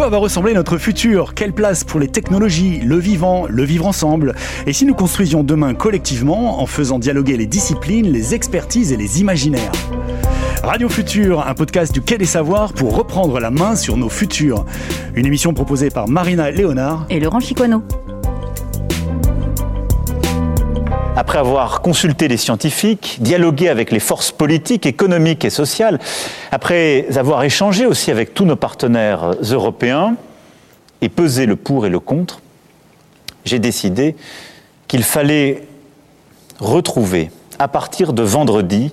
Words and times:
quoi 0.00 0.08
va 0.08 0.16
ressembler 0.16 0.54
notre 0.54 0.78
futur? 0.78 1.34
Quelle 1.34 1.52
place 1.52 1.84
pour 1.84 2.00
les 2.00 2.08
technologies, 2.08 2.80
le 2.80 2.96
vivant, 2.96 3.44
le 3.46 3.64
vivre 3.64 3.86
ensemble? 3.86 4.34
Et 4.66 4.72
si 4.72 4.86
nous 4.86 4.94
construisions 4.94 5.42
demain 5.42 5.74
collectivement 5.74 6.62
en 6.62 6.64
faisant 6.64 6.98
dialoguer 6.98 7.36
les 7.36 7.44
disciplines, 7.44 8.10
les 8.10 8.34
expertises 8.34 8.92
et 8.92 8.96
les 8.96 9.20
imaginaires? 9.20 9.72
Radio 10.64 10.88
Futur, 10.88 11.46
un 11.46 11.52
podcast 11.52 11.92
du 11.92 12.00
Quai 12.00 12.16
des 12.16 12.24
Savoirs 12.24 12.72
pour 12.72 12.96
reprendre 12.96 13.40
la 13.40 13.50
main 13.50 13.76
sur 13.76 13.98
nos 13.98 14.08
futurs. 14.08 14.64
Une 15.16 15.26
émission 15.26 15.52
proposée 15.52 15.90
par 15.90 16.08
Marina 16.08 16.50
Léonard 16.50 17.04
et 17.10 17.20
Laurent 17.20 17.40
Chicoineau. 17.40 17.82
Après 21.20 21.38
avoir 21.38 21.82
consulté 21.82 22.28
les 22.28 22.38
scientifiques, 22.38 23.18
dialogué 23.20 23.68
avec 23.68 23.90
les 23.90 24.00
forces 24.00 24.32
politiques, 24.32 24.86
économiques 24.86 25.44
et 25.44 25.50
sociales, 25.50 25.98
après 26.50 27.14
avoir 27.14 27.42
échangé 27.42 27.84
aussi 27.84 28.10
avec 28.10 28.32
tous 28.32 28.46
nos 28.46 28.56
partenaires 28.56 29.32
européens 29.42 30.16
et 31.02 31.10
pesé 31.10 31.44
le 31.44 31.56
pour 31.56 31.84
et 31.84 31.90
le 31.90 32.00
contre, 32.00 32.40
j'ai 33.44 33.58
décidé 33.58 34.16
qu'il 34.88 35.02
fallait 35.02 35.68
retrouver 36.58 37.30
à 37.58 37.68
partir 37.68 38.14
de 38.14 38.22
vendredi 38.22 38.90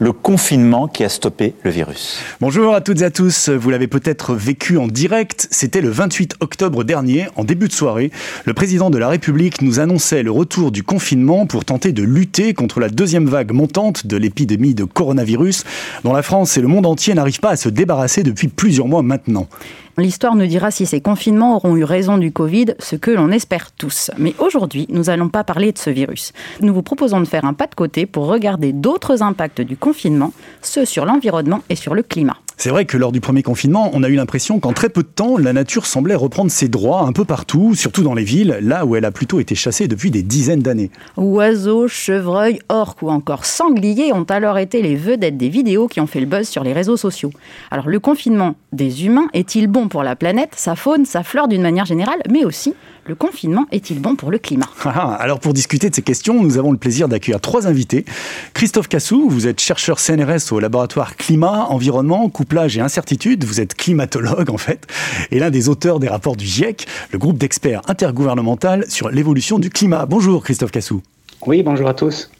le 0.00 0.12
confinement 0.12 0.88
qui 0.88 1.04
a 1.04 1.10
stoppé 1.10 1.54
le 1.62 1.70
virus. 1.70 2.18
Bonjour 2.40 2.74
à 2.74 2.80
toutes 2.80 3.02
et 3.02 3.04
à 3.04 3.10
tous, 3.10 3.50
vous 3.50 3.68
l'avez 3.68 3.86
peut-être 3.86 4.34
vécu 4.34 4.78
en 4.78 4.88
direct, 4.88 5.46
c'était 5.50 5.82
le 5.82 5.90
28 5.90 6.36
octobre 6.40 6.84
dernier, 6.84 7.26
en 7.36 7.44
début 7.44 7.68
de 7.68 7.72
soirée, 7.72 8.10
le 8.46 8.54
président 8.54 8.88
de 8.88 8.96
la 8.96 9.08
République 9.08 9.60
nous 9.60 9.78
annonçait 9.78 10.22
le 10.22 10.30
retour 10.30 10.72
du 10.72 10.82
confinement 10.82 11.46
pour 11.46 11.66
tenter 11.66 11.92
de 11.92 12.02
lutter 12.02 12.54
contre 12.54 12.80
la 12.80 12.88
deuxième 12.88 13.26
vague 13.26 13.52
montante 13.52 14.06
de 14.06 14.16
l'épidémie 14.16 14.74
de 14.74 14.84
coronavirus 14.84 15.64
dont 16.02 16.14
la 16.14 16.22
France 16.22 16.56
et 16.56 16.62
le 16.62 16.68
monde 16.68 16.86
entier 16.86 17.12
n'arrivent 17.12 17.40
pas 17.40 17.50
à 17.50 17.56
se 17.56 17.68
débarrasser 17.68 18.22
depuis 18.22 18.48
plusieurs 18.48 18.88
mois 18.88 19.02
maintenant. 19.02 19.48
L'histoire 20.00 20.34
nous 20.34 20.46
dira 20.46 20.70
si 20.70 20.86
ces 20.86 21.02
confinements 21.02 21.56
auront 21.56 21.76
eu 21.76 21.84
raison 21.84 22.16
du 22.16 22.32
Covid, 22.32 22.74
ce 22.78 22.96
que 22.96 23.10
l'on 23.10 23.30
espère 23.30 23.70
tous. 23.70 24.10
Mais 24.16 24.34
aujourd'hui, 24.38 24.86
nous 24.88 25.04
n'allons 25.04 25.28
pas 25.28 25.44
parler 25.44 25.72
de 25.72 25.78
ce 25.78 25.90
virus. 25.90 26.32
Nous 26.62 26.72
vous 26.72 26.82
proposons 26.82 27.20
de 27.20 27.26
faire 27.26 27.44
un 27.44 27.52
pas 27.52 27.66
de 27.66 27.74
côté 27.74 28.06
pour 28.06 28.26
regarder 28.26 28.72
d'autres 28.72 29.22
impacts 29.22 29.60
du 29.60 29.76
confinement, 29.76 30.32
ceux 30.62 30.86
sur 30.86 31.04
l'environnement 31.04 31.60
et 31.68 31.76
sur 31.76 31.94
le 31.94 32.02
climat. 32.02 32.38
C'est 32.62 32.68
vrai 32.68 32.84
que 32.84 32.98
lors 32.98 33.10
du 33.10 33.22
premier 33.22 33.42
confinement, 33.42 33.88
on 33.94 34.02
a 34.02 34.08
eu 34.10 34.16
l'impression 34.16 34.60
qu'en 34.60 34.74
très 34.74 34.90
peu 34.90 35.02
de 35.02 35.08
temps, 35.08 35.38
la 35.38 35.54
nature 35.54 35.86
semblait 35.86 36.14
reprendre 36.14 36.50
ses 36.50 36.68
droits 36.68 37.04
un 37.04 37.12
peu 37.12 37.24
partout, 37.24 37.74
surtout 37.74 38.02
dans 38.02 38.12
les 38.12 38.22
villes, 38.22 38.58
là 38.60 38.84
où 38.84 38.96
elle 38.96 39.06
a 39.06 39.10
plutôt 39.10 39.40
été 39.40 39.54
chassée 39.54 39.88
depuis 39.88 40.10
des 40.10 40.22
dizaines 40.22 40.60
d'années. 40.60 40.90
Oiseaux, 41.16 41.88
chevreuils, 41.88 42.58
orques 42.68 43.00
ou 43.00 43.08
encore 43.08 43.46
sangliers 43.46 44.12
ont 44.12 44.24
alors 44.24 44.58
été 44.58 44.82
les 44.82 44.94
vedettes 44.94 45.38
des 45.38 45.48
vidéos 45.48 45.88
qui 45.88 46.02
ont 46.02 46.06
fait 46.06 46.20
le 46.20 46.26
buzz 46.26 46.46
sur 46.46 46.62
les 46.62 46.74
réseaux 46.74 46.98
sociaux. 46.98 47.30
Alors 47.70 47.88
le 47.88 47.98
confinement 47.98 48.56
des 48.74 49.06
humains 49.06 49.28
est-il 49.32 49.66
bon 49.66 49.88
pour 49.88 50.02
la 50.02 50.14
planète, 50.14 50.52
sa 50.54 50.76
faune, 50.76 51.06
sa 51.06 51.22
flore 51.22 51.48
d'une 51.48 51.62
manière 51.62 51.86
générale, 51.86 52.20
mais 52.28 52.44
aussi 52.44 52.74
le 53.10 53.16
confinement 53.16 53.66
est-il 53.72 54.00
bon 54.00 54.14
pour 54.14 54.30
le 54.30 54.38
climat? 54.38 54.68
Ah, 54.84 54.92
ah, 54.94 55.14
Alors 55.14 55.40
pour 55.40 55.52
discuter 55.52 55.90
de 55.90 55.94
ces 55.96 56.00
questions, 56.00 56.40
nous 56.44 56.58
avons 56.58 56.70
le 56.70 56.78
plaisir 56.78 57.08
d'accueillir 57.08 57.40
trois 57.40 57.66
invités. 57.66 58.04
Christophe 58.54 58.86
Cassou, 58.86 59.28
vous 59.28 59.48
êtes 59.48 59.60
chercheur 59.60 59.98
CNRS 59.98 60.52
au 60.52 60.60
laboratoire 60.60 61.16
Climat, 61.16 61.66
Environnement, 61.70 62.28
Couplage 62.28 62.78
et 62.78 62.80
Incertitude. 62.80 63.42
Vous 63.42 63.60
êtes 63.60 63.74
climatologue 63.74 64.48
en 64.48 64.58
fait, 64.58 64.86
et 65.32 65.40
l'un 65.40 65.50
des 65.50 65.68
auteurs 65.68 65.98
des 65.98 66.06
rapports 66.06 66.36
du 66.36 66.46
GIEC, 66.46 66.86
le 67.10 67.18
groupe 67.18 67.36
d'experts 67.36 67.82
intergouvernemental 67.88 68.88
sur 68.88 69.10
l'évolution 69.10 69.58
du 69.58 69.70
climat. 69.70 70.06
Bonjour 70.06 70.44
Christophe 70.44 70.70
Cassou. 70.70 71.02
Oui, 71.48 71.64
bonjour 71.64 71.88
à 71.88 71.94
tous. 71.94 72.30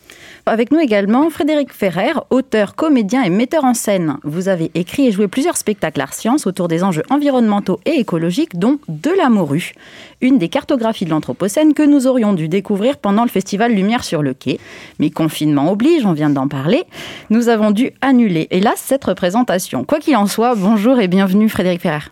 Avec 0.46 0.72
nous 0.72 0.80
également 0.80 1.28
Frédéric 1.28 1.72
Ferrer, 1.72 2.12
auteur, 2.30 2.74
comédien 2.74 3.22
et 3.22 3.30
metteur 3.30 3.64
en 3.64 3.74
scène. 3.74 4.16
Vous 4.24 4.48
avez 4.48 4.70
écrit 4.74 5.06
et 5.06 5.12
joué 5.12 5.28
plusieurs 5.28 5.56
spectacles 5.56 6.00
art 6.00 6.14
science 6.14 6.46
autour 6.46 6.66
des 6.66 6.82
enjeux 6.82 7.02
environnementaux 7.10 7.78
et 7.84 8.00
écologiques, 8.00 8.58
dont 8.58 8.78
De 8.88 9.10
la 9.10 9.28
morue, 9.28 9.72
une 10.20 10.38
des 10.38 10.48
cartographies 10.48 11.04
de 11.04 11.10
l'Anthropocène 11.10 11.74
que 11.74 11.82
nous 11.82 12.06
aurions 12.06 12.32
dû 12.32 12.48
découvrir 12.48 12.96
pendant 12.96 13.22
le 13.22 13.28
festival 13.28 13.72
Lumière 13.72 14.02
sur 14.02 14.22
le 14.22 14.32
quai. 14.34 14.58
Mais 14.98 15.10
confinement 15.10 15.70
oblige, 15.70 16.06
on 16.06 16.12
vient 16.14 16.30
d'en 16.30 16.48
parler, 16.48 16.84
nous 17.28 17.48
avons 17.48 17.70
dû 17.70 17.92
annuler, 18.00 18.48
hélas, 18.50 18.82
cette 18.82 19.04
représentation. 19.04 19.84
Quoi 19.84 19.98
qu'il 19.98 20.16
en 20.16 20.26
soit, 20.26 20.54
bonjour 20.54 21.00
et 21.00 21.08
bienvenue 21.08 21.48
Frédéric 21.48 21.82
Ferrer. 21.82 22.06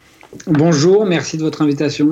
Bonjour, 0.46 1.06
merci 1.06 1.38
de 1.38 1.42
votre 1.42 1.62
invitation. 1.62 2.10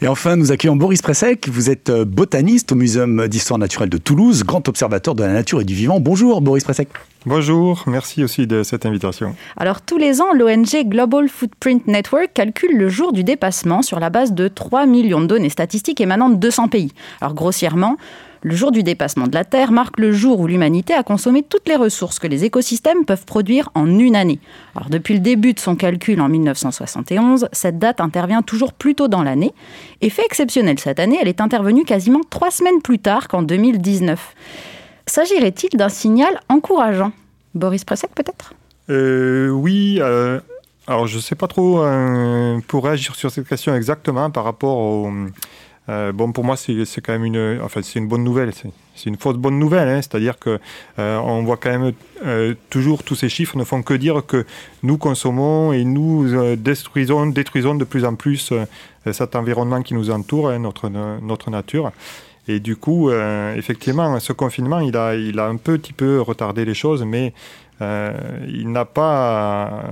Et 0.00 0.06
enfin, 0.06 0.36
nous 0.36 0.52
accueillons 0.52 0.76
Boris 0.76 1.02
Pressec. 1.02 1.48
Vous 1.48 1.70
êtes 1.70 1.90
euh, 1.90 2.04
botaniste 2.04 2.70
au 2.70 2.76
Muséum 2.76 3.26
d'histoire 3.26 3.58
naturelle 3.58 3.88
de 3.88 3.98
Toulouse, 3.98 4.44
grand 4.44 4.68
observateur 4.68 5.14
de 5.16 5.24
la 5.24 5.32
nature 5.32 5.60
et 5.60 5.64
du 5.64 5.74
vivant. 5.74 5.98
Bonjour, 5.98 6.40
Boris 6.40 6.62
Pressec. 6.62 6.88
Bonjour, 7.26 7.82
merci 7.88 8.22
aussi 8.22 8.46
de 8.46 8.62
cette 8.62 8.86
invitation. 8.86 9.34
Alors 9.56 9.80
tous 9.82 9.98
les 9.98 10.20
ans, 10.20 10.32
l'ONG 10.32 10.84
Global 10.86 11.28
Footprint 11.28 11.86
Network 11.88 12.30
calcule 12.32 12.76
le 12.76 12.88
jour 12.88 13.12
du 13.12 13.24
dépassement 13.24 13.82
sur 13.82 13.98
la 13.98 14.08
base 14.08 14.32
de 14.32 14.46
3 14.46 14.86
millions 14.86 15.20
de 15.20 15.26
données 15.26 15.50
statistiques 15.50 16.00
émanant 16.00 16.30
de 16.30 16.36
200 16.36 16.68
pays. 16.68 16.92
Alors 17.20 17.34
grossièrement, 17.34 17.96
le 18.42 18.54
jour 18.54 18.70
du 18.70 18.82
dépassement 18.82 19.26
de 19.26 19.34
la 19.34 19.44
Terre 19.44 19.72
marque 19.72 19.98
le 19.98 20.12
jour 20.12 20.40
où 20.40 20.46
l'humanité 20.46 20.94
a 20.94 21.02
consommé 21.02 21.42
toutes 21.42 21.68
les 21.68 21.76
ressources 21.76 22.18
que 22.18 22.26
les 22.26 22.44
écosystèmes 22.44 23.04
peuvent 23.04 23.24
produire 23.24 23.70
en 23.74 23.86
une 23.98 24.16
année. 24.16 24.38
Alors 24.76 24.90
depuis 24.90 25.14
le 25.14 25.20
début 25.20 25.54
de 25.54 25.60
son 25.60 25.76
calcul 25.76 26.20
en 26.20 26.28
1971, 26.28 27.48
cette 27.52 27.78
date 27.78 28.00
intervient 28.00 28.42
toujours 28.42 28.72
plus 28.72 28.94
tôt 28.94 29.08
dans 29.08 29.22
l'année. 29.22 29.52
Et 30.00 30.10
fait 30.10 30.24
exceptionnel 30.24 30.78
cette 30.78 31.00
année, 31.00 31.18
elle 31.20 31.28
est 31.28 31.40
intervenue 31.40 31.84
quasiment 31.84 32.20
trois 32.30 32.50
semaines 32.50 32.82
plus 32.82 32.98
tard 32.98 33.28
qu'en 33.28 33.42
2019. 33.42 34.34
S'agirait-il 35.06 35.76
d'un 35.76 35.88
signal 35.88 36.40
encourageant? 36.48 37.12
Boris 37.54 37.84
Pressek 37.84 38.14
peut-être? 38.14 38.54
Euh, 38.90 39.48
Oui. 39.48 39.98
Euh, 40.00 40.40
alors 40.86 41.06
je 41.06 41.16
ne 41.16 41.20
sais 41.20 41.34
pas 41.34 41.48
trop 41.48 41.82
euh, 41.82 42.58
pour 42.66 42.84
réagir 42.84 43.14
sur 43.14 43.30
cette 43.30 43.46
question 43.46 43.74
exactement 43.74 44.30
par 44.30 44.44
rapport 44.44 44.78
au 44.78 45.12
euh, 45.88 46.12
bon, 46.12 46.32
pour 46.32 46.44
moi, 46.44 46.56
c'est 46.56 47.00
quand 47.00 47.12
même 47.12 47.24
une, 47.24 47.60
enfin, 47.62 47.80
c'est 47.82 47.98
une 47.98 48.08
bonne 48.08 48.24
nouvelle. 48.24 48.52
C'est 48.54 49.08
une 49.08 49.16
fausse 49.16 49.36
bonne 49.36 49.58
nouvelle, 49.58 49.88
hein. 49.88 50.02
c'est-à-dire 50.02 50.38
que 50.38 50.58
euh, 50.98 51.18
on 51.18 51.44
voit 51.44 51.56
quand 51.56 51.70
même 51.70 51.92
euh, 52.26 52.54
toujours 52.68 53.04
tous 53.04 53.14
ces 53.14 53.28
chiffres 53.28 53.56
ne 53.56 53.64
font 53.64 53.82
que 53.82 53.94
dire 53.94 54.26
que 54.26 54.44
nous 54.82 54.98
consommons 54.98 55.72
et 55.72 55.84
nous 55.84 56.56
détruisons, 56.56 57.26
détruisons 57.26 57.76
de 57.76 57.84
plus 57.84 58.04
en 58.04 58.16
plus 58.16 58.52
cet 59.12 59.36
environnement 59.36 59.82
qui 59.82 59.94
nous 59.94 60.10
entoure, 60.10 60.50
hein, 60.50 60.58
notre 60.58 60.88
notre 60.88 61.50
nature. 61.50 61.92
Et 62.48 62.60
du 62.60 62.76
coup, 62.76 63.10
effectivement, 63.10 64.18
ce 64.20 64.32
confinement, 64.32 64.80
il 64.80 64.96
a, 64.96 65.14
il 65.14 65.38
a 65.38 65.46
un 65.46 65.56
petit 65.56 65.92
peu 65.92 66.20
retardé 66.20 66.64
les 66.64 66.74
choses, 66.74 67.04
mais 67.04 67.34
euh, 67.80 68.12
il 68.48 68.72
n'a 68.72 68.84
pas, 68.84 69.84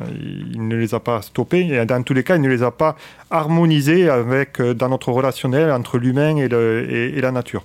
il 0.53 0.67
ne 0.67 0.77
les 0.77 0.95
a 0.95 1.01
pas 1.01 1.23
stoppés 1.23 1.69
et 1.69 1.87
dans 1.87 2.03
tous 2.03 2.15
les 2.15 2.25
cas, 2.25 2.37
il 2.37 2.43
ne 2.43 2.49
les 2.49 2.63
a 2.63 2.73
pas 2.73 2.97
harmonisés 3.31 4.09
avec 4.09 4.61
euh, 4.61 4.75
dans 4.75 4.89
notre 4.89 5.13
relationnel 5.13 5.71
entre 5.71 5.99
l'humain 5.99 6.37
et, 6.37 6.47
et, 6.47 7.21
la 7.21 7.31
nature. 7.31 7.65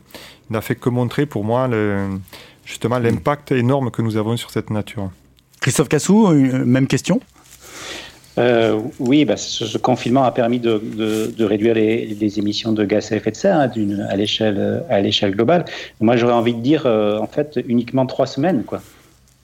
Il 0.49 0.53
n'a 0.53 0.61
fait 0.61 0.75
que 0.75 0.89
montrer 0.89 1.25
pour 1.25 1.43
moi 1.43 1.67
le, 1.67 2.07
justement 2.65 2.99
hmm. 2.99 3.03
l'impact 3.03 3.51
énorme 3.51 3.89
que 3.89 4.01
nous 4.01 4.15
avons 4.15 4.37
sur 4.37 4.51
cette 4.51 4.69
nature. 4.69 5.09
Christophe 5.59 5.89
Cassou, 5.89 6.29
même 6.29 6.87
question? 6.87 7.19
Euh, 8.37 8.79
oui, 8.99 9.25
bah, 9.25 9.37
ce, 9.37 9.77
confinement 9.77 10.23
a 10.23 10.31
permis 10.31 10.59
de, 10.59 10.81
de, 11.37 11.43
réduire 11.43 11.75
les, 11.75 12.05
les, 12.05 12.39
émissions 12.39 12.71
de 12.71 12.85
gaz 12.85 13.11
à 13.11 13.17
effet 13.17 13.31
de 13.31 13.35
serre 13.35 13.59
hein, 13.59 13.69
à 14.09 14.15
l'échelle 14.15 14.83
à 14.89 15.01
l'échelle 15.01 15.31
globale. 15.31 15.65
Moi, 15.99 16.15
j'aurais 16.15 16.33
envie 16.33 16.53
de 16.53 16.61
dire, 16.61 16.85
en 16.85 17.27
fait, 17.27 17.59
uniquement 17.67 18.05
trois 18.05 18.27
semaines, 18.27 18.63
quoi. 18.63 18.81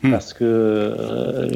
Hmm. 0.04 0.12
Parce 0.12 0.32
que 0.34 0.44
euh, 0.44 1.50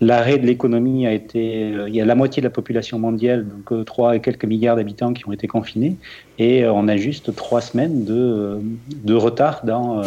l'arrêt 0.00 0.36
de 0.36 0.46
l'économie 0.46 1.06
a 1.06 1.12
été. 1.12 1.72
Euh, 1.72 1.88
il 1.88 1.94
y 1.94 2.00
a 2.02 2.04
la 2.04 2.14
moitié 2.14 2.42
de 2.42 2.46
la 2.46 2.50
population 2.50 2.98
mondiale, 2.98 3.46
donc 3.46 3.86
3 3.86 4.10
euh, 4.10 4.12
et 4.12 4.20
quelques 4.20 4.44
milliards 4.44 4.76
d'habitants 4.76 5.14
qui 5.14 5.26
ont 5.26 5.32
été 5.32 5.46
confinés, 5.46 5.96
et 6.38 6.66
on 6.66 6.86
a 6.86 6.98
juste 6.98 7.34
trois 7.34 7.62
semaines 7.62 8.04
de, 8.04 8.60
de 9.04 9.14
retard 9.14 9.64
dans. 9.64 10.02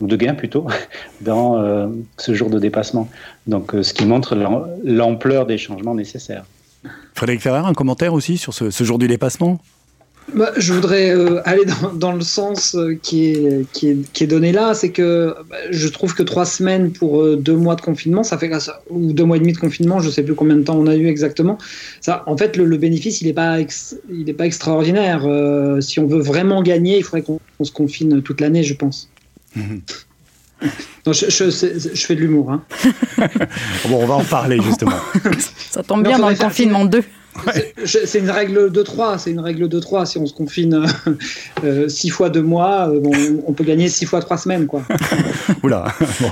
ou 0.00 0.06
de 0.06 0.16
gain 0.16 0.34
plutôt, 0.34 0.66
dans 1.20 1.90
ce 2.16 2.34
jour 2.34 2.50
de 2.50 2.58
dépassement. 2.60 3.08
Donc, 3.46 3.72
ce 3.82 3.94
qui 3.94 4.04
montre 4.04 4.36
l'ampleur 4.84 5.46
des 5.46 5.58
changements 5.58 5.94
nécessaires. 5.94 6.44
Frédéric 7.14 7.40
Ferrer, 7.40 7.66
un 7.66 7.72
commentaire 7.72 8.12
aussi 8.12 8.36
sur 8.36 8.52
ce, 8.52 8.70
ce 8.70 8.84
jour 8.84 8.98
du 8.98 9.08
dépassement? 9.08 9.58
Bah, 10.34 10.52
je 10.56 10.72
voudrais 10.72 11.10
euh, 11.10 11.40
aller 11.44 11.64
dans, 11.64 11.92
dans, 11.92 12.12
le 12.12 12.20
sens 12.20 12.74
euh, 12.74 12.98
qui, 13.00 13.26
est, 13.26 13.70
qui, 13.72 13.90
est, 13.90 14.12
qui, 14.12 14.24
est, 14.24 14.26
donné 14.26 14.50
là, 14.50 14.74
c'est 14.74 14.90
que 14.90 15.34
bah, 15.48 15.56
je 15.70 15.88
trouve 15.88 16.14
que 16.14 16.22
trois 16.22 16.44
semaines 16.44 16.92
pour 16.92 17.22
euh, 17.22 17.36
deux 17.36 17.56
mois 17.56 17.76
de 17.76 17.80
confinement, 17.80 18.24
ça 18.24 18.36
fait 18.36 18.50
ou 18.90 19.12
deux 19.12 19.24
mois 19.24 19.36
et 19.36 19.40
demi 19.40 19.52
de 19.52 19.58
confinement, 19.58 20.00
je 20.00 20.10
sais 20.10 20.22
plus 20.22 20.34
combien 20.34 20.56
de 20.56 20.62
temps 20.62 20.76
on 20.76 20.86
a 20.88 20.96
eu 20.96 21.06
exactement. 21.06 21.58
Ça, 22.00 22.24
en 22.26 22.36
fait, 22.36 22.56
le, 22.56 22.64
le 22.64 22.76
bénéfice, 22.76 23.20
il 23.20 23.28
n'est 23.28 23.32
pas, 23.32 23.58
il 23.60 24.28
est 24.28 24.34
pas 24.34 24.46
extraordinaire. 24.46 25.22
si 25.80 26.00
on 26.00 26.06
veut 26.06 26.20
vraiment 26.20 26.62
gagner, 26.62 26.98
il 26.98 27.04
faudrait 27.04 27.22
qu'on 27.22 27.64
se 27.64 27.72
confine 27.72 28.20
toute 28.22 28.40
l'année, 28.40 28.62
je 28.62 28.74
pense. 28.74 29.10
Non, 31.06 31.12
je, 31.12 31.26
je, 31.28 31.50
je, 31.50 32.06
fais 32.06 32.14
de 32.14 32.20
l'humour. 32.20 32.50
Hein. 32.50 32.62
bon, 33.88 34.02
on 34.02 34.06
va 34.06 34.14
en 34.14 34.24
parler 34.24 34.58
justement. 34.62 34.96
Ça 35.70 35.82
tombe 35.82 36.02
bien 36.02 36.18
dans 36.18 36.30
le 36.30 36.34
confinement 36.34 36.86
2. 36.86 37.04
C'est 37.84 38.18
une 38.18 38.30
règle 38.30 38.70
de 38.70 38.82
3, 38.82 39.18
c'est 39.18 39.30
une 39.30 39.40
règle 39.40 39.68
de 39.68 39.80
3. 39.80 40.06
Si 40.06 40.18
on 40.18 40.26
se 40.26 40.32
confine 40.32 40.84
6 41.64 41.64
euh, 41.64 42.12
fois 42.12 42.30
2 42.30 42.42
mois, 42.42 42.88
euh, 42.88 43.40
on 43.46 43.52
peut 43.52 43.64
gagner 43.64 43.88
6 43.88 44.06
fois 44.06 44.20
3 44.20 44.38
semaines. 44.38 44.66
Quoi. 44.66 44.82
Oula, 45.62 45.86
bon. 46.20 46.30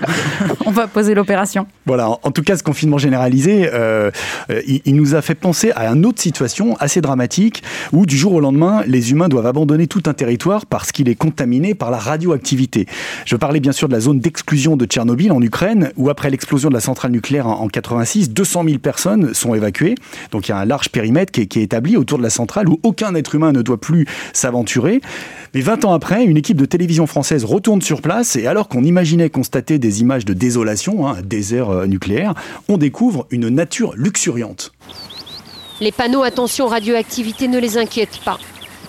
On 0.66 0.70
va 0.70 0.86
poser 0.86 1.14
l'opération. 1.14 1.66
Voilà, 1.86 2.08
en 2.08 2.30
tout 2.30 2.42
cas, 2.42 2.56
ce 2.56 2.62
confinement 2.62 2.98
généralisé, 2.98 3.68
euh, 3.72 4.10
euh, 4.50 4.62
il, 4.66 4.94
nous 4.94 5.14
a 5.14 5.22
fait 5.22 5.34
penser 5.34 5.72
à 5.72 5.86
une 5.88 6.06
autre 6.06 6.20
situation 6.20 6.76
assez 6.78 7.00
dramatique 7.00 7.62
où 7.92 8.06
du 8.06 8.16
jour 8.16 8.34
au 8.34 8.40
lendemain, 8.40 8.82
les 8.86 9.10
humains 9.10 9.28
doivent 9.28 9.46
abandonner 9.46 9.86
tout 9.86 10.02
un 10.06 10.12
territoire 10.12 10.66
parce 10.66 10.92
qu'il 10.92 11.08
est 11.08 11.14
contaminé 11.14 11.74
par 11.74 11.90
la 11.90 11.98
radioactivité. 11.98 12.86
Je 13.24 13.36
parlais 13.36 13.60
bien 13.60 13.72
sûr 13.72 13.88
de 13.88 13.92
la 13.92 14.00
zone 14.00 14.20
d'exclusion 14.20 14.76
de 14.76 14.84
Tchernobyl 14.84 15.32
en 15.32 15.42
Ukraine 15.42 15.92
où 15.96 16.10
après 16.10 16.30
l'explosion 16.30 16.68
de 16.68 16.74
la 16.74 16.80
centrale 16.80 17.10
nucléaire 17.10 17.46
en, 17.46 17.68
86, 17.68 18.30
200 18.30 18.64
000 18.64 18.78
personnes 18.78 19.34
sont 19.34 19.54
évacuées. 19.54 19.94
Donc 20.30 20.48
il 20.48 20.52
y 20.52 20.54
a 20.54 20.58
un 20.58 20.64
large 20.64 20.90
périmètre 20.90 21.32
qui 21.32 21.46
qui 21.50 21.58
est 21.58 21.64
établi 21.64 21.96
autour 21.96 22.18
de 22.18 22.22
la 22.22 22.30
centrale 22.30 22.68
où 22.68 22.78
aucun 22.82 23.14
être 23.14 23.34
humain 23.34 23.52
ne 23.52 23.62
doit 23.62 23.80
plus 23.80 24.06
s'aventurer. 24.32 25.00
Mais 25.52 25.62
20 25.62 25.84
ans 25.84 25.92
après, 25.92 26.24
une 26.24 26.36
équipe 26.36 26.56
de 26.56 26.64
télévision 26.64 27.08
française 27.08 27.44
retourne 27.44 27.82
sur 27.82 28.02
place 28.02 28.36
et 28.36 28.46
alors 28.46 28.68
qu'on 28.68 28.84
imaginait 28.84 29.30
constater 29.30 29.80
des 29.80 30.00
images 30.00 30.24
de 30.24 30.32
désolation, 30.32 31.08
hein, 31.08 31.16
un 31.18 31.22
désert 31.22 31.70
euh, 31.70 31.86
nucléaire, 31.86 32.34
on 32.68 32.76
découvre 32.76 33.26
une 33.30 33.48
nature 33.48 33.94
luxuriante. 33.96 34.72
Les 35.80 35.90
panneaux 35.90 36.22
attention 36.22 36.68
radioactivité 36.68 37.48
ne 37.48 37.58
les 37.58 37.78
inquiètent 37.78 38.20
pas. 38.24 38.38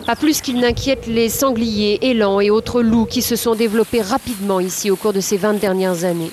Pas 0.06 0.16
plus 0.16 0.42
qu'ils 0.42 0.60
n'inquiètent 0.60 1.08
les 1.08 1.30
sangliers, 1.30 1.98
élans 2.04 2.40
et 2.42 2.52
autres 2.52 2.84
loups 2.84 3.06
qui 3.06 3.24
se 3.24 3.36
sont 3.36 3.56
développés 3.56 4.02
rapidement 4.02 4.60
ici 4.60 4.92
au 4.92 4.96
cours 4.96 5.14
de 5.14 5.20
ces 5.20 5.38
20 5.38 5.54
dernières 5.54 6.04
années. 6.04 6.32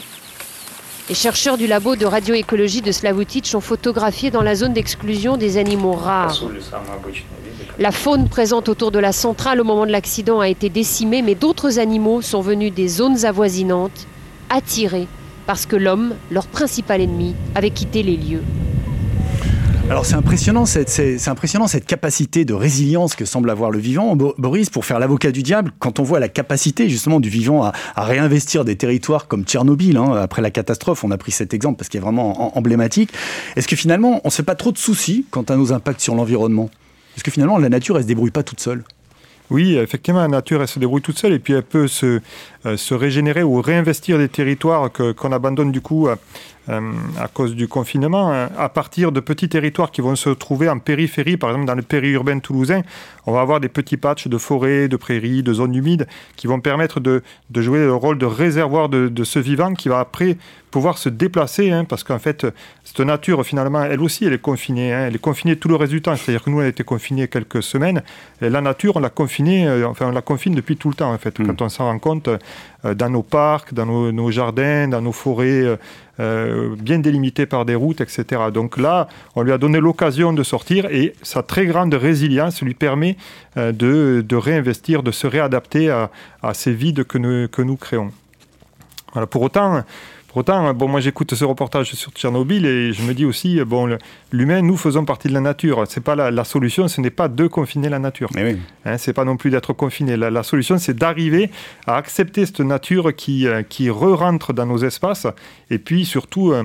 Les 1.09 1.15
chercheurs 1.15 1.57
du 1.57 1.67
labo 1.67 1.97
de 1.97 2.05
radioécologie 2.05 2.83
de 2.83 2.93
Slavutich 2.93 3.55
ont 3.55 3.63
photographié 3.63 4.31
dans 4.31 4.43
la 4.43 4.55
zone 4.55 4.75
d'exclusion 4.75 5.39
des 5.39 5.57
animaux 5.57 5.93
rares. 5.93 6.43
La 7.81 7.93
faune 7.93 8.29
présente 8.29 8.69
autour 8.69 8.91
de 8.91 8.99
la 8.99 9.13
centrale 9.13 9.61
au 9.61 9.65
moment 9.65 9.87
de 9.87 9.93
l'accident 9.93 10.41
a 10.41 10.49
été 10.49 10.69
décimée, 10.69 11.23
mais 11.23 11.37
d'autres 11.37 11.79
animaux 11.79 12.23
sont 12.23 12.41
venus 12.41 12.75
des 12.75 12.89
zones 12.89 13.25
avoisinantes, 13.25 14.09
attirés 14.51 15.07
parce 15.47 15.65
que 15.65 15.77
l'homme, 15.77 16.15
leur 16.33 16.49
principal 16.49 17.01
ennemi, 17.01 17.37
avait 17.55 17.71
quitté 17.71 18.03
les 18.03 18.17
lieux. 18.17 18.43
Alors 19.89 20.05
c'est 20.05 20.17
impressionnant, 20.17 20.67
cette, 20.67 21.87
capacité 21.87 22.45
de 22.45 22.53
résilience 22.53 23.15
que 23.15 23.25
semble 23.25 23.49
avoir 23.49 23.71
le 23.71 23.79
vivant, 23.79 24.17
Boris, 24.17 24.71
pour 24.71 24.85
faire 24.85 24.99
l'avocat 24.99 25.31
du 25.31 25.45
diable, 25.45 25.71
quand 25.79 26.01
on 26.01 26.03
voit 26.03 26.19
la 26.19 26.29
capacité 26.29 26.89
justement 26.89 27.21
du 27.21 27.29
vivant 27.29 27.63
à, 27.63 27.73
réinvestir 27.97 28.65
des 28.65 28.75
territoires 28.75 29.29
comme 29.29 29.45
Tchernobyl, 29.45 29.97
hein, 29.97 30.15
après 30.15 30.43
la 30.43 30.51
catastrophe, 30.51 31.05
on 31.05 31.13
a 31.13 31.17
pris 31.17 31.31
cet 31.31 31.55
exemple 31.55 31.79
parce 31.79 31.89
qu'il 31.89 31.99
est 31.99 32.03
vraiment 32.03 32.59
emblématique. 32.59 33.13
Est-ce 33.55 33.69
que 33.69 33.77
finalement 33.77 34.21
on 34.25 34.29
ne 34.29 34.33
fait 34.33 34.43
pas 34.43 34.57
trop 34.57 34.73
de 34.73 34.79
soucis 34.79 35.25
quant 35.31 35.43
à 35.43 35.55
nos 35.55 35.73
impacts 35.73 36.01
sur 36.01 36.17
l'environnement? 36.17 36.71
Est-ce 37.19 37.25
que 37.25 37.33
finalement 37.33 37.59
la 37.59 37.69
nature 37.69 37.97
elle 37.97 38.05
se 38.05 38.07
débrouille 38.07 38.31
pas 38.31 38.45
toute 38.45 38.61
seule. 38.61 38.85
Oui, 39.51 39.77
effectivement, 39.77 40.21
la 40.21 40.29
nature, 40.29 40.61
elle 40.61 40.69
se 40.69 40.79
débrouille 40.79 41.03
toute 41.03 41.19
seule 41.19 41.33
et 41.33 41.41
puis 41.41 41.55
elle 41.55 41.65
peut 41.65 41.89
se, 41.89 42.21
euh, 42.65 42.77
régénérer 42.93 43.43
ou 43.43 43.61
réinvestir 43.61 44.19
des 44.19 44.29
territoires 44.29 44.93
qu'on 44.93 45.33
abandonne 45.33 45.73
du 45.73 45.81
coup 45.81 46.07
à 46.69 47.29
cause 47.29 47.55
du 47.55 47.67
confinement, 47.67 48.33
hein, 48.33 48.51
à 48.59 48.69
partir 48.69 49.11
de 49.13 49.21
petits 49.21 49.49
territoires 49.49 49.91
qui 49.91 50.01
vont 50.01 50.17
se 50.17 50.31
trouver 50.31 50.69
en 50.69 50.79
périphérie, 50.79 51.37
par 51.37 51.51
exemple 51.51 51.67
dans 51.67 51.75
le 51.75 51.83
périurbain 51.83 52.39
toulousain, 52.41 52.83
on 53.27 53.33
va 53.33 53.41
avoir 53.41 53.61
des 53.61 53.69
petits 53.69 53.97
patchs 53.97 54.29
de 54.29 54.39
forêts, 54.39 54.89
de 54.89 54.97
prairies, 54.97 55.43
de 55.43 55.53
zones 55.53 55.75
humides 55.75 56.07
qui 56.37 56.47
vont 56.47 56.61
permettre 56.61 57.01
de, 57.01 57.23
de 57.51 57.63
jouer 57.63 57.81
le 57.81 57.95
rôle 57.95 58.19
de 58.19 58.27
réservoir 58.27 58.89
de, 58.89 59.09
de, 59.09 59.25
ce 59.25 59.39
vivant 59.39 59.75
qui 59.75 59.89
va 59.89 60.01
après 60.01 60.37
pouvoir 60.71 60.99
se 60.99 61.09
déplacer, 61.09 61.71
hein, 61.71 61.85
parce 61.85 62.05
qu'en 62.05 62.19
fait, 62.19 62.47
cette 62.85 63.01
nature, 63.01 63.45
finalement, 63.45 63.83
elle 63.83 64.01
aussi, 64.01 64.25
elle 64.25 64.33
est 64.33 64.41
confinée. 64.41 64.93
Hein, 64.93 65.07
elle 65.09 65.15
est 65.15 65.21
confinée 65.21 65.57
tout 65.57 65.69
le 65.69 65.77
reste 65.77 65.93
du 65.93 66.03
temps. 66.03 66.15
C'est-à-dire 66.17 66.43
que 66.43 66.51
nous, 66.51 66.61
elle 66.61 66.67
a 66.67 66.71
été 66.71 66.85
confinée 66.85 67.29
quelques 67.29 67.63
semaines. 67.63 68.03
Et 68.41 68.51
la 68.51 68.61
nature, 68.61 68.97
on 68.97 69.01
l'a 69.01 69.11
confinée, 69.11 69.67
euh, 69.67 69.89
enfin, 69.89 70.07
on 70.09 70.13
la 70.13 70.23
confine 70.23 70.55
depuis 70.55 70.77
tout 70.77 70.89
le 70.89 70.95
temps, 70.95 71.13
en 71.13 71.19
fait. 71.19 71.39
Mmh. 71.39 71.47
Quand 71.47 71.63
on 71.63 71.69
s'en 71.69 71.85
rend 71.85 71.99
compte, 71.99 72.29
euh, 72.29 72.39
dans 72.85 73.11
nos 73.11 73.23
parcs, 73.23 73.75
dans 73.75 73.87
nos, 73.87 74.31
jardins, 74.31 74.89
dans 74.89 75.01
nos 75.01 75.13
forêts 75.13 75.63
euh, 75.63 75.77
euh, 76.21 76.77
bien 76.79 76.99
délimitées 76.99 77.47
par 77.47 77.65
des 77.65 77.75
routes, 77.75 78.01
etc. 78.01 78.43
Donc 78.53 78.79
là, 78.79 79.09
on 79.35 79.43
lui 79.43 79.53
a 79.53 79.59
donné 79.59 79.81
l'occasion 79.81 80.33
de 80.33 80.43
sortir 80.43 80.87
et 80.87 81.15
sa 81.23 81.43
très 81.43 81.67
grande 81.67 81.95
résilience 81.95 82.63
lui 82.63 82.75
permet 82.75 83.17
de, 83.57 84.37
réinvestir, 84.37 85.03
de 85.03 85.11
se 85.11 85.27
réadapter 85.27 85.91
à, 85.91 86.11
ces 86.55 86.73
vides 86.73 87.05
que 87.05 87.19
nous, 87.19 87.49
que 87.49 87.63
nous 87.63 87.77
créons. 87.77 88.13
Voilà. 89.13 89.27
Pour 89.27 89.43
autant, 89.43 89.83
autant, 90.35 90.73
bon, 90.75 90.89
moi 90.89 91.01
j'écoute 91.01 91.35
ce 91.35 91.45
reportage 91.45 91.93
sur 91.93 92.13
Tchernobyl 92.13 92.67
et 92.67 92.93
je 92.93 93.03
me 93.03 93.15
dis 93.15 93.25
aussi, 93.25 93.61
bon, 93.65 93.97
l'humain, 94.33 94.63
nous 94.63 94.77
faisons 94.77 95.05
partie 95.05 95.29
de 95.29 95.35
la 95.35 95.41
nature. 95.41 95.85
C'est 95.89 96.03
pas 96.03 96.15
la, 96.15 96.45
solution, 96.45 96.89
ce 96.89 97.01
n'est 97.01 97.11
pas 97.11 97.29
de 97.29 97.47
confiner 97.47 97.89
la 97.89 97.99
nature. 97.99 98.29
Mais 98.35 98.53
oui. 98.53 98.59
Hein, 98.85 98.99
c'est 98.99 99.13
pas 99.13 99.25
non 99.25 99.37
plus 99.37 99.51
d'être 99.51 99.73
confiné. 99.73 100.17
La, 100.17 100.43
solution, 100.43 100.79
c'est 100.79 100.95
d'arriver 100.95 101.51
à 101.87 101.97
accepter 101.97 102.47
cette 102.47 102.61
nature 102.61 103.15
qui, 103.15 103.47
euh, 103.47 103.63
qui 103.63 103.91
re-rentre 103.91 104.53
dans 104.53 104.67
nos 104.67 104.79
espaces 104.79 105.27
et 105.71 105.79
puis 105.79 106.05
surtout 106.05 106.53
euh, 106.53 106.65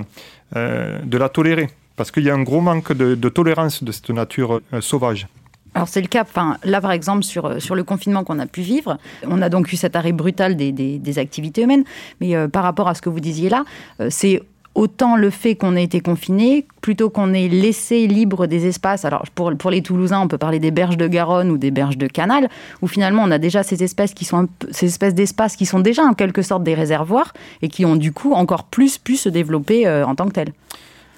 euh, 0.55 0.99
de 1.03 1.17
la 1.17 1.29
tolérer. 1.29 1.69
Parce 1.95 2.11
qu'il 2.11 2.23
y 2.23 2.29
a 2.29 2.33
un 2.33 2.41
gros 2.41 2.61
manque 2.61 2.91
de, 2.93 3.15
de 3.15 3.29
tolérance 3.29 3.83
de 3.83 3.91
cette 3.91 4.09
nature 4.09 4.61
sauvage. 4.81 5.27
Alors 5.75 5.87
c'est 5.87 6.01
le 6.01 6.07
cas, 6.07 6.21
enfin, 6.21 6.57
là 6.63 6.81
par 6.81 6.91
exemple 6.91 7.23
sur, 7.23 7.45
euh, 7.45 7.59
sur 7.59 7.75
le 7.75 7.83
confinement 7.83 8.23
qu'on 8.23 8.39
a 8.39 8.45
pu 8.45 8.61
vivre, 8.61 8.97
on 9.27 9.41
a 9.41 9.49
donc 9.49 9.71
eu 9.73 9.75
cet 9.75 9.95
arrêt 9.95 10.11
brutal 10.11 10.55
des, 10.55 10.71
des, 10.71 11.19
activités 11.19 11.63
humaines, 11.63 11.83
mais 12.21 12.35
euh, 12.35 12.47
par 12.47 12.63
rapport 12.63 12.87
à 12.87 12.95
ce 12.95 13.01
que 13.01 13.09
vous 13.09 13.19
disiez 13.19 13.49
là, 13.49 13.63
euh, 13.99 14.07
c'est 14.09 14.41
autant 14.75 15.15
le 15.15 15.29
fait 15.29 15.55
qu'on 15.55 15.75
ait 15.75 15.83
été 15.83 15.99
confiné, 15.99 16.65
plutôt 16.81 17.11
qu'on 17.11 17.33
ait 17.33 17.47
laissé 17.47 18.07
libre 18.07 18.47
des 18.47 18.65
espaces. 18.65 19.05
Alors 19.05 19.25
pour, 19.35 19.55
pour 19.55 19.69
les 19.69 19.83
Toulousains, 19.83 20.21
on 20.21 20.27
peut 20.27 20.39
parler 20.39 20.59
des 20.59 20.71
berges 20.71 20.97
de 20.97 21.07
Garonne 21.07 21.51
ou 21.51 21.57
des 21.57 21.69
berges 21.69 21.97
de 21.97 22.07
Canal, 22.07 22.49
où 22.81 22.87
finalement 22.87 23.23
on 23.23 23.29
a 23.29 23.37
déjà 23.37 23.61
ces 23.61 23.83
espèces 23.83 24.15
qui 24.15 24.25
sont 24.25 24.47
ces 24.71 24.87
espèces 24.87 25.13
d'espaces 25.13 25.55
qui 25.55 25.67
sont 25.67 25.79
déjà 25.79 26.03
en 26.03 26.13
quelque 26.13 26.41
sorte 26.41 26.63
des 26.63 26.73
réservoirs 26.73 27.33
et 27.61 27.67
qui 27.67 27.85
ont 27.85 27.95
du 27.95 28.11
coup 28.11 28.33
encore 28.33 28.63
plus 28.63 28.97
pu 28.97 29.15
se 29.15 29.29
développer 29.29 29.87
en 29.87 30.15
tant 30.15 30.27
que 30.27 30.33
tels. 30.33 30.53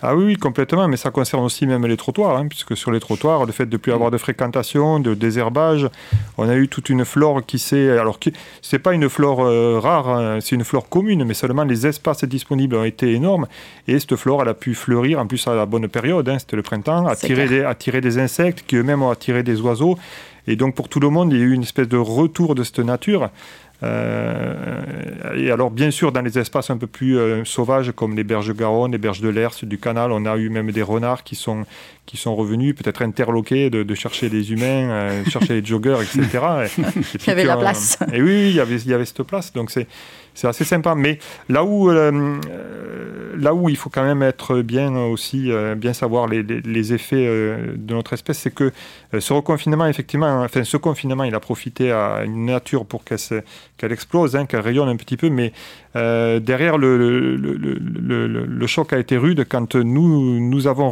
Ah 0.08 0.16
oui, 0.16 0.36
complètement, 0.36 0.88
mais 0.88 0.98
ça 0.98 1.10
concerne 1.10 1.44
aussi 1.44 1.66
même 1.66 1.84
les 1.88 1.98
trottoirs, 1.98 2.38
hein, 2.38 2.46
puisque 2.48 2.78
sur 2.78 2.92
les 2.92 3.00
trottoirs, 3.00 3.48
le 3.48 3.52
fait 3.52 3.66
de 3.66 3.72
ne 3.72 3.78
plus 3.78 3.92
avoir 3.92 4.12
de 4.12 4.20
fréquentation, 4.20 5.00
de 5.00 5.16
désherbage, 5.16 5.90
on 6.38 6.48
a 6.48 6.56
eu 6.56 6.68
toute 6.68 6.90
une 6.90 7.06
flore 7.06 7.44
qui 7.44 7.58
s'est... 7.58 7.90
Alors, 7.98 8.20
ce 8.62 8.76
n'est 8.76 8.80
pas 8.80 8.94
une 8.94 9.10
flore 9.10 9.44
euh, 9.44 9.80
rare, 9.80 10.10
hein, 10.10 10.38
c'est 10.42 10.54
une 10.54 10.64
flore 10.64 10.90
commune, 10.90 11.24
mais 11.24 11.34
seulement 11.34 11.64
les 11.64 11.88
espaces 11.88 12.24
disponibles 12.24 12.76
ont 12.76 12.84
été 12.84 13.14
énormes, 13.14 13.48
et 13.88 13.98
cette 13.98 14.16
flore, 14.16 14.44
elle 14.44 14.50
a 14.50 14.54
pu 14.54 14.76
fleurir, 14.76 15.18
en 15.18 15.26
plus 15.26 15.48
à 15.48 15.56
la 15.56 15.66
bonne 15.66 15.88
période, 15.88 16.30
hein, 16.30 16.38
c'était 16.38 16.56
le 16.56 16.62
printemps, 16.62 17.08
attirer 17.08 17.48
des, 17.48 17.64
attirer 17.64 18.00
des 18.00 18.20
insectes 18.20 18.64
qui 18.68 18.76
eux-mêmes 18.76 19.02
ont 19.02 19.10
attiré 19.10 19.42
des 19.42 19.60
oiseaux, 19.60 19.98
et 20.48 20.56
donc 20.56 20.76
pour 20.76 20.88
tout 20.88 21.00
le 21.00 21.10
monde, 21.10 21.34
il 21.34 21.40
y 21.40 21.42
a 21.42 21.46
eu 21.46 21.54
une 21.54 21.64
espèce 21.64 21.88
de 21.88 21.98
retour 21.98 22.54
de 22.54 22.64
cette 22.64 22.80
nature. 22.80 23.30
Euh, 23.84 25.36
et 25.36 25.52
alors, 25.52 25.72
bien 25.72 25.92
sûr, 25.92 26.12
dans 26.12 26.22
les 26.22 26.40
espaces 26.40 26.70
un 26.70 26.78
peu 26.78 26.88
plus 26.88 27.18
euh, 27.18 27.44
sauvages, 27.46 27.92
comme 27.92 28.16
les 28.16 28.24
berges 28.24 28.48
de 28.48 28.54
Garonne, 28.54 28.92
les 28.92 28.98
berges 28.98 29.22
de 29.22 29.30
l'Ers, 29.30 29.56
du 29.64 29.78
canal, 29.78 30.12
on 30.12 30.26
a 30.26 30.38
eu 30.38 30.50
même 30.50 30.72
des 30.72 30.82
renards 30.82 31.24
qui 31.24 31.36
sont, 31.36 31.66
qui 32.06 32.18
sont 32.18 32.36
revenus, 32.36 32.76
peut-être 32.76 33.02
interloqués 33.02 33.70
de, 33.70 33.96
chercher 33.96 34.30
des 34.30 34.52
humains, 34.52 34.90
euh, 34.90 35.26
chercher 35.26 35.62
les 35.62 35.66
joggers, 35.66 35.98
etc. 36.02 36.40
il 36.78 37.28
y 37.28 37.30
avait 37.30 37.44
la 37.44 37.58
place. 37.58 38.00
Et 38.14 38.22
oui, 38.22 38.50
il 38.50 38.56
y 38.56 38.60
avait, 38.60 38.78
il 38.78 38.90
y 38.90 38.94
avait 38.94 39.06
cette 39.06 39.24
place. 39.24 39.52
Donc, 39.54 39.72
c'est 39.72 39.88
c'est 40.36 40.48
assez 40.48 40.66
sympa. 40.66 40.94
Mais 40.94 41.18
là 41.50 41.64
où, 41.64 41.90
euh, 41.90 42.40
là 43.38 43.56
où 43.56 43.70
il 43.70 43.78
faut 43.78 43.90
quand 43.90 44.04
même 44.04 44.22
être 44.22 44.62
bien 44.62 44.96
aussi, 44.96 45.52
euh, 45.52 45.76
bien 45.76 45.94
savoir 45.94 46.28
les, 46.28 46.44
les, 46.44 46.94
effets 46.94 47.26
euh, 47.28 47.74
de 47.76 47.94
notre 47.94 48.14
espèce, 48.14 48.38
c'est 48.40 48.54
que 48.54 48.72
ce 49.18 49.34
reconfinement, 49.34 49.88
effectivement, 49.88 50.44
enfin, 50.44 50.64
ce 50.64 50.78
confinement, 50.78 51.24
il 51.24 51.34
a 51.34 51.40
profité 51.40 51.92
à 51.92 52.24
une 52.26 52.46
nature 52.46 52.86
pour 52.86 53.04
qu'elle 53.04 53.16
qu'elle 53.78 53.92
explose, 53.94 54.36
hein, 54.36 54.46
qu'elle 54.46 54.60
rayonne 54.60 54.90
un 54.90 54.98
petit 54.98 55.18
peu, 55.18 55.30
mais 55.30 55.54
derrière, 55.94 56.78
le, 56.78 56.98
le, 56.98 57.38
le, 57.38 58.28
le, 58.28 58.68
choc 58.68 58.92
a 58.92 59.00
été 59.00 59.16
rude 59.18 59.46
quand 59.48 59.76
nous, 59.76 60.40
nous 60.42 60.68
avons 60.68 60.92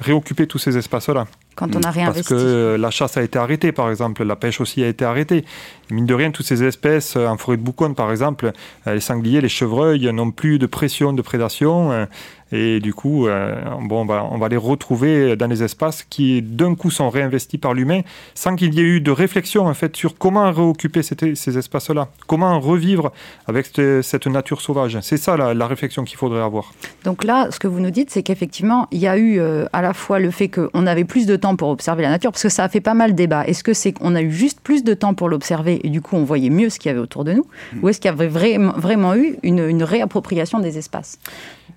réoccupé 0.00 0.46
tous 0.46 0.58
ces 0.58 0.76
espaces-là. 0.76 1.26
Quand 1.54 1.74
on 1.76 1.80
a 1.80 1.90
réinvesti. 1.90 2.28
Parce 2.28 2.42
que 2.42 2.76
la 2.78 2.90
chasse 2.90 3.16
a 3.16 3.22
été 3.22 3.38
arrêtée, 3.38 3.72
par 3.72 3.90
exemple, 3.90 4.24
la 4.24 4.36
pêche 4.36 4.60
aussi 4.60 4.82
a 4.82 4.88
été 4.88 5.04
arrêtée. 5.04 5.44
mine 5.90 6.06
de 6.06 6.14
rien, 6.14 6.30
toutes 6.30 6.46
ces 6.46 6.64
espèces, 6.64 7.16
en 7.16 7.36
forêt 7.36 7.56
de 7.56 7.62
Boucon, 7.62 7.94
par 7.94 8.10
exemple, 8.10 8.52
les 8.86 9.00
sangliers, 9.00 9.40
les 9.40 9.48
chevreuils, 9.48 10.12
n'ont 10.12 10.30
plus 10.30 10.58
de 10.58 10.66
pression 10.66 11.12
de 11.12 11.22
prédation. 11.22 12.06
Et 12.52 12.80
du 12.80 12.92
coup, 12.92 13.26
euh, 13.26 13.54
bon, 13.80 14.06
on 14.06 14.38
va, 14.38 14.48
les 14.48 14.58
retrouver 14.58 15.36
dans 15.36 15.46
les 15.46 15.62
espaces 15.62 16.04
qui, 16.08 16.42
d'un 16.42 16.74
coup, 16.74 16.90
sont 16.90 17.08
réinvestis 17.08 17.56
par 17.56 17.72
l'humain, 17.72 18.02
sans 18.34 18.54
qu'il 18.56 18.74
y 18.74 18.80
ait 18.80 18.84
eu 18.84 19.00
de 19.00 19.10
réflexion 19.10 19.66
en 19.66 19.74
fait 19.74 19.96
sur 19.96 20.18
comment 20.18 20.52
réoccuper 20.52 21.02
ces 21.02 21.58
espaces-là, 21.58 22.08
comment 22.26 22.60
revivre 22.60 23.10
avec 23.46 23.66
cette, 23.66 24.26
nature 24.26 24.60
sauvage. 24.60 24.98
C'est 25.00 25.16
ça 25.16 25.36
la, 25.36 25.66
réflexion 25.66 26.04
qu'il 26.04 26.18
faudrait 26.18 26.42
avoir. 26.42 26.74
Donc 27.04 27.24
là, 27.24 27.48
ce 27.50 27.58
que 27.58 27.68
vous 27.68 27.80
nous 27.80 27.90
dites, 27.90 28.10
c'est 28.10 28.22
qu'effectivement, 28.22 28.86
il 28.90 28.98
y 28.98 29.06
a 29.06 29.16
eu 29.16 29.40
euh, 29.40 29.64
à 29.72 29.80
la 29.80 29.94
fois 29.94 30.18
le 30.18 30.30
fait 30.30 30.48
qu'on 30.48 30.86
avait 30.86 31.04
plus 31.04 31.24
de 31.24 31.36
temps 31.42 31.56
pour 31.56 31.68
observer 31.68 32.02
la 32.02 32.08
nature, 32.08 32.32
parce 32.32 32.42
que 32.42 32.48
ça 32.48 32.64
a 32.64 32.68
fait 32.68 32.80
pas 32.80 32.94
mal 32.94 33.12
de 33.12 33.16
débat. 33.16 33.46
Est-ce 33.46 33.62
que 33.62 33.74
c'est 33.74 33.92
qu'on 33.92 34.14
a 34.14 34.22
eu 34.22 34.32
juste 34.32 34.60
plus 34.60 34.82
de 34.82 34.94
temps 34.94 35.14
pour 35.14 35.28
l'observer 35.28 35.80
et 35.84 35.90
du 35.90 36.00
coup 36.00 36.16
on 36.16 36.24
voyait 36.24 36.50
mieux 36.50 36.70
ce 36.70 36.78
qu'il 36.78 36.88
y 36.88 36.92
avait 36.92 37.00
autour 37.00 37.24
de 37.24 37.32
nous, 37.32 37.44
mmh. 37.44 37.78
ou 37.82 37.88
est-ce 37.88 38.00
qu'il 38.00 38.10
y 38.10 38.14
avait 38.14 38.28
vraiment, 38.28 38.72
vraiment 38.72 39.14
eu 39.14 39.36
une 39.42 39.82
réappropriation 39.82 40.58
des 40.58 40.78
espaces? 40.78 41.18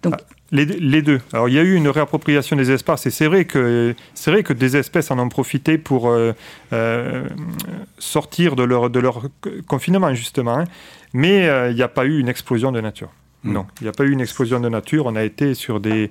Donc... 0.01 0.15
Ah, 0.17 0.35
les, 0.51 1.01
deux. 1.01 1.21
Alors, 1.33 1.49
il 1.49 1.55
y 1.55 1.59
a 1.59 1.63
eu 1.63 1.73
une 1.73 1.87
réappropriation 1.87 2.55
des 2.55 2.71
espaces 2.71 3.05
et 3.07 3.09
c'est 3.09 3.25
vrai 3.25 3.45
que 3.45 3.95
c'est 4.13 4.31
vrai 4.31 4.43
que 4.43 4.53
des 4.53 4.77
espèces 4.77 5.11
en 5.11 5.19
ont 5.19 5.27
profité 5.27 5.77
pour 5.77 6.07
euh, 6.09 6.33
euh, 6.71 7.27
sortir 7.97 8.55
de 8.55 8.63
leur 8.63 8.89
de 8.89 8.99
leur 8.99 9.23
confinement 9.67 10.13
justement, 10.13 10.59
hein. 10.59 10.63
mais 11.13 11.49
euh, 11.49 11.71
il 11.71 11.75
n'y 11.75 11.81
a 11.81 11.87
pas 11.87 12.05
eu 12.05 12.19
une 12.19 12.29
explosion 12.29 12.71
de 12.71 12.79
nature. 12.79 13.09
Non, 13.45 13.65
il 13.79 13.83
n'y 13.83 13.89
a 13.89 13.93
pas 13.93 14.03
eu 14.03 14.11
une 14.11 14.21
explosion 14.21 14.59
de 14.59 14.69
nature. 14.69 15.05
On 15.05 15.15
a 15.15 15.23
été 15.23 15.53
sur 15.53 15.79
des, 15.79 16.09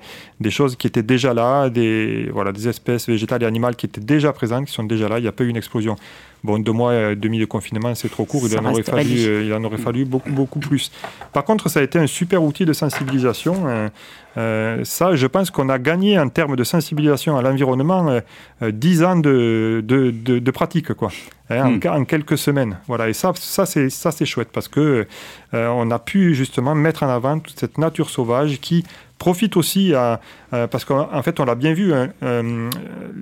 choses 0.50 0.76
qui 0.76 0.86
étaient 0.86 1.02
déjà 1.02 1.34
là, 1.34 1.68
des, 1.68 2.30
des 2.54 2.68
espèces 2.68 3.08
végétales 3.08 3.42
et 3.42 3.46
animales 3.46 3.76
qui 3.76 3.86
étaient 3.86 4.00
déjà 4.00 4.32
présentes, 4.32 4.66
qui 4.66 4.72
sont 4.72 4.84
déjà 4.84 5.08
là. 5.08 5.18
Il 5.18 5.22
n'y 5.22 5.28
a 5.28 5.32
pas 5.32 5.44
eu 5.44 5.48
une 5.48 5.56
explosion. 5.56 5.96
Bon, 6.44 6.58
deux 6.58 6.72
mois 6.72 6.94
et 6.94 7.16
demi 7.16 7.38
de 7.38 7.46
confinement, 7.46 7.94
c'est 7.94 8.10
trop 8.10 8.26
court. 8.26 8.42
Il 8.44 8.58
en, 8.58 8.66
aurait 8.66 8.82
fallu, 8.82 9.24
euh, 9.24 9.44
il 9.44 9.54
en 9.54 9.64
aurait 9.64 9.78
fallu 9.78 10.04
beaucoup, 10.04 10.30
beaucoup 10.30 10.58
plus. 10.58 10.92
Par 11.32 11.42
contre, 11.42 11.70
ça 11.70 11.80
a 11.80 11.82
été 11.82 11.98
un 11.98 12.06
super 12.06 12.42
outil 12.42 12.66
de 12.66 12.74
sensibilisation. 12.74 13.66
Euh, 13.66 13.88
euh, 14.36 14.84
ça, 14.84 15.16
je 15.16 15.26
pense 15.26 15.50
qu'on 15.50 15.70
a 15.70 15.78
gagné 15.78 16.18
en 16.18 16.28
termes 16.28 16.54
de 16.54 16.62
sensibilisation 16.62 17.38
à 17.38 17.40
l'environnement 17.40 18.20
dix 18.60 19.02
ans 19.02 19.16
de, 19.16 19.82
de, 19.82 20.10
de, 20.10 20.50
pratique, 20.50 20.92
quoi, 20.92 21.08
hein, 21.48 21.70
hmm. 21.70 21.88
en, 21.88 22.04
quelques 22.04 22.36
semaines. 22.36 22.76
Voilà, 22.88 23.08
et 23.08 23.14
ça, 23.14 23.32
ça 23.34 23.64
c'est 23.64 23.88
ça 23.88 24.12
c'est 24.12 24.26
chouette 24.26 24.50
parce 24.52 24.68
que 24.68 25.06
on 25.54 25.90
a 25.90 25.98
pu 25.98 26.34
justement 26.34 26.74
mettre 26.74 27.04
en 27.04 27.08
avant 27.08 27.38
toute 27.38 27.58
cette 27.58 27.78
nature 27.78 28.10
sauvage 28.10 28.60
qui 28.60 28.84
profite 29.16 29.56
aussi 29.56 29.94
à, 29.94 30.20
parce 30.50 30.84
qu'en 30.84 31.22
fait, 31.22 31.40
on 31.40 31.46
l'a 31.46 31.54
bien 31.54 31.72
vu, 31.72 31.94
hein, 31.94 32.10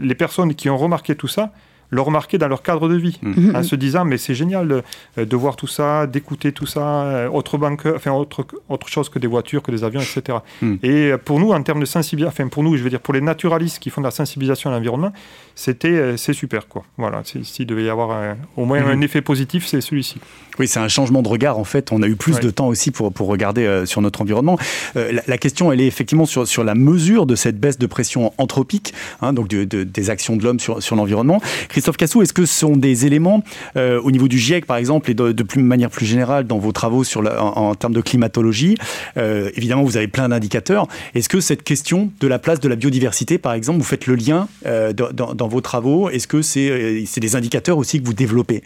les 0.01 0.17
personnes 0.17 0.57
qui 0.57 0.69
ont 0.69 0.77
remarqué 0.77 1.15
tout 1.15 1.29
ça 1.29 1.53
le 1.93 2.01
remarquer 2.01 2.39
dans 2.39 2.49
leur 2.49 2.63
cadre 2.63 2.89
de 2.89 2.97
vie, 2.97 3.21
mm. 3.23 3.55
en 3.55 3.63
se 3.63 3.77
disant 3.77 4.05
mais 4.05 4.17
c'est 4.17 4.35
génial 4.35 4.83
euh, 5.19 5.25
de, 5.25 5.37
voir 5.37 5.57
tout 5.57 5.67
ça, 5.67 6.07
d'écouter 6.07 6.53
tout 6.53 6.65
ça, 6.65 7.03
euh, 7.05 7.29
autre 7.29 7.59
banque, 7.59 7.87
enfin 7.95 8.13
autre, 8.13 8.47
autre 8.71 8.89
chose 8.89 9.11
que 9.11 9.19
des 9.19 9.27
voitures, 9.27 9.63
que 9.63 9.71
des 9.71 9.85
avions, 9.85 10.01
etc. 10.01 10.39
Et 10.83 11.13
pour 11.25 11.39
nous, 11.39 11.53
en 11.53 11.63
termes 11.63 11.81
de 11.81 11.85
sensibilisation, 11.85 12.45
enfin 12.45 12.49
pour 12.49 12.63
nous, 12.63 12.77
je 12.77 12.83
veux 12.83 12.91
dire 12.91 13.01
pour 13.01 13.13
les 13.13 13.21
naturalistes 13.21 13.79
qui 13.79 13.91
font 13.91 14.01
de 14.01 14.07
la 14.07 14.11
sensibilisation 14.11 14.71
à 14.71 14.73
l'environnement, 14.73 15.13
c'était 15.55 15.89
euh, 15.89 16.17
c'est 16.17 16.33
super 16.33 16.67
quoi. 16.67 16.83
Voilà, 16.97 17.23
s'il 17.25 17.67
devait 17.67 17.85
y 17.85 17.91
avoir 17.91 18.37
au 18.57 18.65
moins 18.65 18.83
un 18.85 19.01
effet 19.03 19.21
positif, 19.21 19.67
c'est 19.67 19.83
celui-ci. 19.83 20.19
Oui, 20.59 20.69
c'est 20.69 20.81
un 20.81 20.89
changement 20.89 21.23
de 21.23 21.29
regard 21.29 21.59
en 21.59 21.65
fait. 21.65 21.93
On 21.93 22.03
a 22.03 22.07
eu 22.07 22.17
plus 22.17 22.41
de 22.41 22.51
temps 22.51 22.69
aussi 22.69 22.91
pour, 22.91 23.13
pour 23.13 23.29
regarder 23.29 23.85
sur 23.87 24.01
notre 24.01 24.21
environnement. 24.21 24.59
la, 24.95 25.39
question, 25.39 25.73
elle 25.73 25.81
est 25.81 25.87
effectivement 25.87 26.27
sur, 26.27 26.47
sur 26.47 26.65
la 26.65 26.75
mesure 26.75 27.27
de 27.27 27.35
cette 27.35 27.59
baisse 27.59 27.79
de 27.79 27.87
pression 27.87 28.33
anthropique, 28.39 28.93
hein, 29.21 29.33
donc 29.33 29.49
des 29.49 30.11
actions 30.11 30.37
de 30.37 30.45
l'homme 30.45 30.61
sur, 30.61 30.83
sur 30.83 30.97
l'environnement. 30.97 31.41
Christophe 31.69 31.97
Cassou, 31.97 32.23
est-ce 32.23 32.33
que 32.33 32.47
ce 32.47 32.55
sont 32.55 32.77
des 32.77 33.07
éléments 33.07 33.43
euh, 33.77 34.01
au 34.01 34.11
niveau 34.11 34.29
du 34.29 34.39
GIEC, 34.39 34.67
par 34.67 34.77
exemple, 34.77 35.11
et 35.11 35.15
de, 35.15 35.43
plus, 35.43 35.63
manière 35.63 35.91
plus 35.91 36.07
générale 36.07 36.47
dans 36.47 36.59
vos 36.59 36.73
travaux 36.73 37.05
sur 37.05 37.23
en, 37.41 37.75
termes 37.75 37.93
de 37.93 38.01
climatologie 38.01 38.77
euh, 39.17 39.51
Évidemment, 39.57 39.83
vous 39.83 39.97
avez 39.97 40.09
plein 40.09 40.29
d'indicateurs. 40.29 40.87
Est-ce 41.15 41.29
que 41.29 41.41
cette 41.41 41.63
question 41.63 42.13
de 42.21 42.29
la 42.29 42.39
place 42.39 42.61
de 42.61 42.69
la 42.69 42.77
biodiversité, 42.77 43.39
par 43.39 43.55
exemple, 43.55 43.79
vous 43.79 43.85
faites 43.85 44.07
le 44.07 44.15
lien 44.15 44.49
euh, 44.67 44.93
dans, 44.93 45.49
vos 45.49 45.61
travaux? 45.61 46.11
Est-ce 46.11 46.27
que 46.27 46.43
c'est 46.43 47.21
des 47.21 47.37
indicateurs 47.37 47.79
aussi 47.79 48.01
que 48.01 48.07
vous 48.07 48.15
développez? 48.15 48.63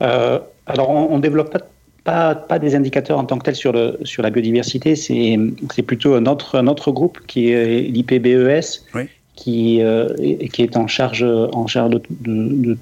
Alors, 0.00 0.90
on 0.90 1.16
ne 1.16 1.22
développe 1.22 1.52
pas 1.52 1.60
pas, 2.02 2.58
des 2.58 2.74
indicateurs 2.74 3.18
en 3.18 3.24
tant 3.24 3.38
que 3.38 3.44
tels 3.44 3.54
sur, 3.54 3.72
le, 3.72 3.98
sur 4.04 4.22
la 4.22 4.30
biodiversité, 4.30 4.96
c'est 4.96 5.82
plutôt 5.86 6.14
un 6.14 6.26
autre, 6.26 6.58
un 6.58 6.66
autre 6.66 6.90
groupe 6.92 7.18
qui 7.26 7.50
est 7.50 7.82
l'IPBES, 7.82 8.86
oui 8.94 9.08
qui, 9.40 9.80
euh, 9.80 10.08
qui 10.52 10.62
est 10.62 10.76
en 10.76 10.86
charge, 10.86 11.24
en 11.24 11.66
charge 11.66 11.92
de, 11.92 12.02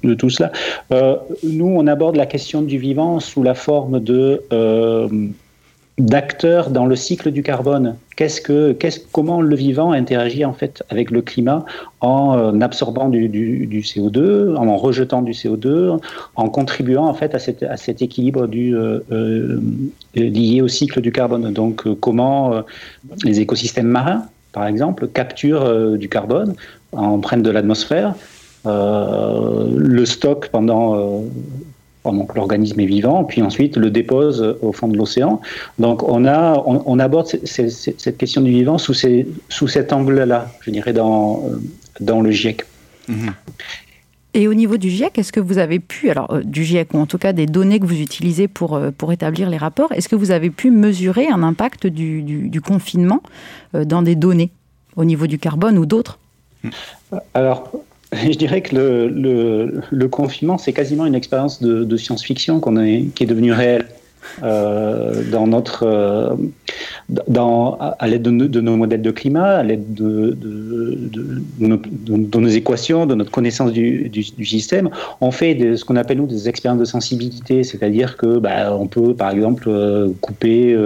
de, 0.03 0.13
tout 0.13 0.29
cela. 0.29 0.51
Euh, 0.91 1.15
nous, 1.43 1.67
on 1.67 1.87
aborde 1.87 2.17
la 2.17 2.25
question 2.25 2.61
du 2.61 2.77
vivant 2.77 3.21
sous 3.21 3.43
la 3.43 3.55
forme 3.55 4.01
de 4.01 4.43
euh, 4.51 5.07
d'acteurs 5.99 6.69
dans 6.69 6.85
le 6.85 6.95
cycle 6.95 7.31
du 7.31 7.43
carbone. 7.43 7.95
Qu'est-ce 8.15 8.41
que, 8.41 8.75
comment 9.11 9.41
le 9.41 9.55
vivant 9.55 9.91
interagit 9.91 10.45
en 10.45 10.53
fait 10.53 10.83
avec 10.89 11.11
le 11.11 11.21
climat 11.21 11.65
en 12.01 12.59
absorbant 12.61 13.09
du, 13.09 13.29
du, 13.29 13.81
CO2, 13.81 14.55
en 14.55 14.77
rejetant 14.77 15.21
du 15.21 15.31
CO2, 15.31 15.99
en 16.35 16.49
contribuant 16.49 17.05
en 17.05 17.13
fait 17.13 17.33
à, 17.35 17.77
cet 17.77 18.01
équilibre 18.01 18.47
du, 18.47 18.75
lié 20.15 20.61
au 20.61 20.67
cycle 20.67 21.01
du 21.01 21.11
carbone. 21.11 21.53
Donc, 21.53 21.87
comment 21.99 22.63
les 23.23 23.39
écosystèmes 23.39 23.87
marins 23.87 24.25
par 24.51 24.67
exemple, 24.67 25.07
capture 25.07 25.63
euh, 25.63 25.97
du 25.97 26.09
carbone, 26.09 26.55
empreinte 26.91 27.43
de 27.43 27.51
l'atmosphère, 27.51 28.15
euh, 28.65 29.67
le 29.75 30.05
stocke 30.05 30.49
pendant, 30.49 30.95
euh, 30.95 31.21
pendant 32.03 32.25
que 32.25 32.35
l'organisme 32.35 32.79
est 32.79 32.85
vivant, 32.85 33.23
puis 33.23 33.41
ensuite 33.41 33.77
le 33.77 33.89
dépose 33.89 34.57
au 34.61 34.71
fond 34.71 34.87
de 34.87 34.97
l'océan. 34.97 35.41
Donc 35.79 36.03
on, 36.03 36.25
a, 36.25 36.61
on, 36.65 36.99
aborde 36.99 37.27
cette 37.27 38.17
question 38.17 38.41
du 38.41 38.51
vivant 38.51 38.77
sous, 38.77 38.93
ces, 38.93 39.27
sous 39.49 39.67
cet 39.67 39.91
angle-là, 39.91 40.51
je 40.61 40.71
dirais, 40.71 40.93
dans, 40.93 41.43
dans 41.99 42.21
le 42.21 42.31
GIEC. 42.31 42.63
Mhm. 43.07 43.33
Et 44.35 44.47
au 44.47 44.53
niveau 44.53 44.77
du 44.77 44.89
GIEC, 44.89 45.17
est-ce 45.17 45.31
que 45.31 45.39
vous 45.39 45.57
avez 45.57 45.79
pu, 45.79 46.09
alors 46.09 46.39
du 46.43 46.63
GIEC 46.63 46.93
ou 46.93 46.99
en 46.99 47.05
tout 47.07 47.17
cas 47.17 47.33
des 47.33 47.47
données 47.47 47.79
que 47.79 47.85
vous 47.85 47.99
utilisez 47.99 48.47
pour, 48.47 48.79
pour 48.97 49.11
établir 49.11 49.49
les 49.49 49.57
rapports, 49.57 49.91
est-ce 49.91 50.07
que 50.07 50.15
vous 50.15 50.31
avez 50.31 50.51
pu 50.51 50.69
mesurer 50.69 51.27
un 51.27 51.41
impact 51.41 51.87
du, 51.87 52.21
du 52.21 52.61
confinement 52.61 53.23
euh, 53.75 53.85
dans 53.85 54.03
des 54.03 54.15
données 54.15 54.51
au 54.95 55.03
niveau 55.03 55.27
du 55.27 55.39
carbone 55.39 55.77
ou 55.77 55.85
d'autres? 55.85 56.19
Alors, 57.33 57.71
je 58.13 58.37
dirais 58.37 58.61
que 58.61 58.75
le, 58.75 60.07
confinement, 60.07 60.57
c'est 60.57 60.73
quasiment 60.73 61.05
une 61.05 61.15
expérience 61.15 61.61
de, 61.61 61.97
science-fiction 61.97 62.59
qui 62.59 63.23
est 63.23 63.27
devenue 63.27 63.53
réelle. 63.53 63.85
Euh, 64.43 65.23
dans 65.31 65.47
notre, 65.47 65.83
euh, 65.83 66.35
à 67.99 68.07
l'aide 68.07 68.21
de, 68.21 68.61
nos 68.61 68.75
modèles 68.75 69.01
de 69.01 69.11
climat, 69.11 69.57
à 69.57 69.63
l'aide 69.63 69.93
de, 69.93 70.37
nos, 71.59 72.47
équations, 72.47 73.05
de 73.05 73.15
notre 73.15 73.31
connaissance 73.31 73.71
du, 73.71 74.09
du, 74.09 74.45
système, 74.45 74.89
on 75.21 75.31
fait 75.31 75.75
ce 75.75 75.83
qu'on 75.83 75.95
appelle 75.95 76.17
nous 76.17 76.27
des 76.27 76.47
expériences 76.47 76.79
de 76.79 76.85
sensibilité, 76.85 77.63
c'est-à-dire 77.63 78.17
que 78.17 78.37
bah, 78.39 78.75
on 78.75 78.87
peut 78.87 79.13
par 79.15 79.31
exemple 79.31 79.69
couper 80.21 80.77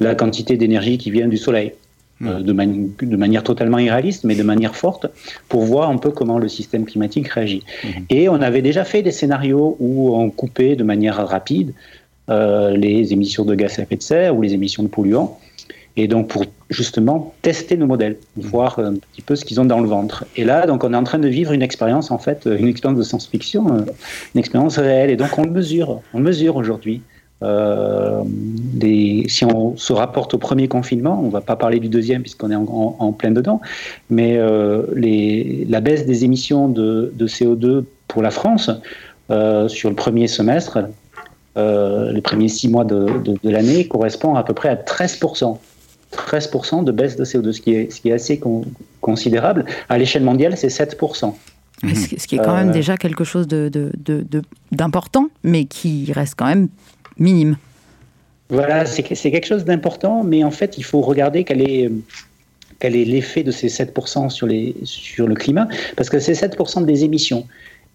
la 0.00 0.14
quantité 0.14 0.56
d'énergie 0.56 0.98
qui 0.98 1.10
vient 1.10 1.28
du 1.28 1.38
soleil. 1.38 1.72
Euh, 2.24 2.40
de, 2.40 2.52
de, 2.52 3.16
manière 3.16 3.42
totalement 3.42 3.78
irréaliste, 3.78 4.24
mais 4.24 4.34
de 4.36 4.42
manière 4.42 4.74
forte, 4.74 5.06
pour 5.50 5.64
voir 5.64 5.90
un 5.90 5.98
peu 5.98 6.10
comment 6.10 6.38
le 6.38 6.48
système 6.48 6.86
climatique 6.86 7.28
réagit. 7.28 7.62
Mhm. 7.84 7.90
Et 8.08 8.28
on 8.30 8.40
avait 8.40 8.62
déjà 8.62 8.84
fait 8.84 9.02
des 9.02 9.10
scénarios 9.10 9.76
où 9.80 10.16
on 10.16 10.30
coupait 10.30 10.76
de 10.76 10.84
manière 10.84 11.16
rapide 11.28 11.74
euh, 12.30 12.74
les 12.74 13.12
émissions 13.12 13.44
de 13.44 13.54
gaz 13.54 13.78
à 13.78 13.82
effet 13.82 13.96
de 13.96 14.02
serre 14.02 14.34
ou 14.34 14.40
les 14.40 14.54
émissions 14.54 14.82
de 14.82 14.88
polluants. 14.88 15.38
Et 15.98 16.08
donc 16.08 16.28
pour 16.28 16.46
justement 16.70 17.34
tester 17.42 17.76
nos 17.76 17.86
modèles, 17.86 18.16
mhm. 18.38 18.44
voir 18.44 18.78
un 18.78 18.94
petit 18.94 19.20
peu 19.20 19.36
ce 19.36 19.44
qu'ils 19.44 19.60
ont 19.60 19.66
dans 19.66 19.80
le 19.80 19.88
ventre. 19.88 20.24
Et 20.36 20.44
là, 20.44 20.66
donc 20.66 20.84
on 20.84 20.94
est 20.94 20.96
en 20.96 21.04
train 21.04 21.18
de 21.18 21.28
vivre 21.28 21.52
une 21.52 21.62
expérience 21.62 22.10
en 22.10 22.18
fait, 22.18 22.46
une 22.46 22.68
expérience 22.68 22.98
de 22.98 23.04
science-fiction, 23.04 23.76
euh, 23.76 23.80
une 24.34 24.38
expérience 24.38 24.78
réelle. 24.78 25.10
Et 25.10 25.16
donc 25.16 25.36
on 25.36 25.44
le 25.44 25.50
mesure, 25.50 26.00
on 26.14 26.18
le 26.18 26.24
mesure 26.24 26.56
aujourd'hui. 26.56 27.02
Euh, 27.42 28.22
si 29.28 29.44
on 29.44 29.76
se 29.76 29.92
rapporte 29.92 30.32
au 30.34 30.38
premier 30.38 30.68
confinement, 30.68 31.20
on 31.20 31.26
ne 31.26 31.30
va 31.30 31.40
pas 31.40 31.56
parler 31.56 31.80
du 31.80 31.88
deuxième 31.88 32.22
puisqu'on 32.22 32.50
est 32.50 32.56
en, 32.56 33.12
plein 33.12 33.30
dedans, 33.30 33.60
mais 34.08 34.36
euh, 34.38 34.82
les, 34.94 35.66
la 35.68 35.80
baisse 35.80 36.06
des 36.06 36.24
émissions 36.24 36.68
de, 36.68 37.12
CO2 37.20 37.84
pour 38.08 38.22
la 38.22 38.30
France 38.30 38.70
euh, 39.30 39.68
sur 39.68 39.90
le 39.90 39.96
premier 39.96 40.28
semestre, 40.28 40.78
les 41.56 42.20
premiers 42.22 42.48
six 42.48 42.68
mois 42.68 42.84
de, 42.84 43.06
l'année, 43.44 43.86
correspond 43.88 44.34
à 44.34 44.42
peu 44.42 44.54
près 44.54 44.68
à 44.68 44.76
13%. 44.76 45.58
13% 46.12 46.84
de 46.84 46.92
baisse 46.92 47.16
de 47.16 47.24
CO2, 47.24 47.52
ce 47.52 47.60
qui 47.60 47.72
est, 47.72 47.92
ce 47.92 48.00
qui 48.00 48.10
est 48.10 48.12
assez 48.12 48.40
considérable. 49.00 49.66
À 49.88 49.98
l'échelle 49.98 50.22
mondiale, 50.22 50.56
c'est 50.56 50.68
7%. 50.68 51.34
Ce 51.82 52.26
qui 52.26 52.36
est 52.36 52.38
quand 52.38 52.54
même 52.54 52.70
déjà 52.70 52.96
quelque 52.96 53.24
chose 53.24 53.46
d'important, 54.72 55.28
mais 55.42 55.64
qui 55.66 56.10
reste 56.12 56.34
quand 56.36 56.46
même 56.46 56.68
minime. 57.18 57.56
Voilà, 58.48 58.86
c'est 58.86 59.02
quelque 59.02 59.46
chose 59.46 59.64
d'important, 59.64 60.22
mais 60.22 60.44
en 60.44 60.52
fait, 60.52 60.78
il 60.78 60.84
faut 60.84 61.00
regarder 61.00 61.42
quel 61.42 61.62
est, 61.62 61.90
quel 62.78 62.94
est 62.94 63.04
l'effet 63.04 63.42
de 63.42 63.50
ces 63.50 63.68
7% 63.68 64.30
sur, 64.30 64.46
les, 64.46 64.76
sur 64.84 65.26
le 65.26 65.34
climat, 65.34 65.66
parce 65.96 66.08
que 66.08 66.20
c'est 66.20 66.32
7% 66.32 66.84
des 66.84 67.04
émissions. 67.04 67.46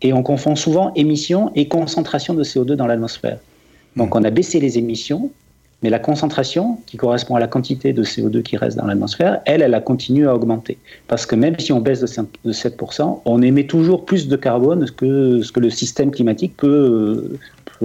Et 0.02 0.12
on 0.14 0.24
confond 0.24 0.56
souvent 0.56 0.94
émissions 0.96 1.52
et 1.56 1.68
concentration 1.68 2.34
de 2.34 2.44
CO2 2.44 2.74
dans 2.74 2.88
l'atmosphère. 2.88 3.38
Donc 3.96 4.16
on 4.16 4.24
a 4.24 4.30
baissé 4.30 4.60
les 4.60 4.78
émissions, 4.78 5.32
mais 5.84 5.90
la 5.90 6.00
concentration, 6.00 6.80
qui 6.86 6.98
correspond 6.98 7.36
à 7.36 7.40
la 7.40 7.48
quantité 7.48 7.94
de 7.94 8.04
CO2 8.04 8.44
qui 8.44 8.58
reste 8.58 8.78
dans 8.78 8.86
l'atmosphère, 8.86 9.42
elle, 9.46 9.62
elle 9.62 9.74
a 9.74 9.82
continué 9.82 10.28
à 10.28 10.36
augmenter. 10.36 10.78
Parce 11.08 11.26
que 11.26 11.36
même 11.36 11.58
si 11.60 11.72
on 11.72 11.80
baisse 11.80 12.02
de 12.02 12.08
7%, 12.52 13.20
on 13.26 13.42
émet 13.42 13.66
toujours 13.66 14.06
plus 14.06 14.28
de 14.28 14.36
carbone 14.36 14.90
que 14.92 15.42
ce 15.42 15.52
que 15.52 15.60
le 15.60 15.70
système 15.70 16.12
climatique 16.12 16.56
peut, 16.58 17.38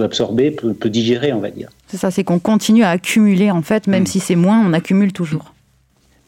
absorber, 0.03 0.51
peut, 0.51 0.89
digérer, 0.89 1.33
on 1.33 1.39
va 1.39 1.49
dire. 1.49 1.69
C'est 1.87 1.97
ça, 1.97 2.11
c'est 2.11 2.23
qu'on 2.23 2.39
continue 2.39 2.83
à 2.83 2.89
accumuler, 2.89 3.51
en 3.51 3.61
fait, 3.61 3.87
même 3.87 4.03
hmm. 4.03 4.07
si 4.07 4.19
c'est 4.19 4.35
moins, 4.35 4.63
on 4.65 4.73
accumule 4.73 5.13
toujours. 5.13 5.53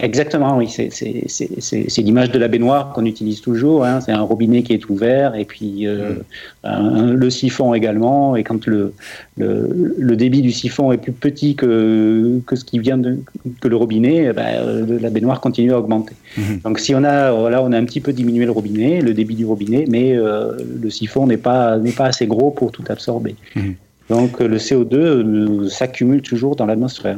Exactement, 0.01 0.56
oui. 0.58 0.70
C'est 0.70 2.01
l'image 2.01 2.32
de 2.32 2.39
la 2.39 2.48
baignoire 2.48 2.94
qu'on 2.94 3.06
utilise 3.06 3.41
toujours. 3.41 3.84
Hein. 3.84 4.00
C'est 4.00 4.13
un 4.13 4.22
robinet 4.22 4.63
qui 4.63 4.72
est 4.72 4.89
ouvert 4.89 5.36
et 5.36 5.44
puis 5.44 5.86
euh, 5.88 6.15
le 6.63 7.29
siphon 7.29 7.74
également. 7.74 8.38
Et 8.38 8.46
quand 8.46 8.65
le, 8.65 8.94
le, 9.38 10.15
débit 10.15 10.41
du 10.41 10.53
siphon 10.53 10.94
est 10.94 10.98
plus 10.98 11.12
petit 11.12 11.56
que, 11.56 12.39
que 12.48 12.56
ce 12.56 12.63
qui 12.63 12.79
vient 12.79 12.98
de 12.98 13.20
que 13.60 13.68
le 13.68 13.75
robinet, 13.75 14.32
euh, 14.38 15.00
la 15.01 15.10
baignoire 15.10 15.41
continue 15.41 15.74
à 15.74 15.79
augmenter. 15.79 16.15
Mhm. 16.38 16.62
Donc 16.63 16.79
si 16.79 16.96
on 16.96 17.03
a 17.03 17.50
là, 17.50 17.62
on 17.62 17.72
a 17.74 17.77
un 17.77 17.86
petit 17.86 18.00
peu 18.00 18.13
diminué 18.13 18.46
le 18.46 18.51
robinet, 18.51 19.01
le 19.01 19.13
débit 19.13 19.36
du 19.36 19.46
robinet, 19.46 19.84
mais 19.89 20.15
euh, 20.15 20.53
le 20.82 20.89
siphon 20.89 21.27
n'est 21.27 21.36
pas 21.36 21.77
n'est 21.77 21.91
pas 21.91 22.06
assez 22.06 22.25
gros 22.25 22.51
pour 22.51 22.72
tout 22.72 22.86
absorber. 22.88 23.36
Mhm. 23.53 23.75
Donc 24.10 24.39
le 24.39 24.58
CO2 24.58 25.68
s'accumule 25.68 26.22
toujours 26.22 26.56
dans 26.56 26.65
l'atmosphère. 26.65 27.18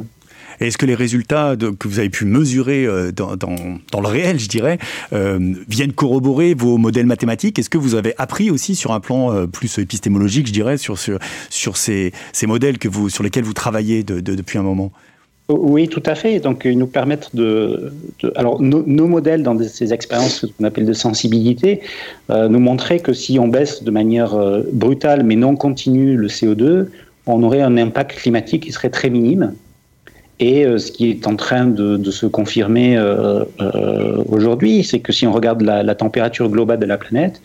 Est-ce 0.60 0.78
que 0.78 0.86
les 0.86 0.94
résultats 0.94 1.56
que 1.56 1.88
vous 1.88 1.98
avez 1.98 2.10
pu 2.10 2.24
mesurer 2.24 2.86
euh, 2.86 3.12
dans, 3.12 4.00
le 4.00 4.06
réel, 4.06 4.38
je 4.38 4.48
dirais, 4.48 4.78
euh, 5.12 5.54
viennent 5.68 5.92
corroborer 5.92 6.54
vos 6.54 6.78
modèles 6.78 7.06
mathématiques? 7.06 7.58
Est-ce 7.58 7.70
que 7.70 7.78
vous 7.78 7.94
avez 7.94 8.14
appris 8.18 8.50
aussi 8.50 8.74
sur 8.74 8.92
un 8.92 9.00
plan 9.00 9.32
euh, 9.32 9.46
plus 9.46 9.78
épistémologique, 9.78 10.46
je 10.46 10.52
dirais, 10.52 10.76
sur, 10.76 10.98
ces, 10.98 12.12
modèles 12.46 12.78
que 12.78 12.88
vous, 12.88 13.08
sur 13.08 13.22
lesquels 13.22 13.44
vous 13.44 13.52
travaillez 13.52 14.02
depuis 14.02 14.58
un 14.58 14.62
moment? 14.62 14.92
Oui, 15.48 15.88
tout 15.88 16.02
à 16.06 16.14
fait. 16.14 16.38
Donc, 16.38 16.62
ils 16.64 16.78
nous 16.78 16.86
permettent 16.86 17.34
de. 17.34 17.92
alors, 18.36 18.62
nos 18.62 19.06
modèles 19.06 19.42
dans 19.42 19.58
ces 19.58 19.92
expériences 19.92 20.46
qu'on 20.56 20.64
appelle 20.64 20.86
de 20.86 20.92
sensibilité 20.92 21.80
nous 22.30 22.60
montraient 22.60 23.00
que 23.00 23.12
si 23.12 23.38
on 23.38 23.48
baisse 23.48 23.82
de 23.82 23.90
manière 23.90 24.34
brutale 24.72 25.24
mais 25.24 25.36
non 25.36 25.56
continue 25.56 26.16
le 26.16 26.28
CO2, 26.28 26.86
on 27.26 27.42
aurait 27.42 27.60
un 27.60 27.76
impact 27.76 28.18
climatique 28.18 28.64
qui 28.64 28.72
serait 28.72 28.90
très 28.90 29.10
minime. 29.10 29.52
Et 30.42 30.66
euh, 30.66 30.76
ce 30.76 30.90
qui 30.90 31.08
est 31.08 31.28
en 31.28 31.36
train 31.36 31.66
de, 31.66 32.10
se 32.10 32.26
confirmer 32.26 32.96
euh, 32.96 33.44
euh, 33.60 34.24
aujourd'hui, 34.28 34.82
c'est 34.82 34.98
que 34.98 35.12
si 35.12 35.24
on 35.24 35.32
regarde 35.32 35.62
la, 35.62 35.94
température 35.94 36.48
globale 36.48 36.80
de 36.80 36.84
la 36.84 36.98
planète, 36.98 37.40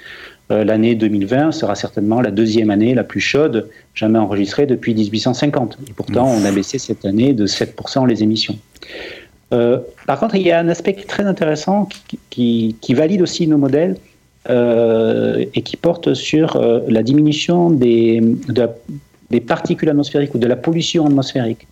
l'année 0.50 0.96
2020 0.96 1.52
sera 1.52 1.76
certainement 1.76 2.22
la 2.22 2.32
deuxième 2.32 2.70
année 2.70 2.96
la 2.96 3.04
plus 3.04 3.20
chaude 3.20 3.70
jamais 3.94 4.18
enregistrée 4.18 4.66
depuis 4.66 4.96
1850. 4.96 5.78
Et 5.90 5.94
pourtant, 5.94 6.26
on 6.26 6.44
a 6.46 6.52
baissé 6.52 6.80
cette 6.80 7.06
année 7.06 7.34
de 7.34 7.46
7% 7.46 8.08
les 8.08 8.24
émissions. 8.24 8.58
par 9.52 10.20
contre, 10.20 10.36
il 10.36 10.44
y 10.44 10.52
a 10.52 10.60
un 10.60 10.70
aspect 10.70 10.94
très 10.94 11.24
intéressant 11.24 11.90
qui, 12.32 12.76
valide 12.96 13.22
aussi 13.22 13.46
nos 13.46 13.58
modèles 13.58 13.98
et 14.50 15.62
qui 15.64 15.76
porte 15.76 16.14
sur 16.14 16.60
la 16.88 17.04
diminution 17.04 17.70
des, 17.70 18.24
des 19.30 19.42
particules 19.42 19.90
atmosphériques 19.90 20.34
ou 20.34 20.40
de 20.40 20.48
la 20.48 20.56
pollution 20.56 21.06
atmosphérique. 21.06 21.68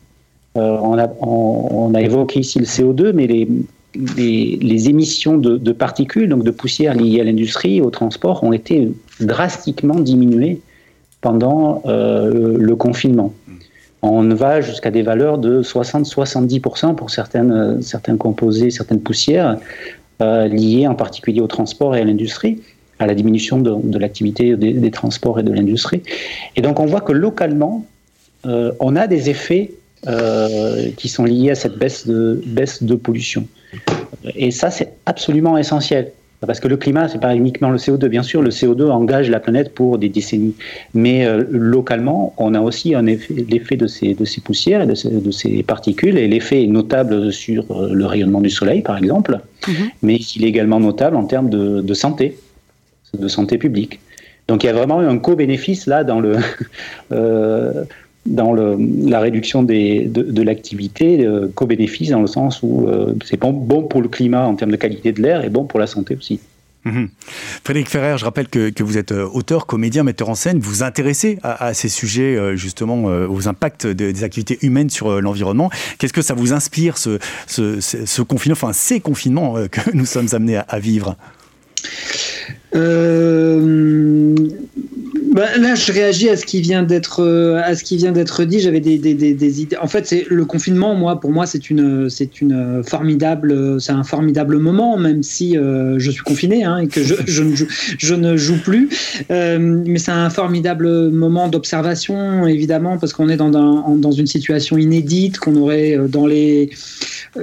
Euh, 0.58 0.78
on, 0.82 1.94
a, 1.94 2.02
évoqué 2.02 2.40
ici 2.40 2.60
le 2.60 2.66
CO2, 2.66 3.12
mais 3.12 3.28
les, 3.28 4.90
émissions 4.90 5.38
de, 5.38 5.72
particules, 5.72 6.30
donc 6.30 6.44
de 6.44 6.52
poussière 6.52 6.96
liées 6.96 7.20
à 7.20 7.24
l'industrie, 7.24 7.82
au 7.82 7.90
transport, 7.90 8.44
ont 8.44 8.54
été 8.54 8.92
drastiquement 9.20 9.96
diminuées 9.96 10.62
pendant 11.22 11.82
euh, 11.86 12.58
le 12.58 12.76
confinement. 12.76 13.34
On 14.02 14.24
va 14.30 14.62
jusqu'à 14.62 14.92
des 14.92 15.02
valeurs 15.02 15.40
de 15.40 15.64
60-70% 15.64 16.96
pour 16.96 17.10
certaines, 17.10 17.82
certains 17.82 18.18
composés, 18.18 18.70
certaines 18.70 19.02
poussières 19.02 19.58
euh, 20.22 20.48
liées 20.48 20.88
en 20.88 20.96
particulier 20.96 21.42
au 21.42 21.48
transport 21.48 21.96
et 21.96 22.02
à 22.02 22.06
l'industrie, 22.06 22.62
à 23.00 23.08
la 23.08 23.16
diminution 23.16 23.60
de, 23.60 23.98
l'activité 23.98 24.56
des, 24.56 24.92
transports 24.92 25.40
et 25.40 25.44
de 25.44 25.52
l'industrie. 25.52 26.04
Et 26.56 26.62
donc 26.62 26.80
on 26.80 26.86
voit 26.86 27.02
que 27.02 27.12
localement, 27.12 27.86
on 28.44 28.96
a 28.96 29.08
des 29.08 29.32
effets 29.32 29.72
euh, 30.08 30.90
qui 30.98 31.10
sont 31.10 31.26
liées 31.26 31.52
à 31.52 31.56
cette 31.56 31.78
baisse 31.78 32.06
de, 32.08 32.42
baisse 32.46 32.84
de 32.84 32.96
pollution. 32.96 33.48
Et 34.36 34.52
ça, 34.52 34.70
c'est 34.70 34.94
absolument 35.06 35.58
essentiel. 35.58 36.12
Parce 36.46 36.60
que 36.60 36.68
le 36.68 36.78
climat, 36.78 37.08
c'est 37.08 37.20
pas 37.20 37.36
uniquement 37.36 37.70
le 37.70 37.78
CO2. 37.78 38.08
Bien 38.08 38.22
sûr, 38.22 38.42
le 38.42 38.52
CO2 38.52 38.90
engage 38.90 39.30
la 39.30 39.40
planète 39.40 39.74
pour 39.74 39.98
des 39.98 40.10
décennies. 40.10 40.54
Mais 40.94 41.26
euh, 41.26 41.44
localement, 41.50 42.34
on 42.38 42.54
a 42.54 42.62
aussi 42.62 42.94
l'effet 43.50 43.78
de 43.78 43.88
ces, 43.88 44.14
de 44.14 44.26
ces 44.26 44.42
poussières 44.42 44.82
et 44.82 44.86
de 44.86 44.96
ces, 44.96 45.10
de 45.10 45.32
ces 45.32 45.64
particules. 45.64 46.18
Et 46.18 46.28
l'effet 46.28 46.64
est 46.64 46.68
notable 46.68 47.32
sur 47.34 47.66
euh, 47.72 47.94
le 47.94 48.06
rayonnement 48.06 48.42
du 48.42 48.50
soleil, 48.50 48.82
par 48.82 48.98
exemple. 48.98 49.40
Mhm. 49.68 49.74
Mais 50.04 50.18
il 50.18 50.46
est 50.46 50.50
également 50.50 50.80
notable 50.80 51.16
en 51.16 51.24
termes 51.26 51.50
de, 51.50 51.82
de 51.82 51.94
santé, 51.94 52.38
de 53.18 53.28
santé 53.28 53.58
publique. 53.58 54.00
Donc 54.48 54.64
il 54.64 54.68
y 54.68 54.70
a 54.70 54.74
vraiment 54.74 55.00
un 55.00 55.18
co-bénéfice 55.18 55.88
là 55.88 56.04
dans 56.04 56.20
le, 56.20 56.38
dans 58.26 58.54
le, 58.54 58.78
la 59.08 59.20
réduction 59.20 59.64
des, 59.64 60.06
de, 60.06 60.42
l'activité, 60.42 61.26
euh, 61.26 61.48
co-bénéfice 61.54 62.10
dans 62.10 62.22
le 62.22 62.28
sens 62.28 62.62
où 62.64 62.88
euh, 62.88 63.14
c'est 63.24 63.40
bon, 63.40 63.52
bon 63.52 63.84
pour 63.84 64.02
le 64.02 64.08
climat 64.08 64.46
en 64.46 64.56
termes 64.56 64.72
de 64.72 64.78
qualité 64.78 65.12
de 65.12 65.22
l'air 65.22 65.44
et 65.44 65.50
bon 65.50 65.66
pour 65.66 65.80
la 65.80 65.88
santé 65.88 66.16
aussi. 66.16 66.40
Mhm. 66.86 67.10
Frédéric 67.64 67.90
Ferrer, 67.90 68.18
je 68.18 68.26
rappelle 68.26 68.48
que, 68.48 68.70
que, 68.70 68.84
vous 68.84 68.98
êtes 68.98 69.12
euh, 69.12 69.28
auteur, 69.32 69.66
comédien, 69.66 70.04
metteur 70.04 70.30
en 70.30 70.36
scène. 70.36 70.60
Vous 70.60 70.70
vous 70.70 70.84
intéressez 70.84 71.40
à, 71.44 71.74
ces 71.74 71.90
sujets, 71.90 72.56
justement, 72.56 73.06
aux 73.06 73.48
impacts 73.48 73.88
des 73.88 74.24
activités 74.24 74.60
humaines 74.62 74.92
sur 74.92 75.20
l'environnement. 75.22 75.72
Qu'est-ce 75.98 76.14
que 76.14 76.22
ça 76.22 76.36
vous 76.36 76.54
inspire, 76.54 76.98
ce, 76.98 77.18
ce, 77.48 77.80
ce, 77.82 78.22
confinement, 78.22 78.54
enfin 78.54 78.74
ces 78.74 79.00
confinements 79.00 79.56
que 79.68 79.82
nous 79.96 80.06
sommes 80.06 80.28
amenés 80.34 80.58
à, 80.58 80.62
à 80.62 80.80
vivre? 80.80 81.18
Euh, 82.76 84.36
bah, 85.36 85.58
là, 85.58 85.76
je 85.76 85.92
réagis 85.92 86.30
à 86.30 86.38
ce 86.38 86.46
qui 86.46 86.62
vient 86.62 86.82
d'être 86.82 87.22
euh, 87.22 87.62
à 87.62 87.76
ce 87.76 87.84
qui 87.84 87.98
vient 87.98 88.14
d'être 88.14 88.46
dit. 88.46 88.62
J'avais 88.62 88.80
des, 88.80 88.98
des, 88.98 89.14
des, 89.14 89.62
idées. 89.62 89.76
En 89.76 89.88
fait, 89.88 90.08
c'est 90.08 90.26
le 90.30 90.46
confinement. 90.46 90.96
Moi, 90.96 91.20
pour 91.20 91.34
moi, 91.34 91.46
c'est 91.46 91.70
une 91.70 92.10
c'est 92.10 92.40
une 92.40 92.82
formidable 92.86 93.82
c'est 93.82 93.92
un 93.92 94.06
formidable 94.06 94.60
moment, 94.60 94.98
même 94.98 95.24
si 95.24 95.58
euh, 95.58 96.00
je 96.00 96.10
suis 96.10 96.24
confiné 96.24 96.64
hein, 96.64 96.78
et 96.78 96.88
que 96.88 97.04
je, 97.04 97.16
je, 97.28 97.44
ne 97.44 97.54
joue, 97.54 97.68
je 97.98 98.16
ne 98.16 98.38
joue 98.38 98.62
plus. 98.64 98.88
Euh, 99.30 99.60
mais 99.86 100.00
c'est 100.00 100.12
un 100.12 100.30
formidable 100.30 101.10
moment 101.10 101.50
d'observation, 101.50 102.48
évidemment, 102.48 102.98
parce 102.98 103.12
qu'on 103.12 103.28
est 103.28 103.36
dans, 103.36 103.50
dans, 103.50 103.94
dans 103.98 104.12
une 104.12 104.28
situation 104.28 104.78
inédite 104.78 105.38
qu'on 105.38 105.58
aurait 105.58 106.00
dans 106.08 106.28
les 106.28 106.70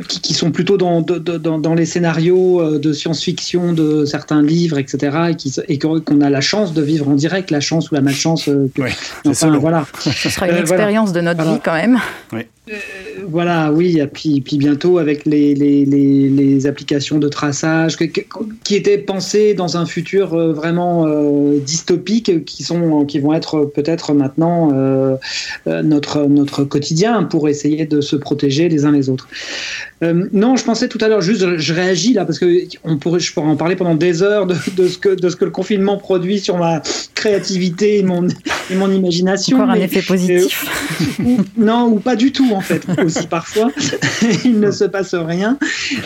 qui, 0.09 0.21
qui 0.21 0.35
sont 0.35 0.51
plutôt 0.51 0.77
dans, 0.77 1.03
dans, 1.03 1.59
dans 1.59 1.75
les 1.75 1.87
scénarios 1.87 2.79
de 2.79 2.93
science-fiction 2.93 3.73
de 3.73 4.05
certains 4.05 4.43
livres, 4.43 4.79
etc. 4.79 5.31
Et 5.31 5.37
qui 5.37 5.53
et 5.69 5.79
qu'on 5.79 6.21
a 6.21 6.31
la 6.31 6.41
chance 6.41 6.73
de 6.75 6.83
vivre 6.83 7.09
en 7.09 7.15
direct, 7.15 7.51
la 7.51 7.61
chance 7.61 7.91
ou 7.91 7.95
la 7.95 8.01
malchance. 8.01 8.49
Euh, 8.49 8.71
oui, 8.79 8.91
enfin, 9.27 9.57
voilà. 9.59 9.87
Ce 9.99 10.31
sera 10.31 10.49
une 10.49 10.55
euh, 10.55 10.61
expérience 10.61 11.13
de 11.13 11.21
notre 11.21 11.43
vie 11.43 11.61
quand 11.63 11.75
même. 11.75 11.99
Oui. 12.33 12.43
Euh, 12.70 12.75
voilà, 13.27 13.72
oui, 13.72 13.98
et 13.98 14.07
puis, 14.07 14.40
puis 14.40 14.57
bientôt 14.57 14.98
avec 14.98 15.27
les, 15.27 15.53
les, 15.53 15.85
les, 15.85 16.66
applications 16.68 17.18
de 17.18 17.27
traçage 17.27 17.96
qui 17.96 18.77
étaient 18.77 18.98
pensées 18.98 19.55
dans 19.55 19.77
un 19.77 19.85
futur 19.85 20.37
vraiment 20.53 21.09
dystopique, 21.59 22.44
qui, 22.44 22.62
sont, 22.62 23.05
qui 23.05 23.18
vont 23.18 23.33
être 23.33 23.64
peut-être 23.64 24.12
maintenant 24.12 24.70
notre, 25.66 26.27
notre 26.27 26.62
quotidien 26.62 27.25
pour 27.25 27.48
essayer 27.48 27.85
de 27.85 28.01
se 28.01 28.14
protéger 28.14 28.68
les 28.68 28.85
uns 28.85 28.92
les 28.92 29.09
autres. 29.09 29.27
non, 30.01 30.55
je 30.55 30.64
pensais 30.64 30.87
tout 30.87 30.98
à 31.01 31.09
l'heure, 31.09 31.20
juste, 31.20 31.57
je 31.57 31.75
réagis 31.75 32.12
là, 32.12 32.25
parce 32.25 32.38
que 32.38 32.46
on 32.85 32.96
pourrait, 32.96 33.18
je 33.18 33.33
pourrais 33.33 33.48
en 33.48 33.57
parler 33.57 33.75
pendant 33.75 33.96
des 33.96 34.22
heures 34.22 34.46
de, 34.46 34.55
de, 34.77 34.87
ce 34.87 34.98
que, 34.98 35.09
de 35.09 35.29
ce 35.29 35.35
que 35.35 35.44
le 35.44 35.51
confinement 35.51 35.96
produit 35.96 36.38
sur 36.38 36.59
ma 36.59 36.81
créativité 37.14 37.98
et 37.98 38.03
mon, 38.05 38.29
et 38.70 38.75
mon 38.77 38.90
imagination. 38.90 39.57
Encore 39.57 39.70
un 39.70 39.75
effet 39.75 40.03
positif. 40.03 41.18
non, 41.57 41.88
ou 41.88 41.98
pas 41.98 42.14
du 42.14 42.31
tout 42.31 42.52
en 42.55 42.61
fait, 42.61 42.83
aussi 43.05 43.27
parfois. 43.27 43.71
Il 44.45 44.61
ne 44.61 44.71
se 44.71 44.85
passe 44.85 45.15
rien. 45.15 45.59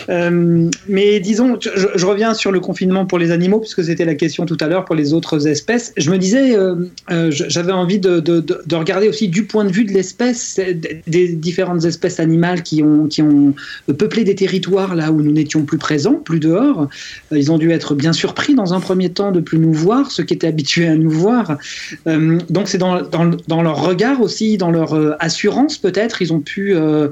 Euh, 0.09 0.69
mais 0.87 1.19
disons, 1.19 1.57
je, 1.59 2.05
reviens 2.05 2.33
sur 2.33 2.51
le 2.51 2.59
confinement 2.59 3.05
pour 3.05 3.19
les 3.19 3.31
animaux, 3.31 3.59
puisque 3.59 3.83
c'était 3.83 4.05
la 4.05 4.15
question 4.15 4.45
tout 4.45 4.57
à 4.59 4.67
l'heure 4.67 4.85
pour 4.85 4.95
les 4.95 5.13
autres 5.13 5.47
espèces. 5.47 5.93
Je 5.97 6.09
me 6.11 6.17
disais, 6.17 6.57
euh, 6.57 6.75
euh, 7.11 7.29
j'avais 7.31 7.71
envie 7.71 7.99
de, 7.99 8.19
de, 8.19 8.39
de, 8.39 8.75
regarder 8.75 9.09
aussi 9.09 9.27
du 9.27 9.45
point 9.45 9.65
de 9.65 9.71
vue 9.71 9.85
de 9.85 9.91
l'espèce, 9.91 10.59
des 11.07 11.29
différentes 11.29 11.85
espèces 11.85 12.19
animales 12.19 12.63
qui 12.63 12.83
ont, 12.83 13.07
qui 13.07 13.21
ont 13.21 13.53
peuplé 13.97 14.23
des 14.23 14.35
territoires 14.35 14.95
là 14.95 15.11
où 15.11 15.21
nous 15.21 15.31
n'étions 15.31 15.63
plus 15.63 15.77
présents, 15.77 16.15
plus 16.15 16.39
dehors. 16.39 16.87
Ils 17.31 17.51
ont 17.51 17.57
dû 17.57 17.71
être 17.71 17.95
bien 17.95 18.13
surpris 18.13 18.55
dans 18.55 18.73
un 18.73 18.79
premier 18.79 19.09
temps 19.09 19.31
de 19.31 19.39
plus 19.39 19.59
nous 19.59 19.73
voir, 19.73 20.11
ceux 20.11 20.23
qui 20.23 20.33
étaient 20.33 20.47
habitués 20.47 20.87
à 20.87 20.95
nous 20.95 21.09
voir. 21.09 21.57
donc 22.05 22.67
c'est 22.67 22.77
dans, 22.77 23.01
dans, 23.01 23.31
dans, 23.47 23.61
leur 23.61 23.81
regard 23.81 24.21
aussi, 24.21 24.57
dans 24.57 24.71
leur 24.71 24.93
assurance 25.21 25.77
peut-être, 25.77 26.21
ils 26.21 26.33
ont 26.33 26.36
pu, 26.39 26.75
euh, 26.75 27.09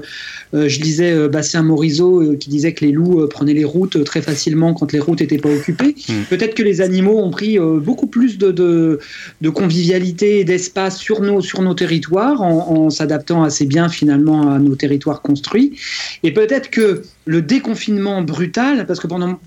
euh, 0.54 0.68
je 0.68 0.80
disais 0.80 1.12
euh, 1.12 1.28
Bastien 1.28 1.62
Morisot 1.62 2.36
qui 2.36 2.50
disait 2.50 2.72
que 2.72 2.84
les 2.84 2.92
loups 2.92 3.26
prenaient 3.28 3.54
les 3.54 3.64
routes 3.64 4.02
très 4.04 4.22
facilement 4.22 4.74
quand 4.74 4.92
les 4.92 5.00
routes 5.00 5.20
n'étaient 5.20 5.38
pas 5.38 5.50
occupées. 5.50 5.94
Hmm. 6.08 6.22
Peut-être 6.28 6.54
que 6.54 6.62
les 6.62 6.80
animaux 6.80 7.18
ont 7.18 7.30
pris 7.30 7.58
beaucoup 7.58 8.06
plus 8.06 8.38
de, 8.38 8.50
de, 8.50 9.50
convivialité 9.50 10.40
et 10.40 10.44
d'espace 10.44 10.98
sur 10.98 11.20
nos, 11.20 11.40
sur 11.40 11.62
nos 11.62 11.74
territoires 11.74 12.42
en, 12.42 12.90
s'adaptant 12.90 13.42
assez 13.42 13.64
bien 13.64 13.88
finalement 13.88 14.50
à 14.50 14.58
nos 14.58 14.74
territoires 14.74 15.22
construits. 15.22 15.78
Et 16.22 16.32
peut-être 16.32 16.70
que 16.70 17.02
le 17.24 17.42
déconfinement 17.42 18.22
brutal, 18.22 18.86
parce 18.86 19.00
que 19.00 19.06
pendant 19.06 19.38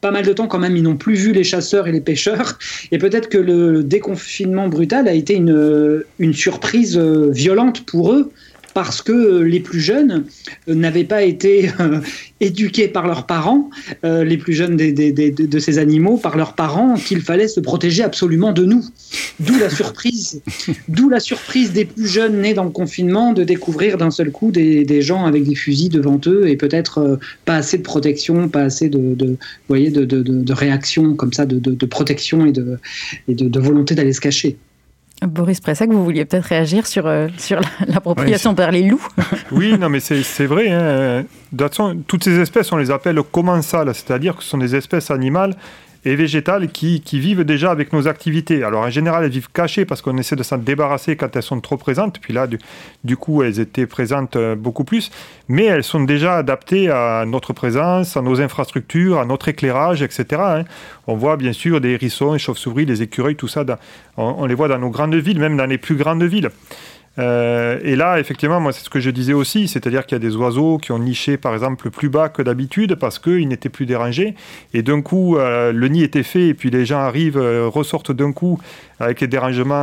pas 0.00 0.10
mal 0.10 0.24
de 0.24 0.32
temps 0.32 0.46
quand 0.46 0.58
même, 0.58 0.76
ils 0.76 0.82
n'ont 0.82 0.96
plus 0.96 1.14
vu 1.14 1.32
les 1.32 1.44
chasseurs 1.44 1.88
et 1.88 1.92
les 1.92 2.00
pêcheurs. 2.00 2.58
Et 2.92 2.98
peut-être 2.98 3.28
que 3.28 3.38
le 3.38 3.82
déconfinement 3.82 4.68
brutal 4.68 5.08
a 5.08 5.12
été 5.12 5.34
une, 5.34 6.04
une 6.18 6.34
surprise 6.34 6.98
violente 6.98 7.84
pour 7.86 8.12
eux 8.12 8.30
parce 8.76 9.00
que 9.00 9.40
les 9.40 9.60
plus 9.60 9.80
jeunes 9.80 10.26
n'avaient 10.66 11.04
pas 11.04 11.22
été 11.22 11.70
éduqués 12.42 12.88
par 12.88 13.06
leurs 13.06 13.24
parents, 13.24 13.70
les 14.02 14.36
plus 14.36 14.52
jeunes 14.52 14.76
de 14.76 15.58
ces 15.58 15.78
animaux, 15.78 16.18
par 16.18 16.36
leurs 16.36 16.52
parents, 16.52 16.96
qu'il 16.96 17.22
fallait 17.22 17.48
se 17.48 17.58
protéger 17.58 18.02
absolument 18.02 18.52
de 18.52 18.66
nous. 18.66 18.84
D'où 19.40 19.58
la 19.58 19.70
surprise, 19.70 20.42
d'où 20.88 21.08
la 21.08 21.20
surprise 21.20 21.72
des 21.72 21.86
plus 21.86 22.06
jeunes 22.06 22.42
nés 22.42 22.52
dans 22.52 22.64
le 22.64 22.70
confinement 22.70 23.32
de 23.32 23.44
découvrir 23.44 23.96
d'un 23.96 24.10
seul 24.10 24.30
coup 24.30 24.50
des, 24.50 25.00
gens 25.00 25.24
avec 25.24 25.44
des 25.44 25.54
fusils 25.54 25.88
devant 25.88 26.20
eux 26.26 26.46
et 26.46 26.56
peut-être 26.56 27.18
pas 27.46 27.54
assez 27.54 27.78
de 27.78 27.82
protection, 27.82 28.50
pas 28.50 28.64
assez 28.64 28.90
de, 28.90 29.36
voyez, 29.68 29.88
de, 29.88 30.52
réaction 30.52 31.14
comme 31.14 31.32
ça, 31.32 31.46
de, 31.46 31.86
protection 31.86 32.44
et 32.44 32.52
de, 32.52 33.58
volonté 33.58 33.94
d'aller 33.94 34.12
se 34.12 34.20
cacher. 34.20 34.58
Boris 35.22 35.60
Pressac, 35.60 35.90
vous 35.90 36.04
vouliez 36.04 36.24
peut-être 36.26 36.44
réagir 36.44 36.86
sur, 36.86 37.06
euh, 37.06 37.28
sur 37.38 37.60
l'appropriation 37.86 38.54
par 38.54 38.70
les 38.70 38.82
loups 38.82 39.06
Oui, 39.50 39.76
non, 39.78 39.88
mais 39.88 40.00
c'est 40.00 40.46
vrai. 40.46 40.68
Hein. 40.70 41.24
De 41.52 41.64
toute 41.64 41.74
façon, 41.74 41.96
toutes 42.06 42.24
ces 42.24 42.38
espèces, 42.38 42.70
on 42.72 42.76
les 42.76 42.90
appelle 42.90 43.20
commensales, 43.22 43.94
c'est-à-dire 43.94 44.36
que 44.36 44.42
ce 44.42 44.50
sont 44.50 44.58
des 44.58 44.76
espèces 44.76 45.10
animales 45.10 45.56
et 46.06 46.14
végétales 46.14 46.68
qui, 46.68 47.00
vivent 47.12 47.42
déjà 47.42 47.72
avec 47.72 47.92
nos 47.92 48.06
activités. 48.06 48.62
Alors 48.62 48.82
en 48.82 48.90
général, 48.90 49.24
elles 49.24 49.30
vivent 49.30 49.50
cachées 49.52 49.84
parce 49.84 50.02
qu'on 50.02 50.16
essaie 50.18 50.36
de 50.36 50.44
s'en 50.44 50.56
débarrasser 50.56 51.16
quand 51.16 51.34
elles 51.34 51.42
sont 51.42 51.60
trop 51.60 51.76
présentes. 51.76 52.20
Puis 52.20 52.32
là, 52.32 52.46
du, 52.46 53.16
coup, 53.16 53.42
elles 53.42 53.58
étaient 53.58 53.86
présentes 53.86 54.36
euh, 54.36 54.54
beaucoup 54.54 54.84
plus. 54.84 55.10
Mais 55.48 55.64
elles 55.64 55.82
sont 55.82 56.04
déjà 56.04 56.36
adaptées 56.36 56.90
à 56.90 57.24
notre 57.26 57.52
présence, 57.52 58.16
à 58.16 58.22
nos 58.22 58.40
infrastructures, 58.40 59.18
à 59.18 59.24
notre 59.24 59.48
éclairage, 59.48 60.00
etc. 60.00 60.24
Hein. 60.38 60.64
On 61.08 61.16
voit 61.16 61.36
bien 61.36 61.52
sûr 61.52 61.80
des 61.80 61.90
hérissons, 61.90 62.34
des 62.34 62.38
chauves-souris, 62.38 62.86
des 62.86 63.02
écureuils, 63.02 63.36
tout 63.36 63.48
ça. 63.48 63.64
on 64.16 64.46
les 64.46 64.54
voit 64.54 64.68
dans 64.68 64.78
nos 64.78 64.90
grandes 64.90 65.16
villes, 65.16 65.40
même 65.40 65.56
dans 65.56 65.66
les 65.66 65.78
plus 65.78 65.96
grandes 65.96 66.22
villes. 66.22 66.50
Euh, 67.18 67.78
et 67.82 67.96
là, 67.96 68.20
effectivement, 68.20 68.60
moi, 68.60 68.72
c'est 68.72 68.84
ce 68.84 68.90
que 68.90 69.00
je 69.00 69.10
disais 69.10 69.32
aussi, 69.32 69.68
c'est-à-dire 69.68 70.04
qu'il 70.04 70.16
y 70.16 70.20
a 70.20 70.28
des 70.28 70.36
oiseaux 70.36 70.78
qui 70.78 70.92
ont 70.92 70.98
niché, 70.98 71.36
par 71.36 71.54
exemple, 71.54 71.90
plus 71.90 72.08
bas 72.08 72.28
que 72.28 72.42
d'habitude 72.42 72.96
parce 72.96 73.18
qu'ils 73.18 73.48
n'étaient 73.48 73.68
plus 73.68 73.86
dérangés. 73.86 74.34
Et 74.74 74.82
d'un 74.82 75.00
coup, 75.00 75.36
euh, 75.36 75.72
le 75.72 75.88
nid 75.88 76.02
était 76.02 76.22
fait, 76.22 76.48
et 76.48 76.54
puis 76.54 76.70
les 76.70 76.84
gens 76.84 76.98
arrivent, 76.98 77.38
euh, 77.38 77.68
ressortent 77.68 78.12
d'un 78.12 78.32
coup 78.32 78.58
avec 79.00 79.20
les 79.20 79.26
dérangements 79.26 79.74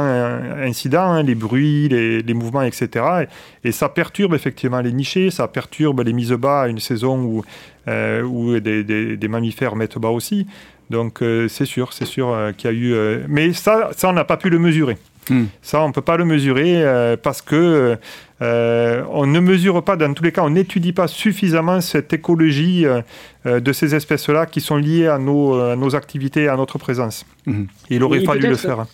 incidents, 0.64 1.12
hein, 1.12 1.24
les 1.24 1.36
bruits, 1.36 1.88
les, 1.88 2.34
mouvements, 2.34 2.64
etc. 2.64 3.28
Et, 3.64 3.72
ça 3.72 3.88
perturbe 3.88 4.34
effectivement 4.34 4.82
les 4.82 4.92
nichés, 4.92 5.30
ça 5.30 5.48
perturbe 5.48 6.02
les 6.02 6.14
mises 6.14 6.32
bas 6.32 6.64
à 6.64 6.68
une 6.68 6.80
saison 6.80 7.44
où, 7.88 8.60
des, 8.60 9.28
mammifères 9.30 9.76
mettent 9.76 10.00
bas 10.00 10.10
aussi. 10.10 10.48
Donc 10.90 11.20
c'est 11.48 11.66
sûr, 11.66 11.94
c'est 11.94 12.06
sûr 12.06 12.36
qu'il 12.58 12.72
y 12.72 12.74
a 12.74 12.76
eu... 12.76 13.24
mais 13.28 13.54
ça, 13.54 13.92
ça 13.96 14.10
on 14.10 14.14
n'a 14.14 14.26
pas 14.26 14.38
pu 14.38 14.50
le 14.50 14.58
mesurer. 14.58 14.98
Hmm. 15.30 15.46
Ça, 15.62 15.82
on 15.82 15.88
ne 15.88 15.94
peut 15.94 16.02
pas 16.02 16.18
le 16.18 16.26
mesurer 16.26 16.84
euh, 16.84 17.16
parce 17.22 17.42
que 17.42 17.98
euh, 18.42 19.04
on 19.10 19.26
ne 19.26 19.40
mesure 19.40 19.84
pas, 19.84 19.96
dans 19.96 20.14
tous 20.14 20.24
les 20.24 20.32
cas, 20.32 20.42
on 20.44 20.50
n'étudie 20.50 20.94
pas 20.94 21.08
suffisamment 21.08 21.82
cette 21.82 22.12
écologie 22.14 22.86
euh, 22.86 23.60
de 23.60 23.74
ces 23.74 23.96
espèces-là 23.96 24.46
qui 24.46 24.62
sont 24.62 24.78
liées 24.78 25.08
à 25.08 25.18
nos, 25.18 25.76
nos, 25.76 25.96
activités, 25.96 26.48
à 26.48 26.58
notre 26.58 26.78
présence. 26.78 27.26
Hmm. 27.46 27.66
Il 27.90 28.04
aurait 28.04 28.24
fallu 28.24 28.48
le 28.48 28.56
faire. 28.56 28.86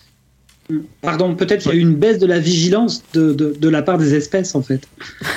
Pardon, 1.02 1.34
peut-être 1.34 1.64
qu'il 1.64 1.72
y 1.72 1.76
a 1.76 1.78
eu 1.78 1.82
une 1.82 1.96
baisse 1.96 2.20
de 2.20 2.28
la 2.28 2.38
vigilance 2.38 3.04
de, 3.14 3.34
de, 3.34 3.70
la 3.70 3.82
part 3.82 3.98
des 3.98 4.14
espèces, 4.14 4.56
en 4.56 4.62
fait. 4.62 4.88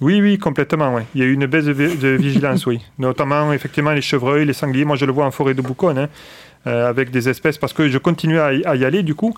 Oui, 0.00 0.20
oui, 0.20 0.36
complètement. 0.36 0.96
Ouais. 0.96 1.04
Il 1.14 1.20
y 1.20 1.22
a 1.22 1.26
eu 1.28 1.32
une 1.32 1.46
baisse 1.46 1.66
de, 1.66 1.72
vigilance, 2.16 2.66
oui. 2.66 2.80
Notamment, 2.98 3.52
effectivement, 3.52 3.92
les 3.92 4.00
chevreuils, 4.00 4.44
les 4.44 4.52
sangliers. 4.52 4.84
Moi, 4.84 4.96
je 4.96 5.04
le 5.04 5.12
vois 5.12 5.26
en 5.26 5.30
forêt 5.30 5.54
de 5.54 5.62
Boucon, 5.62 5.96
hein, 5.96 6.08
avec 6.64 7.12
des 7.12 7.28
espèces, 7.28 7.56
parce 7.56 7.72
que 7.72 7.88
je 7.88 7.98
continue 7.98 8.40
à 8.40 8.74
y 8.74 8.84
aller, 8.84 9.04
du 9.04 9.14
coup. 9.14 9.32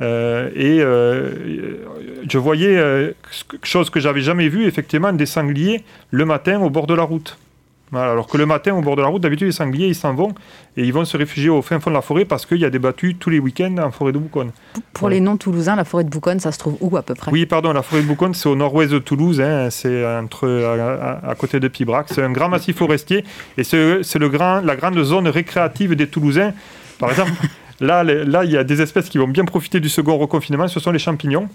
Euh, 0.00 0.50
et 0.54 0.80
euh, 0.80 1.84
je 2.28 2.38
voyais 2.38 2.76
euh, 2.76 3.12
quelque 3.50 3.66
chose 3.66 3.90
que 3.90 4.00
j'avais 4.00 4.20
jamais 4.20 4.48
vu, 4.48 4.66
effectivement, 4.66 5.12
des 5.12 5.26
sangliers 5.26 5.84
le 6.10 6.24
matin 6.24 6.60
au 6.60 6.70
bord 6.70 6.86
de 6.86 6.94
la 6.94 7.02
route. 7.02 7.36
alors 7.92 8.28
que 8.28 8.36
le 8.36 8.46
matin, 8.46 8.74
au 8.74 8.80
bord 8.80 8.94
de 8.94 9.02
la 9.02 9.08
route, 9.08 9.22
d'habitude, 9.22 9.48
les 9.48 9.52
sangliers, 9.52 9.88
ils 9.88 9.96
s'en 9.96 10.14
vont 10.14 10.34
et 10.76 10.84
ils 10.84 10.92
vont 10.92 11.04
se 11.04 11.16
réfugier 11.16 11.48
au 11.48 11.62
fin 11.62 11.80
fond 11.80 11.90
de 11.90 11.96
la 11.96 12.02
forêt 12.02 12.24
parce 12.24 12.46
qu'il 12.46 12.58
y 12.58 12.64
a 12.64 12.70
des 12.70 12.78
battues 12.78 13.16
tous 13.16 13.30
les 13.30 13.40
week-ends 13.40 13.76
en 13.78 13.90
forêt 13.90 14.12
de 14.12 14.18
Bouconne. 14.18 14.52
Pour 14.92 15.08
les 15.08 15.18
non-toulousains, 15.18 15.74
la 15.74 15.84
forêt 15.84 16.04
de 16.04 16.10
Bouconne, 16.10 16.38
ça 16.38 16.52
se 16.52 16.58
trouve 16.58 16.76
où 16.80 16.96
à 16.96 17.02
peu 17.02 17.14
près? 17.14 17.32
Oui, 17.32 17.44
pardon, 17.46 17.72
la 17.72 17.82
forêt 17.82 18.02
de 18.02 18.06
Bouconne, 18.06 18.34
c'est 18.34 18.48
au 18.48 18.56
nord-ouest 18.56 18.92
de 18.92 19.00
Toulouse, 19.00 19.40
hein, 19.40 19.68
c'est 19.70 20.06
entre, 20.06 20.46
à, 21.24 21.34
côté 21.34 21.58
de 21.58 21.66
Pibrac. 21.66 22.06
C'est 22.10 22.22
un 22.22 22.30
grand 22.30 22.48
massif 22.48 22.76
forestier 22.76 23.24
et 23.56 23.64
c'est 23.64 24.18
le 24.18 24.28
grand, 24.28 24.60
la 24.60 24.76
grande 24.76 25.02
zone 25.02 25.26
récréative 25.26 25.96
des 25.96 26.06
Toulousains. 26.06 26.52
Par 27.00 27.10
exemple, 27.10 27.32
Là, 27.80 28.02
là, 28.02 28.44
il 28.44 28.50
y 28.50 28.56
a 28.56 28.64
des 28.64 28.82
espèces 28.82 29.08
qui 29.08 29.18
vont 29.18 29.28
bien 29.28 29.44
profiter 29.44 29.80
du 29.80 29.88
second 29.88 30.16
reconfinement, 30.18 30.68
ce 30.68 30.80
sont 30.80 30.90
les 30.90 30.98
champignons. 30.98 31.48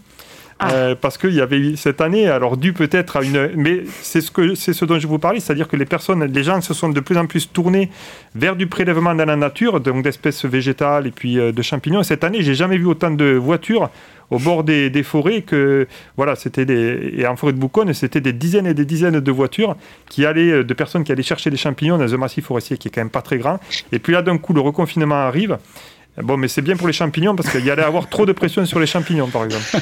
Ah. 0.60 0.72
Euh, 0.72 0.96
parce 1.00 1.18
qu'il 1.18 1.34
y 1.34 1.42
avait 1.42 1.76
cette 1.76 2.00
année, 2.00 2.28
alors 2.28 2.58
dû 2.58 2.74
peut-être 2.74 3.18
à 3.18 3.24
une, 3.24 3.50
mais 3.56 3.82
c'est 4.02 4.22
ce 4.22 4.30
que 4.30 4.54
c'est 4.56 4.74
ce 4.74 4.86
dont 4.86 5.00
je 5.00 5.08
vous 5.08 5.20
parlais, 5.20 5.40
c'est-à-dire 5.40 5.68
que 5.68 5.76
les 5.76 5.86
personnes, 5.86 6.24
les 6.24 6.44
gens 6.44 6.62
se 6.62 6.74
sont 6.74 6.90
de 6.90 7.00
plus 7.00 7.18
en 7.18 7.26
plus 7.26 7.52
tournés 7.52 7.90
vers 8.36 8.56
du 8.56 8.68
prélèvement 8.68 9.16
dans 9.16 9.26
la 9.26 9.36
nature, 9.36 9.80
donc 9.80 10.04
d'espèces 10.04 10.46
végétales 10.46 11.08
et 11.08 11.12
puis 11.12 11.40
euh, 11.40 11.52
de 11.52 11.62
champignons. 11.62 12.04
cette 12.04 12.24
année, 12.24 12.44
j'ai 12.44 12.56
jamais 12.56 12.78
vu 12.78 12.86
autant 12.86 13.12
de 13.12 13.34
voitures 13.34 13.90
au 14.30 14.40
bord 14.40 14.64
des, 14.64 15.04
forêts 15.04 15.42
que 15.42 15.88
voilà, 16.18 16.36
c'était 16.36 16.66
des 16.66 17.14
et 17.18 17.28
en 17.28 17.36
forêt 17.36 17.54
de 17.54 17.58
Bouconne, 17.58 17.94
c'était 17.94 18.22
des 18.22 18.34
dizaines 18.34 18.68
et 18.68 18.74
des 18.74 18.86
dizaines 18.86 19.20
de 19.20 19.32
voitures 19.32 19.76
qui 20.10 20.26
allaient 20.26 20.52
euh, 20.52 20.64
de 20.64 20.74
personnes 20.74 21.04
qui 21.04 21.12
allaient 21.12 21.24
chercher 21.24 21.50
des 21.50 21.58
champignons 21.58 21.98
dans 21.98 22.14
un 22.14 22.18
massif 22.18 22.46
forestier 22.46 22.78
qui 22.78 22.88
est 22.88 22.92
quand 22.92 23.02
même 23.02 23.10
pas 23.10 23.22
très 23.22 23.38
grand. 23.38 23.60
Et 23.92 24.00
puis 24.00 24.14
là, 24.14 24.22
d'un 24.22 24.38
coup, 24.38 24.54
le 24.54 24.62
reconfinement 24.62 25.16
arrive. 25.16 25.58
Bon, 26.22 26.38
mais 26.38 26.48
c'est 26.48 26.62
bien 26.62 26.76
pour 26.76 26.86
les 26.86 26.94
champignons 26.94 27.36
parce 27.36 27.50
qu'il 27.50 27.66
y 27.66 27.72
allait 27.72 27.84
avoir 27.84 28.08
trop 28.08 28.28
de 28.28 28.34
pression 28.34 28.64
sur 28.68 28.80
les 28.80 28.86
champignons, 28.86 29.28
par 29.28 29.46
exemple. 29.46 29.64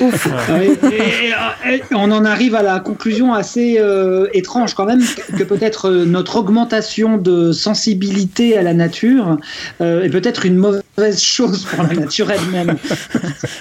on 1.91 2.09
en 2.09 2.23
arrive 2.23 2.55
à 2.55 2.63
la 2.63 2.79
conclusion 2.79 3.33
assez 3.33 3.77
euh, 3.79 4.27
étrange 4.33 4.73
quand 4.73 4.85
même 4.85 5.01
que 5.37 5.43
peut-être 5.43 5.89
euh, 5.89 6.05
notre 6.05 6.37
augmentation 6.37 7.17
de 7.17 7.51
sensibilité 7.51 8.57
à 8.57 8.61
la 8.61 8.73
nature 8.73 9.39
euh, 9.81 10.03
est 10.03 10.09
peut-être 10.09 10.45
une 10.45 10.55
mauvaise 10.55 11.21
chose 11.21 11.65
pour 11.65 11.83
la 11.83 11.95
nature 11.95 12.31
elle-même. 12.31 12.77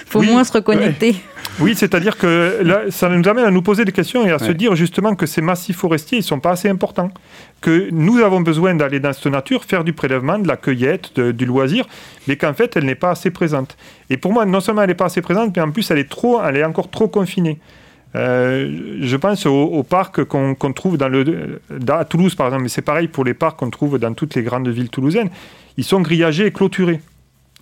Faut 0.05 0.21
moins 0.21 0.45
se 0.45 0.53
reconnecter. 0.53 1.17
Oui, 1.59 1.75
c'est-à-dire 1.75 2.17
que 2.17 2.59
là, 2.63 2.83
ça 2.89 3.09
nous 3.09 3.27
amène 3.27 3.45
à 3.45 3.51
nous 3.51 3.61
poser 3.61 3.85
des 3.85 3.91
questions 3.91 4.25
et 4.25 4.31
à 4.31 4.39
se 4.39 4.51
dire 4.51 4.75
justement 4.75 5.15
que 5.15 5.25
ces 5.25 5.41
massifs 5.41 5.77
forestiers, 5.77 6.19
ils 6.19 6.23
sont 6.23 6.39
pas 6.39 6.51
assez 6.51 6.69
importants 6.69 7.11
que 7.59 7.89
nous 7.91 8.19
avons 8.19 8.41
besoin 8.41 8.73
d'aller 8.73 8.99
dans 8.99 9.13
cette 9.13 9.31
nature, 9.31 9.63
faire 9.63 9.83
du 9.83 9.93
prélèvement, 9.93 10.39
de 10.39 10.47
la 10.47 10.57
cueillette, 10.57 11.19
du 11.19 11.45
loisir, 11.45 11.85
mais 12.27 12.35
qu'en 12.35 12.53
fait, 12.53 12.75
elle 12.75 12.85
n'est 12.85 12.95
pas 12.95 13.11
assez 13.11 13.29
présente. 13.29 13.77
Et 14.09 14.17
pour 14.17 14.33
moi, 14.33 14.45
non 14.45 14.59
seulement 14.59 14.81
elle 14.81 14.87
n'est 14.87 14.95
pas 14.95 15.05
assez 15.05 15.21
présente, 15.21 15.55
mais 15.55 15.61
en 15.61 15.71
plus, 15.71 15.91
elle 15.91 15.99
est, 15.99 16.09
trop, 16.09 16.41
elle 16.41 16.57
est 16.57 16.63
encore 16.63 16.89
trop 16.89 17.07
confinée. 17.07 17.59
Euh, 18.15 18.97
je 19.01 19.15
pense 19.15 19.45
aux, 19.45 19.83
parcs 19.83 20.23
qu'on 20.23 20.73
trouve 20.73 20.97
dans 20.97 21.07
le, 21.07 21.61
à 21.89 22.05
Toulouse, 22.05 22.35
par 22.35 22.47
exemple, 22.47 22.63
mais 22.63 22.69
c'est 22.69 22.81
pareil 22.81 23.07
pour 23.07 23.23
les 23.23 23.33
parcs 23.33 23.57
qu'on 23.59 23.69
trouve 23.69 23.99
dans 23.99 24.13
toutes 24.13 24.35
les 24.35 24.43
grandes 24.43 24.67
villes 24.67 24.89
toulousaines. 24.89 25.29
Ils 25.77 25.83
sont 25.83 26.01
grillagés 26.01 26.47
et 26.47 26.51
clôturés. 26.51 26.99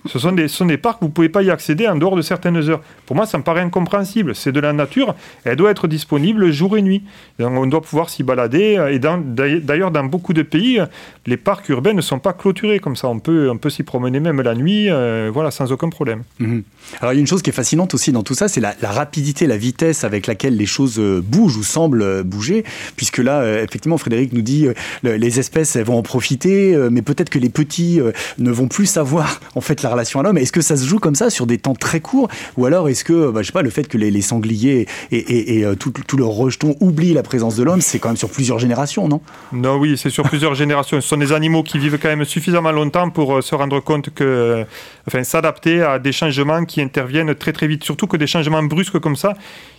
Ce 0.05 0.17
sont, 0.19 0.31
des, 0.31 0.77
parcs 0.77 1.01
vous 1.01 1.07
ne 1.07 1.12
pouvez 1.12 1.29
pas 1.29 1.43
y 1.43 1.51
accéder 1.51 1.88
en 1.88 1.95
dehors 1.95 2.15
de 2.15 2.21
certaines 2.21 2.57
heures. 2.69 2.81
Pour 3.05 3.15
moi, 3.15 3.25
ça 3.25 3.38
me 3.38 3.43
paraît 3.43 3.62
incompréhensible. 3.62 4.33
C'est 4.33 4.51
de 4.51 4.59
la 4.59 4.71
nature, 4.71 5.15
elle 5.43 5.57
doit 5.57 5.71
être 5.71 5.88
disponible 5.88 6.51
jour 6.51 6.77
et 6.77 6.81
nuit. 6.81 7.03
Donc, 7.38 7.51
on 7.53 7.67
doit 7.67 7.81
pouvoir 7.81 8.09
s'y 8.09 8.23
balader. 8.23 8.79
Et 8.91 8.99
d'ailleurs, 8.99 9.91
dans, 9.91 10.03
beaucoup 10.05 10.33
de 10.33 10.41
pays, 10.41 10.79
les 11.25 11.38
parcs 11.38 11.67
urbains 11.69 11.93
ne 11.93 12.01
sont 12.01 12.19
pas 12.19 12.33
clôturés 12.33 12.79
comme 12.79 12.95
ça. 12.95 13.07
On 13.09 13.19
peut, 13.19 13.49
on 13.49 13.57
peut 13.57 13.69
s'y 13.69 13.83
promener 13.83 14.19
même 14.19 14.41
la 14.41 14.55
nuit, 14.55 14.89
euh, 14.89 15.29
voilà, 15.33 15.51
sans 15.51 15.71
aucun 15.71 15.89
problème. 15.89 16.23
Mhm. 16.39 16.63
Alors, 17.01 17.13
il 17.13 17.17
y 17.17 17.19
a 17.19 17.21
une 17.21 17.27
chose 17.27 17.41
qui 17.41 17.49
est 17.49 17.53
fascinante 17.53 17.93
aussi 17.93 18.12
dans 18.12 18.23
tout 18.23 18.35
ça, 18.35 18.47
c'est 18.47 18.62
la, 18.62 18.73
rapidité, 18.83 19.47
la 19.47 19.57
vitesse 19.57 20.03
avec 20.03 20.27
laquelle 20.27 20.55
les 20.55 20.65
choses 20.65 20.97
euh, 20.99 21.21
bougent 21.21 21.57
ou 21.57 21.63
semblent 21.63 22.01
euh, 22.01 22.23
bouger. 22.23 22.63
Puisque 22.95 23.17
là, 23.17 23.62
effectivement, 23.62 23.97
Frédéric 23.97 24.33
nous 24.33 24.41
dit 24.41 24.67
les 25.03 25.39
espèces, 25.39 25.75
elles 25.75 25.83
vont 25.83 25.97
en 25.97 26.03
profiter, 26.03 26.75
mais 26.91 27.01
peut-être 27.01 27.29
que 27.29 27.39
les 27.39 27.49
petits 27.49 27.99
ne 28.38 28.51
vont 28.51 28.67
plus 28.67 28.85
savoir 28.85 29.39
en 29.55 29.62
fait 29.62 29.81
la 29.81 29.88
relation 29.89 30.19
à 30.19 30.23
l'homme. 30.23 30.38
Est-ce 30.38 30.52
que 30.52 30.62
ça 30.62 30.78
se 30.78 30.86
joue 30.86 30.99
comme 30.99 31.15
ça 31.15 31.30
sur 31.30 31.47
des 31.47 31.58
temps 31.58 31.75
très 31.75 31.99
courts 31.99 32.30
Ou 32.58 32.65
alors 32.65 32.89
est-ce 32.89 33.04
que, 33.04 33.32
bah, 33.32 33.41
je 33.41 33.47
sais 33.47 33.54
pas, 33.54 33.62
le 33.62 33.69
fait 33.69 33.88
que 33.88 33.97
les, 33.97 34.21
sangliers 34.21 34.88
et, 35.12 35.65
euh, 35.65 35.75
tout, 35.75 35.91
tout, 35.91 36.17
leur 36.17 36.30
rejeton 36.30 36.75
oublient 36.80 37.13
la 37.13 37.23
présence 37.23 37.56
de 37.56 37.63
l'homme, 37.63 37.82
c'est 37.82 37.99
quand 37.99 38.10
même 38.10 38.17
sur 38.17 38.30
plusieurs 38.30 38.60
générations, 38.60 39.08
non? 39.08 39.21
Non, 39.52 39.78
oui, 39.78 39.97
c'est 39.97 40.10
sur 40.10 40.23
plusieurs 40.23 40.56
générations. 40.63 40.99
Ce 41.02 41.08
sont 41.08 41.17
des 41.17 41.32
animaux 41.32 41.63
qui 41.63 41.80
vivent 41.80 41.97
quand 42.02 42.10
même 42.10 42.25
suffisamment 42.25 42.71
longtemps 42.71 43.10
pour 43.10 43.38
euh, 43.38 43.41
se 43.41 43.56
rendre 43.56 43.80
compte 43.80 44.10
que, 44.12 44.65
enfin, 45.08 45.23
s'adapter 45.23 45.82
à 45.82 45.99
des 45.99 46.12
changements 46.12 46.65
qui 46.65 46.82
interviennent 46.82 47.34
très 47.36 47.54
très 47.54 47.67
vite. 47.67 47.84
Surtout 47.84 48.08
que 48.08 48.17
des 48.17 48.28
changements 48.28 48.63
brusques 48.63 48.99
comme 48.99 49.15
ça, 49.15 49.34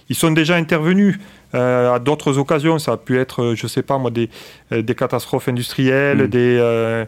ils 0.09 0.17
sont 0.17 0.33
déjà 0.33 0.57
intervenus. 0.57 1.19
Euh, 1.55 1.95
à 1.95 1.99
d'autres 1.99 2.39
occasions. 2.39 2.79
Ça 2.79 2.93
a 2.93 2.97
pu 2.97 3.19
être, 3.19 3.43
euh, 3.43 3.55
je 3.57 3.65
ne 3.65 3.69
sais 3.69 3.83
pas 3.83 3.99
moi, 3.99 4.11
des, 4.11 4.29
euh, 4.73 4.83
des 4.83 4.95
catastrophes 4.95 5.49
industrielles, 5.49 6.25
mm. 6.25 6.29
des... 6.29 7.07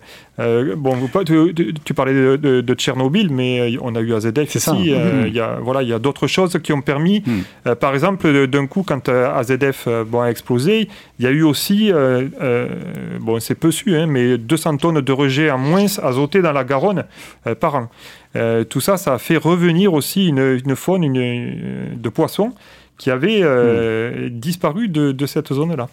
bon, 0.76 0.96
tu, 1.24 1.54
tu 1.84 1.94
parlais 1.94 2.12
de, 2.12 2.74
Tchernobyl, 2.74 3.30
mais 3.30 3.76
on 3.80 3.94
a 3.94 4.00
eu 4.00 4.14
AZF 4.14 4.54
ici. 4.54 4.70
Mm. 4.70 5.26
Il 5.26 5.34
y 5.34 5.40
a, 5.40 5.58
voilà, 5.60 5.82
il 5.82 5.88
y 5.88 5.92
a 5.92 6.00
d'autres 6.00 6.26
choses 6.26 6.58
qui 6.60 6.72
ont 6.72 6.80
permis, 6.80 7.22
mm. 7.24 7.74
par 7.76 7.94
exemple, 7.94 8.48
d'un 8.48 8.66
coup, 8.66 8.82
quand 8.84 9.08
AZF 9.08 9.88
bon, 10.06 10.22
a 10.22 10.30
explosé, 10.30 10.88
il 11.20 11.24
y 11.24 11.28
a 11.28 11.30
eu 11.30 11.42
aussi, 11.42 11.92
bon, 13.20 13.38
c'est 13.38 13.54
peu 13.54 13.70
su, 13.70 13.96
hein, 13.96 14.06
mais 14.06 14.38
200 14.38 14.78
tonnes 14.78 15.00
de 15.00 15.12
rejets 15.12 15.50
en 15.52 15.58
moins 15.58 15.86
azotés 16.02 16.42
dans 16.42 16.52
la 16.52 16.64
Garonne 16.64 17.04
par 17.60 17.74
an. 17.76 17.88
tout 18.68 18.80
ça, 18.80 18.96
ça 18.96 19.14
a 19.14 19.18
fait 19.18 19.36
revenir 19.36 19.92
aussi 19.92 20.26
une, 20.26 20.60
une 20.64 20.74
faune 20.74 21.04
une, 21.04 21.96
de 21.96 22.08
poissons 22.08 22.54
qui 23.02 23.10
avaient 23.10 23.42
hmm. 23.42 24.28
disparu 24.28 24.88
de 24.88 25.26
cette 25.26 25.52
zone-là. 25.52 25.88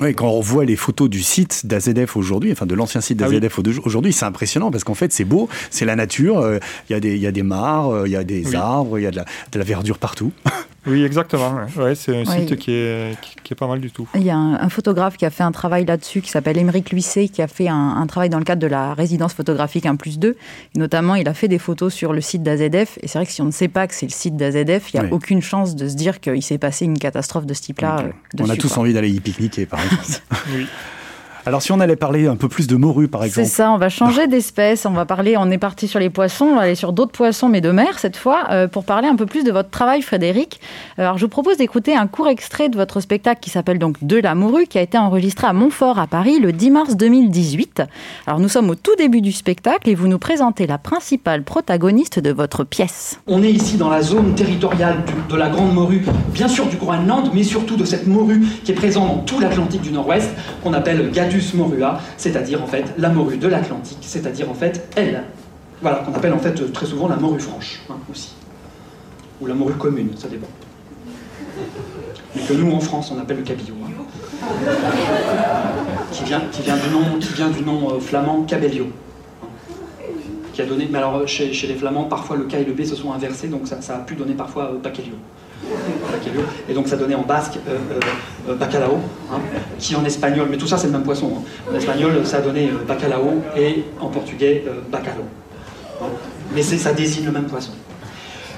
Oui, 0.00 0.14
quand 0.14 0.28
on 0.28 0.40
voit 0.40 0.64
les 0.64 0.76
photos 0.76 1.10
du 1.10 1.22
site 1.22 1.66
d'AZF 1.66 2.16
aujourd'hui, 2.16 2.52
enfin 2.52 2.64
de 2.64 2.74
l'ancien 2.74 3.02
site 3.02 3.18
d'AZF 3.18 3.58
ah 3.58 3.70
aujourd'hui, 3.84 4.14
c'est 4.14 4.24
impressionnant 4.24 4.70
parce 4.70 4.82
qu'en 4.82 4.94
fait 4.94 5.12
c'est 5.12 5.26
beau, 5.26 5.48
c'est 5.70 5.84
la 5.84 5.94
nature, 5.94 6.38
euh, 6.38 6.58
il 6.88 6.96
y, 6.96 7.18
y, 7.18 7.26
a 7.26 7.32
des 7.32 7.42
mares, 7.42 7.90
euh, 7.90 8.08
il 8.08 8.12
y 8.12 8.16
a 8.16 8.24
des 8.24 8.54
arbres, 8.54 8.98
il 8.98 9.02
y 9.02 9.06
a 9.06 9.10
de 9.10 9.16
la, 9.16 9.26
de 9.52 9.58
la 9.58 9.64
verdure 9.64 9.98
partout. 9.98 10.32
Oui, 10.86 11.04
exactement. 11.04 11.60
Ouais, 11.76 11.94
c'est 11.94 12.16
un 12.16 12.24
site 12.24 12.56
qui 12.56 12.72
est, 12.72 13.18
qui, 13.44 13.52
est, 13.52 13.56
pas 13.56 13.66
mal 13.66 13.80
du 13.80 13.90
tout. 13.90 14.08
Il 14.14 14.22
y 14.22 14.30
a 14.30 14.36
un, 14.36 14.68
photographe 14.70 15.16
qui 15.16 15.26
a 15.26 15.30
fait 15.30 15.42
un 15.42 15.52
travail 15.52 15.84
là-dessus, 15.84 16.22
qui 16.22 16.30
s'appelle 16.30 16.56
Émeric 16.56 16.90
Luisset, 16.90 17.28
qui 17.28 17.42
a 17.42 17.48
fait 17.48 17.68
un, 17.68 18.06
travail 18.06 18.30
dans 18.30 18.38
le 18.38 18.44
cadre 18.44 18.62
de 18.62 18.66
la 18.66 18.94
résidence 18.94 19.34
photographique 19.34 19.84
1 19.84 19.96
plus 19.96 20.18
2. 20.18 20.36
Et 20.74 20.78
notamment, 20.78 21.16
il 21.16 21.28
a 21.28 21.34
fait 21.34 21.48
des 21.48 21.58
photos 21.58 21.92
sur 21.92 22.12
le 22.12 22.20
site 22.20 22.42
d'AZF. 22.42 22.98
Et 23.02 23.08
c'est 23.08 23.18
vrai 23.18 23.26
que 23.26 23.32
si 23.32 23.42
on 23.42 23.46
ne 23.46 23.50
sait 23.50 23.68
pas 23.68 23.86
que 23.86 23.94
c'est 23.94 24.06
le 24.06 24.12
site 24.12 24.36
d'AZF, 24.36 24.94
il 24.94 25.00
n'y 25.00 25.06
a 25.06 25.12
aucune 25.12 25.42
chance 25.42 25.76
de 25.76 25.88
se 25.88 25.94
dire 25.94 26.20
qu'il 26.20 26.42
s'est 26.42 26.58
passé 26.58 26.86
une 26.86 26.98
catastrophe 26.98 27.46
de 27.46 27.54
ce 27.54 27.62
type-là. 27.62 28.04
on 28.38 28.48
a 28.48 28.56
tous 28.56 28.76
envie 28.78 28.94
d'aller 28.94 29.10
y 29.10 29.20
pique-niquer, 29.20 29.66
par 29.66 29.80
exemple. 29.82 30.20
oui. 30.54 30.66
Alors 31.46 31.62
si 31.62 31.72
on 31.72 31.80
allait 31.80 31.96
parler 31.96 32.26
un 32.26 32.36
peu 32.36 32.48
plus 32.48 32.66
de 32.66 32.76
morue 32.76 33.08
par 33.08 33.24
exemple. 33.24 33.46
C'est 33.46 33.52
ça, 33.52 33.72
on 33.72 33.78
va 33.78 33.88
changer 33.88 34.26
d'espèce, 34.26 34.84
on 34.84 34.90
va 34.90 35.06
parler, 35.06 35.36
on 35.38 35.50
est 35.50 35.58
parti 35.58 35.88
sur 35.88 35.98
les 35.98 36.10
poissons, 36.10 36.44
on 36.44 36.56
va 36.56 36.62
aller 36.62 36.74
sur 36.74 36.92
d'autres 36.92 37.12
poissons 37.12 37.48
mais 37.48 37.60
de 37.60 37.70
mer 37.70 37.98
cette 37.98 38.16
fois, 38.16 38.44
euh, 38.50 38.68
pour 38.68 38.84
parler 38.84 39.08
un 39.08 39.16
peu 39.16 39.26
plus 39.26 39.42
de 39.42 39.50
votre 39.50 39.70
travail 39.70 40.02
Frédéric. 40.02 40.60
Alors 40.98 41.16
je 41.16 41.24
vous 41.24 41.30
propose 41.30 41.56
d'écouter 41.56 41.96
un 41.96 42.06
court 42.06 42.28
extrait 42.28 42.68
de 42.68 42.76
votre 42.76 43.00
spectacle 43.00 43.40
qui 43.40 43.50
s'appelle 43.50 43.78
donc 43.78 43.96
De 44.02 44.16
la 44.16 44.34
morue, 44.34 44.66
qui 44.66 44.78
a 44.78 44.82
été 44.82 44.98
enregistré 44.98 45.46
à 45.46 45.52
Montfort 45.52 45.98
à 45.98 46.06
Paris 46.06 46.40
le 46.40 46.52
10 46.52 46.70
mars 46.70 46.96
2018. 46.96 47.82
Alors 48.26 48.38
nous 48.38 48.48
sommes 48.48 48.68
au 48.68 48.74
tout 48.74 48.96
début 48.96 49.22
du 49.22 49.32
spectacle 49.32 49.88
et 49.88 49.94
vous 49.94 50.08
nous 50.08 50.18
présentez 50.18 50.66
la 50.66 50.78
principale 50.78 51.42
protagoniste 51.42 52.18
de 52.18 52.32
votre 52.32 52.64
pièce. 52.64 53.18
On 53.26 53.42
est 53.42 53.50
ici 53.50 53.76
dans 53.76 53.88
la 53.88 54.02
zone 54.02 54.34
territoriale 54.34 55.04
de 55.28 55.36
la 55.36 55.48
Grande 55.48 55.72
Morue, 55.72 56.04
bien 56.34 56.48
sûr 56.48 56.66
du 56.66 56.76
Groenland, 56.76 57.30
mais 57.32 57.44
surtout 57.44 57.76
de 57.76 57.84
cette 57.84 58.06
morue 58.06 58.42
qui 58.64 58.72
est 58.72 58.74
présente 58.74 59.08
dans 59.08 59.18
tout 59.18 59.40
l'Atlantique 59.40 59.82
du 59.82 59.92
Nord-Ouest, 59.92 60.30
qu'on 60.62 60.74
appelle 60.74 61.10
c'est-à-dire 62.16 62.62
en 62.62 62.66
fait 62.66 62.84
la 62.98 63.08
morue 63.08 63.36
de 63.36 63.48
l'Atlantique, 63.48 63.98
c'est-à-dire 64.02 64.50
en 64.50 64.54
fait 64.54 64.88
elle. 64.96 65.24
Voilà, 65.82 65.98
qu'on 65.98 66.12
appelle 66.12 66.32
en 66.32 66.38
fait 66.38 66.72
très 66.72 66.86
souvent 66.86 67.08
la 67.08 67.16
morue 67.16 67.40
franche 67.40 67.80
hein, 67.88 67.96
aussi. 68.10 68.34
Ou 69.40 69.46
la 69.46 69.54
morue 69.54 69.74
commune, 69.74 70.10
ça 70.16 70.28
dépend. 70.28 70.48
Mais 72.36 72.42
que 72.42 72.52
nous 72.52 72.70
en 72.72 72.80
France 72.80 73.12
on 73.14 73.18
appelle 73.20 73.38
le 73.38 73.42
cabillot. 73.42 73.74
Hein. 73.84 73.90
Qui, 76.12 76.24
vient, 76.24 76.42
qui, 76.52 76.62
vient, 76.62 76.76
du 76.76 76.90
nom, 76.90 77.18
qui 77.18 77.32
vient 77.32 77.48
du 77.48 77.62
nom 77.62 77.94
euh, 77.94 78.00
flamand 78.00 78.42
cabellio. 78.42 78.86
Hein. 79.42 79.46
Qui 80.52 80.62
a 80.62 80.66
donné, 80.66 80.88
mais 80.90 80.98
alors 80.98 81.26
chez, 81.26 81.50
les 81.50 81.74
flamands, 81.74 82.04
parfois 82.04 82.36
le 82.36 82.44
K 82.44 82.54
et 82.54 82.64
le 82.64 82.72
B 82.72 82.84
se 82.84 82.96
sont 82.96 83.12
inversés, 83.12 83.48
donc 83.48 83.66
ça, 83.66 83.94
a 83.94 83.98
pu 83.98 84.14
donner 84.14 84.34
parfois 84.34 84.72
euh, 84.72 84.78
et 86.68 86.74
donc 86.74 86.88
ça 86.88 86.96
donnait 86.96 87.14
en 87.14 87.22
basque 87.22 87.58
euh, 87.68 87.76
euh, 87.92 88.50
euh, 88.50 88.54
bacalao, 88.54 88.98
hein, 89.32 89.40
qui 89.78 89.94
en 89.94 90.04
espagnol, 90.04 90.48
mais 90.50 90.56
tout 90.56 90.66
ça 90.66 90.78
c'est 90.78 90.86
le 90.86 90.92
même 90.92 91.02
poisson. 91.02 91.32
Hein. 91.38 91.70
En 91.72 91.76
espagnol 91.76 92.24
ça 92.24 92.40
donnait 92.40 92.70
bacalao 92.86 93.42
et 93.56 93.84
en 94.00 94.08
portugais 94.08 94.64
bacalo. 94.90 95.22
Hein. 96.00 96.06
Mais 96.54 96.62
ça 96.62 96.92
désigne 96.92 97.26
le 97.26 97.32
même 97.32 97.44
poisson. 97.44 97.72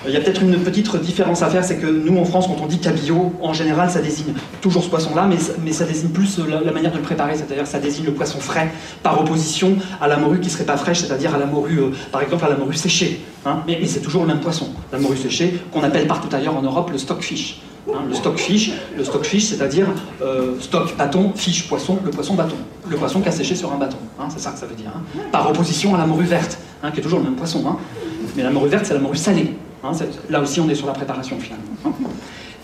Il 0.07 0.13
y 0.13 0.17
a 0.17 0.21
peut-être 0.21 0.43
une 0.43 0.59
petite 0.59 0.95
différence 0.97 1.43
à 1.43 1.49
faire, 1.49 1.65
c'est 1.65 1.77
que 1.77 1.87
nous 1.87 2.19
en 2.19 2.25
France, 2.25 2.47
quand 2.49 2.57
on 2.61 2.67
dit 2.67 2.79
cabillaud, 2.79 3.33
en 3.41 3.53
général, 3.53 3.89
ça 3.89 4.01
désigne 4.01 4.35
toujours 4.61 4.83
ce 4.83 4.89
poisson-là, 4.89 5.27
mais, 5.29 5.37
mais, 5.65 5.73
ça 5.73 5.85
désigne 5.85 6.09
plus 6.09 6.39
la, 6.39 6.73
manière 6.73 6.91
de 6.91 6.97
le 6.97 7.03
préparer, 7.03 7.37
c'est-à-dire 7.37 7.67
ça 7.67 7.79
désigne 7.79 8.07
le 8.07 8.13
poisson 8.13 8.41
frais, 8.41 8.73
par 9.03 9.21
opposition 9.21 9.77
à 10.01 10.09
la 10.09 10.17
morue 10.17 10.41
qui 10.41 10.51
serait 10.51 10.65
pas 10.65 10.77
fraîche, 10.77 11.01
c'est-à-dire 11.01 11.35
à 11.35 11.39
la 11.39 11.47
morue, 11.47 11.79
euh, 11.79 11.91
par 12.11 12.21
exemple, 12.23 12.45
à 12.45 12.49
la 12.49 12.57
morue 12.57 12.75
séchée. 12.75 13.21
Hein. 13.47 13.63
mais, 13.67 13.85
c'est 13.87 14.01
toujours 14.01 14.23
le 14.23 14.29
même 14.29 14.41
poisson, 14.41 14.69
la 14.93 14.99
morue 14.99 15.17
séchée, 15.17 15.61
qu'on 15.73 15.83
appelle 15.83 16.07
partout 16.07 16.35
ailleurs 16.35 16.57
en 16.57 16.63
Europe 16.63 16.91
le 16.91 16.99
stockfish. 16.99 17.61
Hein, 17.89 18.03
le 18.09 18.15
stockfish, 18.15 18.73
le 18.97 19.05
stockfish, 19.05 19.45
c'est-à-dire 19.45 19.87
euh, 20.21 20.55
stock 20.61 20.97
bâton, 20.97 21.33
fish 21.35 21.69
poisson, 21.69 21.99
le 22.05 22.11
poisson 22.11 22.35
bâton, 22.35 22.55
le 22.89 22.97
poisson 22.97 23.21
qui 23.21 23.29
a 23.29 23.33
séché 23.33 23.57
sur 23.57 23.73
un 23.73 23.77
bâton, 23.77 23.97
hein, 24.21 24.27
c'est 24.33 24.41
ça 24.41 24.51
que 24.51 24.59
ça 24.59 24.67
veut 24.67 24.77
dire. 24.77 24.93
Par 25.33 25.49
opposition 25.51 25.95
à 25.95 25.99
la 25.99 26.07
morue 26.07 26.25
verte, 26.25 26.59
qui 26.93 27.01
est 27.01 27.03
toujours 27.03 27.19
le 27.19 27.27
même 27.27 27.35
poisson. 27.35 27.65
Mais 28.37 28.43
la 28.43 28.51
morue 28.51 28.69
verte, 28.69 28.87
c'est 28.87 28.95
la 28.95 29.01
morue 29.01 29.17
salée. 29.17 29.55
Hein, 29.85 29.93
là 30.31 30.41
aussi, 30.41 30.61
on 30.61 30.69
est 30.69 30.75
sur 30.75 30.87
la 30.87 30.93
préparation 30.93 31.39
finale. 31.39 31.61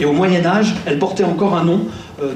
Et 0.01 0.05
au 0.05 0.13
Moyen 0.13 0.45
Âge, 0.47 0.75
elle 0.87 0.99
portait 0.99 1.25
encore 1.25 1.57
un 1.57 1.65
nom 1.65 1.87
euh, 2.23 2.35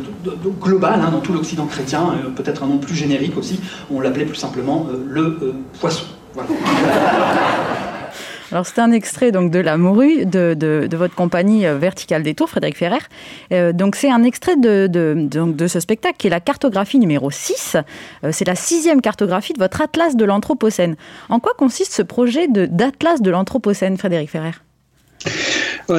global 0.60 1.00
hein, 1.00 1.10
dans 1.12 1.20
tout 1.20 1.32
l'Occident 1.32 1.66
chrétien, 1.66 2.12
euh, 2.12 2.30
peut-être 2.30 2.64
un 2.64 2.66
nom 2.66 2.78
plus 2.78 2.94
générique 2.94 3.36
aussi. 3.36 3.60
On 3.90 4.00
l'appelait 4.00 4.24
plus 4.24 4.36
simplement 4.36 4.88
euh, 4.90 5.04
le 5.08 5.54
poisson. 5.78 6.06
Alors 8.50 8.66
c'est 8.66 8.80
un 8.80 8.92
extrait 8.92 9.32
donc 9.32 9.50
de 9.50 9.58
La 9.58 9.78
Morue 9.78 10.26
de, 10.26 10.88
votre 10.92 11.14
compagnie 11.14 11.64
Verticale 11.64 12.22
des 12.22 12.34
Tours, 12.34 12.50
Frédéric 12.50 12.76
Ferrer. 12.76 13.72
Donc 13.72 13.96
c'est 13.96 14.10
un 14.10 14.24
extrait 14.24 14.56
de, 14.56 15.66
ce 15.66 15.80
spectacle 15.80 16.16
qui 16.18 16.26
est 16.26 16.30
la 16.30 16.40
cartographie 16.40 16.98
numéro 16.98 17.30
6. 17.30 17.76
Euh, 18.24 18.30
c'est 18.30 18.46
la 18.46 18.54
sixième 18.54 19.00
cartographie 19.00 19.54
de 19.54 19.58
votre 19.58 19.80
Atlas 19.80 20.16
de 20.16 20.24
l'Anthropocène. 20.26 20.96
En 21.30 21.40
quoi 21.40 21.54
consiste 21.56 21.92
ce 21.94 22.02
projet 22.02 22.46
d'Atlas 22.48 23.22
de 23.22 23.30
l'Anthropocène, 23.30 23.96
Frédéric 23.96 24.30
Ferrer? 24.30 24.52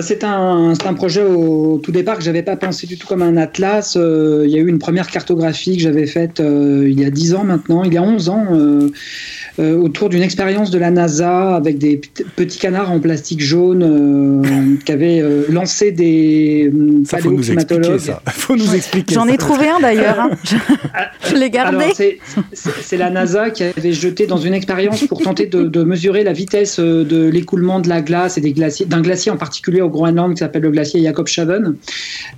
C'est 0.02 0.24
un, 0.24 0.74
un, 0.74 0.94
projet 0.94 1.24
au 1.24 1.80
tout 1.84 1.92
départ 1.92 2.18
que 2.18 2.24
j'avais 2.24 2.44
pas 2.44 2.56
pensé 2.56 2.88
du 2.88 2.98
tout 2.98 3.08
comme 3.08 3.22
un 3.22 3.38
atlas. 3.38 3.96
il 3.96 4.50
y 4.50 4.56
a 4.56 4.60
eu 4.60 4.68
une 4.68 4.80
première 4.80 5.08
cartographie 5.08 5.78
que 5.78 5.84
j'avais 5.84 6.08
faite 6.08 6.42
il 6.42 7.00
y 7.00 7.06
a 7.06 7.10
10 7.10 7.36
ans 7.36 7.44
maintenant, 7.44 7.84
il 7.84 7.94
y 7.94 7.98
a 7.98 8.02
11 8.04 8.30
ans, 8.30 8.46
euh, 9.60 9.78
autour 9.78 10.10
d'une 10.10 10.24
expérience 10.24 10.72
de 10.72 10.80
la 10.80 10.90
NASA 10.90 11.56
avec 11.56 11.78
des 11.78 12.02
petits 12.36 12.58
canards 12.58 12.92
en 12.92 13.00
plastique 13.00 13.40
jaune 13.40 13.84
euh, 13.84 14.76
qui 14.84 14.92
avaient 14.92 15.20
euh, 15.22 15.46
lancé 15.48 15.92
des 15.92 16.72
ça, 17.06 17.20
faut 17.20 17.30
nous 17.30 17.52
expliquer 17.52 18.00
ça. 18.00 18.24
Faut 18.32 18.56
nous 18.56 18.74
expliquer. 18.74 19.14
J'en 19.14 19.28
ai 19.28 19.38
trouvé 19.38 19.68
un 19.68 19.80
d'ailleurs. 19.80 20.20
Hein. 20.20 20.32
Je, 21.30 21.36
l'ai 21.36 21.52
gardé. 21.52 21.86
C'est 22.52 22.98
la 22.98 23.12
NASA 23.12 23.52
qui 23.52 23.64
avait 23.64 23.94
jeté 23.94 24.26
dans 24.26 24.38
une 24.38 24.56
expérience 24.56 25.06
pour 25.06 25.22
tenter 25.22 25.46
de, 25.46 25.84
mesurer 25.84 26.24
la 26.24 26.34
vitesse 26.34 26.80
de 26.80 27.30
l'écoulement 27.30 27.80
de 27.80 27.90
la 27.90 28.02
glace 28.02 28.40
et 28.40 28.42
des 28.42 28.54
glaciers, 28.54 28.88
d'un 28.88 29.02
glacier 29.02 29.13
en 29.30 29.38
particulier 29.38 29.82
au 29.82 29.90
Groenland 29.90 30.34
qui 30.34 30.40
s'appelle 30.40 30.64
le 30.64 30.72
glacier 30.72 31.02
Jacob 31.02 31.28
Schaven. 31.28 31.76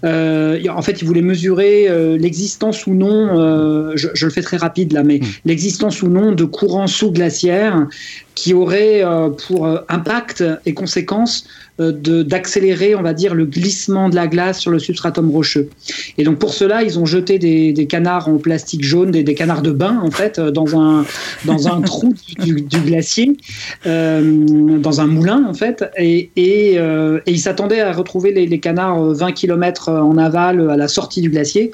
en 0.03 0.81
fait, 0.81 1.01
ils 1.01 1.05
voulaient 1.05 1.21
mesurer 1.21 2.17
l'existence 2.17 2.87
ou 2.87 2.93
non, 2.93 3.93
je, 3.95 4.07
je, 4.13 4.25
le 4.25 4.31
fais 4.31 4.41
très 4.41 4.57
rapide 4.57 4.93
là, 4.93 5.03
mais 5.03 5.19
hmm. 5.19 5.25
l'existence 5.45 6.01
ou 6.01 6.07
non 6.07 6.31
de 6.31 6.43
courants 6.43 6.87
sous 6.87 7.11
glaciaire 7.11 7.87
qui 8.35 8.53
aurait 8.53 9.03
euh, 9.03 9.29
pour 9.29 9.65
euh, 9.65 9.79
impact 9.89 10.43
et 10.65 10.73
conséquence 10.73 11.45
euh, 11.74 11.74
d'accélérer, 11.79 12.95
on 12.95 13.01
va 13.01 13.13
dire, 13.13 13.35
le 13.35 13.45
glissement 13.45 14.09
de 14.09 14.15
la 14.15 14.27
glace 14.27 14.59
sur 14.59 14.71
le 14.71 14.79
substratum 14.79 15.29
rocheux. 15.31 15.69
Et 16.17 16.23
donc 16.23 16.39
pour 16.39 16.53
cela, 16.53 16.83
ils 16.83 16.99
ont 16.99 17.05
jeté 17.05 17.39
des, 17.39 17.87
canards 17.87 18.27
en 18.27 18.37
plastique 18.37 18.83
jaune, 18.83 19.11
des, 19.11 19.35
canards 19.35 19.61
de 19.61 19.71
bain 19.71 19.99
en 20.01 20.11
fait, 20.11 20.39
dans 20.39 20.79
un 20.79 21.05
dans 21.45 21.67
un 21.67 21.81
trou 21.81 22.13
du, 22.39 22.55
glacier, 22.55 23.37
dans 23.85 25.01
un 25.01 25.07
moulin 25.07 25.45
en 25.47 25.53
fait, 25.53 25.85
et, 25.97 26.29
et, 26.35 26.79
ils 27.27 27.39
s'attendaient 27.39 27.81
à 27.81 27.91
retrouver 27.91 28.31
les, 28.31 28.47
les, 28.47 28.59
canards 28.59 29.13
20 29.13 29.31
km 29.33 29.89
en 29.89 30.17
aval 30.17 30.69
à 30.69 30.77
la 30.77 30.87
sortie 30.87 31.21
du 31.21 31.29
glacier. 31.29 31.71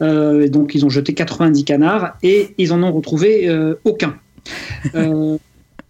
donc 0.00 0.74
ils 0.74 0.84
ont 0.84 0.90
jeté 0.90 1.14
90 1.14 1.64
canards 1.64 2.16
et 2.22 2.54
ils 2.58 2.72
en 2.72 2.82
ont 2.82 2.92
retrouvé 2.92 3.50
aucun. 3.84 4.14
Euh, 4.94 5.36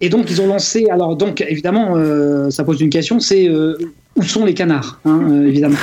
et 0.00 0.08
donc 0.08 0.30
ils 0.30 0.40
ont 0.40 0.46
lancé. 0.46 0.86
Alors 0.90 1.16
donc 1.16 1.40
évidemment, 1.40 1.96
euh, 1.96 2.50
ça 2.50 2.64
pose 2.64 2.80
une 2.80 2.90
question, 2.90 3.20
c'est 3.20 3.48
euh, 3.48 3.76
où 4.16 4.22
sont 4.22 4.44
les 4.44 4.54
canards, 4.54 5.00
hein, 5.04 5.44
évidemment. 5.46 5.78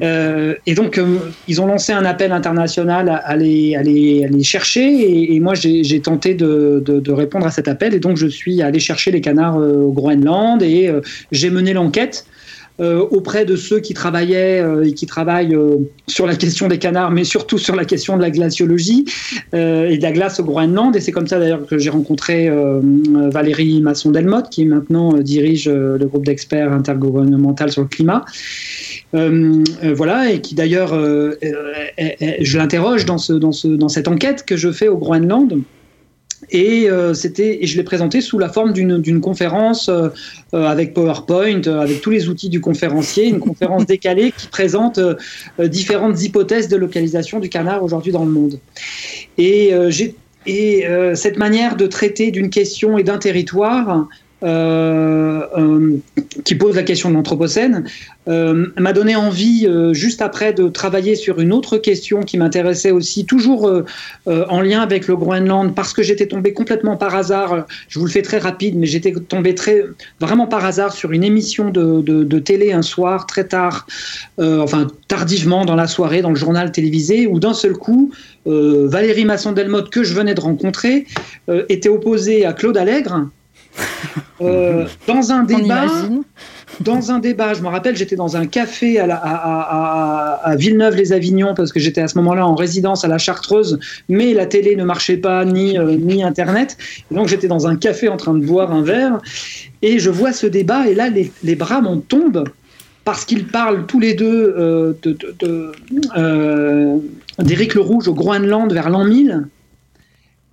et 0.00 0.74
donc 0.74 1.00
ils 1.48 1.60
ont 1.60 1.66
lancé 1.66 1.92
un 1.92 2.04
appel 2.04 2.32
international 2.32 3.20
à, 3.22 3.36
les, 3.36 3.76
à 3.76 3.82
les, 3.82 4.42
chercher. 4.42 5.34
Et, 5.34 5.40
moi 5.40 5.54
j'ai 5.54 6.00
tenté 6.00 6.34
de, 6.34 6.82
de, 6.84 7.12
répondre 7.12 7.46
à 7.46 7.50
cet 7.50 7.68
appel. 7.68 7.94
Et 7.94 8.00
donc 8.00 8.16
je 8.16 8.26
suis 8.26 8.62
allé 8.62 8.78
chercher 8.78 9.10
les 9.10 9.20
canards 9.20 9.56
au 9.56 9.92
Groenland 9.92 10.62
et 10.62 10.90
j'ai 11.30 11.50
mené 11.50 11.74
l'enquête. 11.74 12.26
Euh, 12.80 13.04
auprès 13.10 13.44
de 13.44 13.56
ceux 13.56 13.80
qui 13.80 13.92
travaillaient 13.92 14.60
euh, 14.60 14.84
et 14.84 14.92
qui 14.92 15.06
travaillent 15.06 15.56
euh, 15.56 15.78
sur 16.06 16.28
la 16.28 16.36
question 16.36 16.68
des 16.68 16.78
canards, 16.78 17.10
mais 17.10 17.24
surtout 17.24 17.58
sur 17.58 17.74
la 17.74 17.84
question 17.84 18.16
de 18.16 18.22
la 18.22 18.30
glaciologie 18.30 19.04
et 19.52 19.98
de 19.98 20.02
la 20.02 20.12
glace 20.12 20.38
au 20.38 20.44
Groenland. 20.44 20.94
Et 20.94 21.00
c'est 21.00 21.10
comme 21.10 21.26
ça 21.26 21.40
d'ailleurs 21.40 21.66
que 21.66 21.76
j'ai 21.76 21.90
rencontré 21.90 22.48
Valérie 23.30 23.80
Masson-Delmotte, 23.80 24.50
qui 24.50 24.64
maintenant 24.64 25.14
dirige 25.14 25.68
le 25.68 26.04
groupe 26.06 26.24
d'experts 26.24 26.72
intergouvernemental 26.72 27.72
sur 27.72 27.82
le 27.82 27.88
climat. 27.88 28.24
voilà, 29.12 30.30
et 30.30 30.40
qui 30.40 30.54
d'ailleurs, 30.54 30.90
je 30.90 32.58
l'interroge 32.58 33.04
dans, 33.04 33.16
dans 33.28 33.88
cette 33.88 34.08
enquête 34.08 34.44
que 34.46 34.56
je 34.56 34.70
fais 34.70 34.88
au 34.88 34.98
Groenland. 34.98 35.58
Et, 36.50 36.88
euh, 36.88 37.14
c'était, 37.14 37.60
je 37.62 37.76
l'ai 37.76 37.82
présenté 37.82 38.20
sous 38.20 38.38
la 38.38 38.48
forme 38.48 38.72
d'une 38.72 39.20
conférence 39.20 39.88
euh, 39.88 40.08
euh, 40.54 40.64
avec 40.64 40.94
PowerPoint, 40.94 41.62
avec 41.66 42.00
tous 42.00 42.10
les 42.10 42.28
outils 42.28 42.48
du 42.48 42.60
conférencier, 42.60 43.28
une 43.28 43.40
conférence 43.40 43.86
décalée 43.86 44.32
qui 44.36 44.48
présente 44.48 45.00
différentes 45.58 46.22
hypothèses 46.22 46.68
de 46.68 46.76
localisation 46.76 47.40
du 47.40 47.48
canard 47.48 47.82
aujourd'hui 47.82 48.12
dans 48.12 48.24
le 48.24 48.30
monde. 48.30 48.58
Et, 49.36 49.72
et 50.46 50.86
cette 51.14 51.36
manière 51.36 51.76
de 51.76 51.86
traiter 51.86 52.30
d'une 52.30 52.50
question 52.50 52.98
et 52.98 53.02
d'un 53.02 53.18
territoire 53.18 54.08
qui 56.44 56.54
pose 56.54 56.76
la 56.76 56.82
question 56.84 57.10
de 57.10 57.14
l'Anthropocène, 57.14 57.84
euh, 58.28 58.66
m'a 58.76 58.92
donné 58.92 59.16
envie, 59.16 59.68
juste 59.92 60.22
après, 60.22 60.52
de 60.52 60.68
travailler 60.68 61.16
sur 61.16 61.40
une 61.40 61.52
autre 61.52 61.78
question 61.78 62.22
qui 62.22 62.38
m'intéressait 62.38 62.92
aussi, 62.92 63.24
toujours 63.24 63.70
en 64.26 64.60
lien 64.60 64.80
avec 64.80 65.08
le 65.08 65.16
Groenland, 65.16 65.74
parce 65.74 65.92
que 65.92 66.02
j'étais 66.02 66.26
tombé 66.26 66.52
complètement 66.52 66.96
par 66.96 67.14
hasard, 67.14 67.66
je 67.88 67.98
vous 67.98 68.04
le 68.04 68.10
fais 68.10 68.22
très 68.22 68.38
rapide, 68.38 68.76
mais 68.76 68.86
j'étais 68.86 69.12
tombé 69.12 69.54
très, 69.54 69.84
vraiment 70.20 70.46
par 70.46 70.64
hasard 70.64 70.92
sur 70.92 71.12
une 71.12 71.24
émission 71.24 71.70
de, 71.70 72.00
de 72.02 72.38
télé 72.38 72.72
un 72.72 72.82
soir, 72.82 73.26
très 73.26 73.44
tard, 73.44 73.86
enfin 74.38 74.86
tardivement 75.08 75.64
dans 75.64 75.76
la 75.76 75.86
soirée, 75.86 76.22
dans 76.22 76.30
le 76.30 76.36
journal 76.36 76.70
télévisé, 76.70 77.26
où 77.26 77.40
d'un 77.40 77.54
seul 77.54 77.72
coup, 77.72 78.12
Valérie 78.46 79.24
Masson-Delmotte, 79.24 79.90
que 79.90 80.04
je 80.04 80.14
venais 80.14 80.34
de 80.34 80.40
rencontrer, 80.40 81.06
était 81.68 81.88
opposée 81.88 82.44
à 82.44 82.52
Claude 82.52 82.76
Allègre, 82.76 83.28
euh, 84.40 84.86
dans 85.06 85.32
un 85.32 85.42
débat, 85.44 85.86
dans 86.80 87.10
un 87.10 87.18
débat, 87.18 87.54
je 87.54 87.62
me 87.62 87.68
rappelle, 87.68 87.96
j'étais 87.96 88.16
dans 88.16 88.36
un 88.36 88.46
café 88.46 89.00
à, 89.00 89.06
à, 89.14 90.56
Villeneuve-les-Avignon 90.56 91.54
parce 91.54 91.72
que 91.72 91.80
j'étais 91.80 92.00
à 92.00 92.08
ce 92.08 92.16
moment-là 92.18 92.46
en 92.46 92.54
résidence 92.54 93.04
à 93.04 93.08
la 93.08 93.18
Chartreuse, 93.18 93.78
mais 94.08 94.32
la 94.34 94.46
télé 94.46 94.76
ne 94.76 94.84
marchait 94.84 95.16
pas 95.16 95.44
ni 95.44 95.78
euh, 95.78 95.96
ni 95.96 96.22
Internet. 96.22 96.76
donc 97.10 97.28
j'étais 97.28 97.48
dans 97.48 97.66
un 97.66 97.76
café 97.76 98.08
en 98.08 98.16
train 98.16 98.34
de 98.34 98.44
boire 98.44 98.72
un 98.72 98.82
verre 98.82 99.18
et 99.82 99.98
je 99.98 100.10
vois 100.10 100.32
ce 100.32 100.46
débat 100.46 100.88
et 100.88 100.94
là 100.94 101.08
les, 101.08 101.32
les 101.42 101.56
bras 101.56 101.80
m'en 101.80 101.98
tombent 101.98 102.44
parce 103.04 103.24
qu'ils 103.24 103.46
parlent 103.46 103.86
tous 103.86 104.00
les 104.00 104.14
deux 104.14 104.54
euh, 104.58 104.92
d'Éric 107.38 107.74
le 107.74 107.80
Rouge 107.80 108.06
au 108.08 108.14
Groenland 108.14 108.72
vers 108.72 108.90
l'an 108.90 109.04
1000 109.04 109.46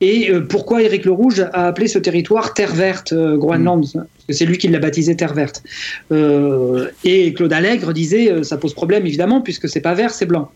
et 0.06 0.30
euh, 0.30 0.42
pourquoi 0.42 0.84
Éric 0.84 1.04
le 1.06 1.12
Rouge 1.12 1.40
a 1.40 1.66
appelé 1.66 1.88
ce 1.88 1.98
territoire 1.98 2.54
Terre 2.54 2.76
Verte, 2.76 3.12
euh, 3.12 3.38
Groenland? 3.38 3.86
Mm. 3.86 3.92
Parce 3.94 4.26
que 4.28 4.34
c'est 4.34 4.46
lui 4.46 4.60
qui 4.60 4.68
l'a 4.68 4.78
baptisé 4.78 5.16
Terre 5.16 5.34
Verte. 5.34 5.64
Euh, 6.12 6.90
et 7.04 7.34
Claude 7.34 7.52
Allègre 7.52 7.92
disait 7.92 8.44
ça 8.44 8.58
pose 8.58 8.76
problème 8.76 9.08
évidemment 9.08 9.42
puisque 9.42 9.68
c'est 9.68 9.82
pas 9.82 9.96
vert, 9.96 10.12
c'est 10.12 10.28
blanc. 10.28 10.52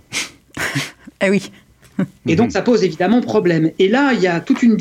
eh 1.25 1.31
oui. 1.31 1.51
et 2.27 2.35
donc 2.35 2.51
ça 2.51 2.61
pose 2.61 2.83
évidemment 2.83 3.21
problème. 3.21 3.71
Et 3.79 3.87
là, 3.87 4.11
il 4.13 4.21
y 4.21 4.27
a 4.27 4.39
toute 4.39 4.61
une. 4.61 4.77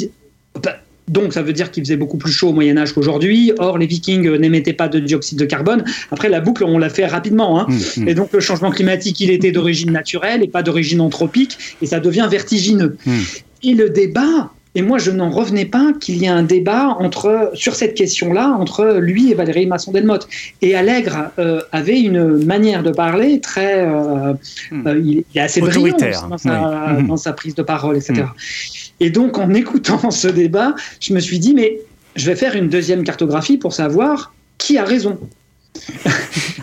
Donc 1.09 1.33
ça 1.33 1.41
veut 1.41 1.55
dire 1.55 1.71
qu'il 1.71 1.83
faisait 1.83 1.97
beaucoup 1.97 2.19
plus 2.19 2.33
chaud 2.33 2.51
au 2.51 2.53
Moyen 2.53 2.77
Âge 2.77 2.93
qu'aujourd'hui. 2.93 3.53
Or, 3.57 3.79
les 3.79 3.87
Vikings 3.87 4.37
n'émettaient 4.37 4.75
pas 4.75 4.89
de 4.89 4.99
dioxyde 4.99 5.39
de 5.39 5.47
carbone. 5.47 5.83
Après, 6.11 6.29
la 6.29 6.41
boucle, 6.41 6.65
on 6.65 6.77
l'a 6.77 6.91
fait 6.91 7.07
rapidement. 7.07 7.59
Hein. 7.59 7.67
Mm, 7.69 8.03
mm. 8.03 8.09
Et 8.09 8.15
donc 8.15 8.35
le 8.35 8.41
changement 8.41 8.71
climatique, 8.71 9.19
il 9.21 9.31
était 9.31 9.51
d'origine 9.51 9.93
naturelle 9.93 10.43
et 10.43 10.49
pas 10.49 10.63
d'origine 10.63 11.01
anthropique. 11.01 11.57
Et 11.81 11.87
ça 11.87 12.01
devient 12.01 12.29
vertigineux. 12.31 12.99
Et 13.63 13.73
le 13.73 13.89
débat, 13.89 14.53
et 14.79 14.83
moi 14.83 14.99
je 14.99 15.11
n'en 15.11 15.29
revenais 15.29 15.65
pas 15.65 15.93
qu'il 15.99 16.19
y 16.19 16.27
ait 16.27 16.29
un 16.29 16.45
débat 16.45 16.97
entre, 17.01 17.51
sur 17.55 17.75
cette 17.75 17.95
question-là 17.95 18.51
entre 18.51 18.99
lui 19.01 19.33
et 19.33 19.35
Valérie 19.35 19.67
Masson-Delmotte. 19.67 20.29
Et 20.63 20.77
Allègre 20.77 21.33
euh, 21.41 21.61
avait 21.73 22.01
une 22.01 22.45
manière 22.45 22.85
de 22.85 22.93
parler 22.93 23.41
très. 23.41 23.85
Euh, 23.85 24.35
hmm. 24.71 24.87
euh, 24.87 25.03
il, 25.05 25.25
est 25.35 25.41
assez 25.41 25.61
brillant 25.61 25.97
dans 26.31 26.39
sa, 26.39 26.93
hmm. 26.93 27.09
dans 27.09 27.17
sa, 27.17 27.33
prise 27.33 27.57
de 27.57 27.63
parole, 27.63 27.97
etc. 27.97 28.23
Hmm. 28.23 28.27
Et 29.01 29.11
donc 29.11 29.37
en 29.39 29.53
écoutant 29.53 30.11
ce 30.13 30.29
débat, 30.29 30.77
je 31.01 31.13
me 31.13 31.19
suis 31.19 31.41
dit, 31.41 31.55
mais 31.55 31.81
je 32.15 32.27
vais 32.27 32.37
faire 32.37 32.55
une 32.55 32.69
deuxième 32.69 33.03
cartographie 33.03 33.59
pour 33.59 33.73
savoir 33.73 34.33
qui 34.59 34.79
a 34.79 34.85
raison. 34.85 35.19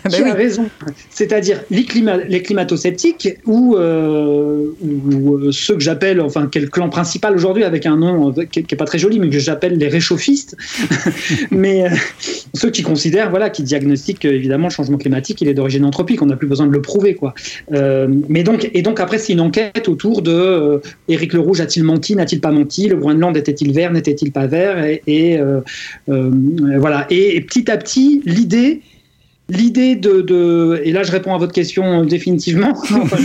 Ah 0.06 0.08
bah 0.08 0.16
tu 0.18 0.24
as 0.24 0.34
raison. 0.34 0.68
C'est-à-dire 1.10 1.62
les, 1.70 1.86
les 2.28 2.42
climato-sceptiques 2.42 3.38
ou, 3.44 3.76
euh, 3.76 4.72
euh, 4.84 5.52
ceux 5.52 5.74
que 5.74 5.80
j'appelle, 5.80 6.20
enfin, 6.20 6.48
quel 6.50 6.70
clan 6.70 6.88
principal 6.88 7.34
aujourd'hui 7.34 7.64
avec 7.64 7.86
un 7.86 7.96
nom 7.96 8.32
euh, 8.36 8.44
qui 8.44 8.60
n'est 8.60 8.76
pas 8.76 8.84
très 8.84 8.98
joli, 8.98 9.18
mais 9.18 9.28
que 9.28 9.38
j'appelle 9.38 9.78
les 9.78 9.88
réchauffistes. 9.88 10.56
mais 11.50 11.86
ceux 12.54 12.70
qui 12.70 12.82
considèrent, 12.82 13.30
voilà, 13.30 13.50
qui 13.50 13.62
diagnostiquent 13.62 14.24
évidemment 14.24 14.68
le 14.68 14.72
changement 14.72 14.98
climatique, 14.98 15.40
il 15.40 15.48
est 15.48 15.54
d'origine 15.54 15.84
anthropique, 15.84 16.22
on 16.22 16.26
n'a 16.26 16.36
plus 16.36 16.48
besoin 16.48 16.66
de 16.66 16.72
le 16.72 16.82
prouver, 16.82 17.14
quoi. 17.14 17.34
mais 17.70 18.42
donc, 18.42 18.70
et 18.72 18.82
donc 18.82 19.00
après, 19.00 19.18
c'est 19.18 19.32
une 19.32 19.40
enquête 19.40 19.88
autour 19.88 20.22
de 20.22 20.80
Éric 21.08 21.32
le 21.32 21.40
Rouge 21.40 21.60
a-t-il 21.60 21.84
menti, 21.84 22.14
n'a-t-il 22.14 22.40
pas 22.40 22.52
menti, 22.52 22.88
le 22.88 22.96
Groenland 22.96 23.36
était-il 23.36 23.72
vert, 23.72 23.92
n'était-il 23.92 24.32
pas 24.32 24.46
vert, 24.46 24.84
et, 25.06 25.38
voilà. 26.06 27.06
et 27.10 27.40
petit 27.40 27.70
à 27.70 27.76
petit, 27.76 28.22
l'idée 28.24 28.82
L'idée 29.48 29.94
de, 29.94 30.80
et 30.82 30.90
là 30.90 31.04
je 31.04 31.12
réponds 31.12 31.32
à 31.32 31.38
votre 31.38 31.52
question 31.52 32.02
euh, 32.02 32.04
définitivement. 32.04 32.76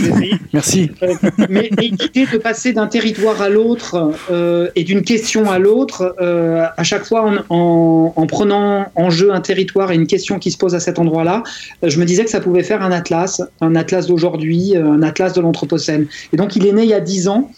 Merci. 0.52 0.88
Euh, 1.02 1.14
mais, 1.48 1.68
l'idée 1.76 2.26
de 2.32 2.38
passer 2.38 2.72
d'un 2.72 2.86
territoire 2.86 3.42
à 3.42 3.48
l'autre 3.48 4.12
euh, 4.30 4.68
et 4.76 4.84
d'une 4.84 5.02
question 5.02 5.50
à 5.50 5.58
l'autre, 5.58 6.14
à 6.20 6.84
chaque 6.84 7.04
fois 7.04 7.28
en, 7.48 8.12
en, 8.14 8.26
prenant 8.28 8.86
en 8.94 9.10
jeu 9.10 9.32
un 9.32 9.40
territoire 9.40 9.90
et 9.90 9.96
une 9.96 10.06
question 10.06 10.38
qui 10.38 10.52
se 10.52 10.58
pose 10.58 10.76
à 10.76 10.80
cet 10.80 11.00
endroit-là, 11.00 11.42
je 11.82 11.98
me 11.98 12.04
disais 12.04 12.24
que 12.24 12.30
ça 12.30 12.40
pouvait 12.40 12.62
faire 12.62 12.82
un 12.82 12.92
atlas, 12.92 13.42
un 13.60 13.74
atlas 13.74 14.06
d'aujourd'hui, 14.06 14.76
un 14.76 15.02
atlas 15.02 15.32
de 15.32 15.40
l'Anthropocène. 15.40 16.06
Et 16.32 16.36
donc 16.36 16.54
il 16.54 16.66
est 16.66 16.72
né 16.72 16.84
il 16.84 16.88
y 16.88 16.94
a 16.94 17.00
dix 17.00 17.26
ans. 17.26 17.50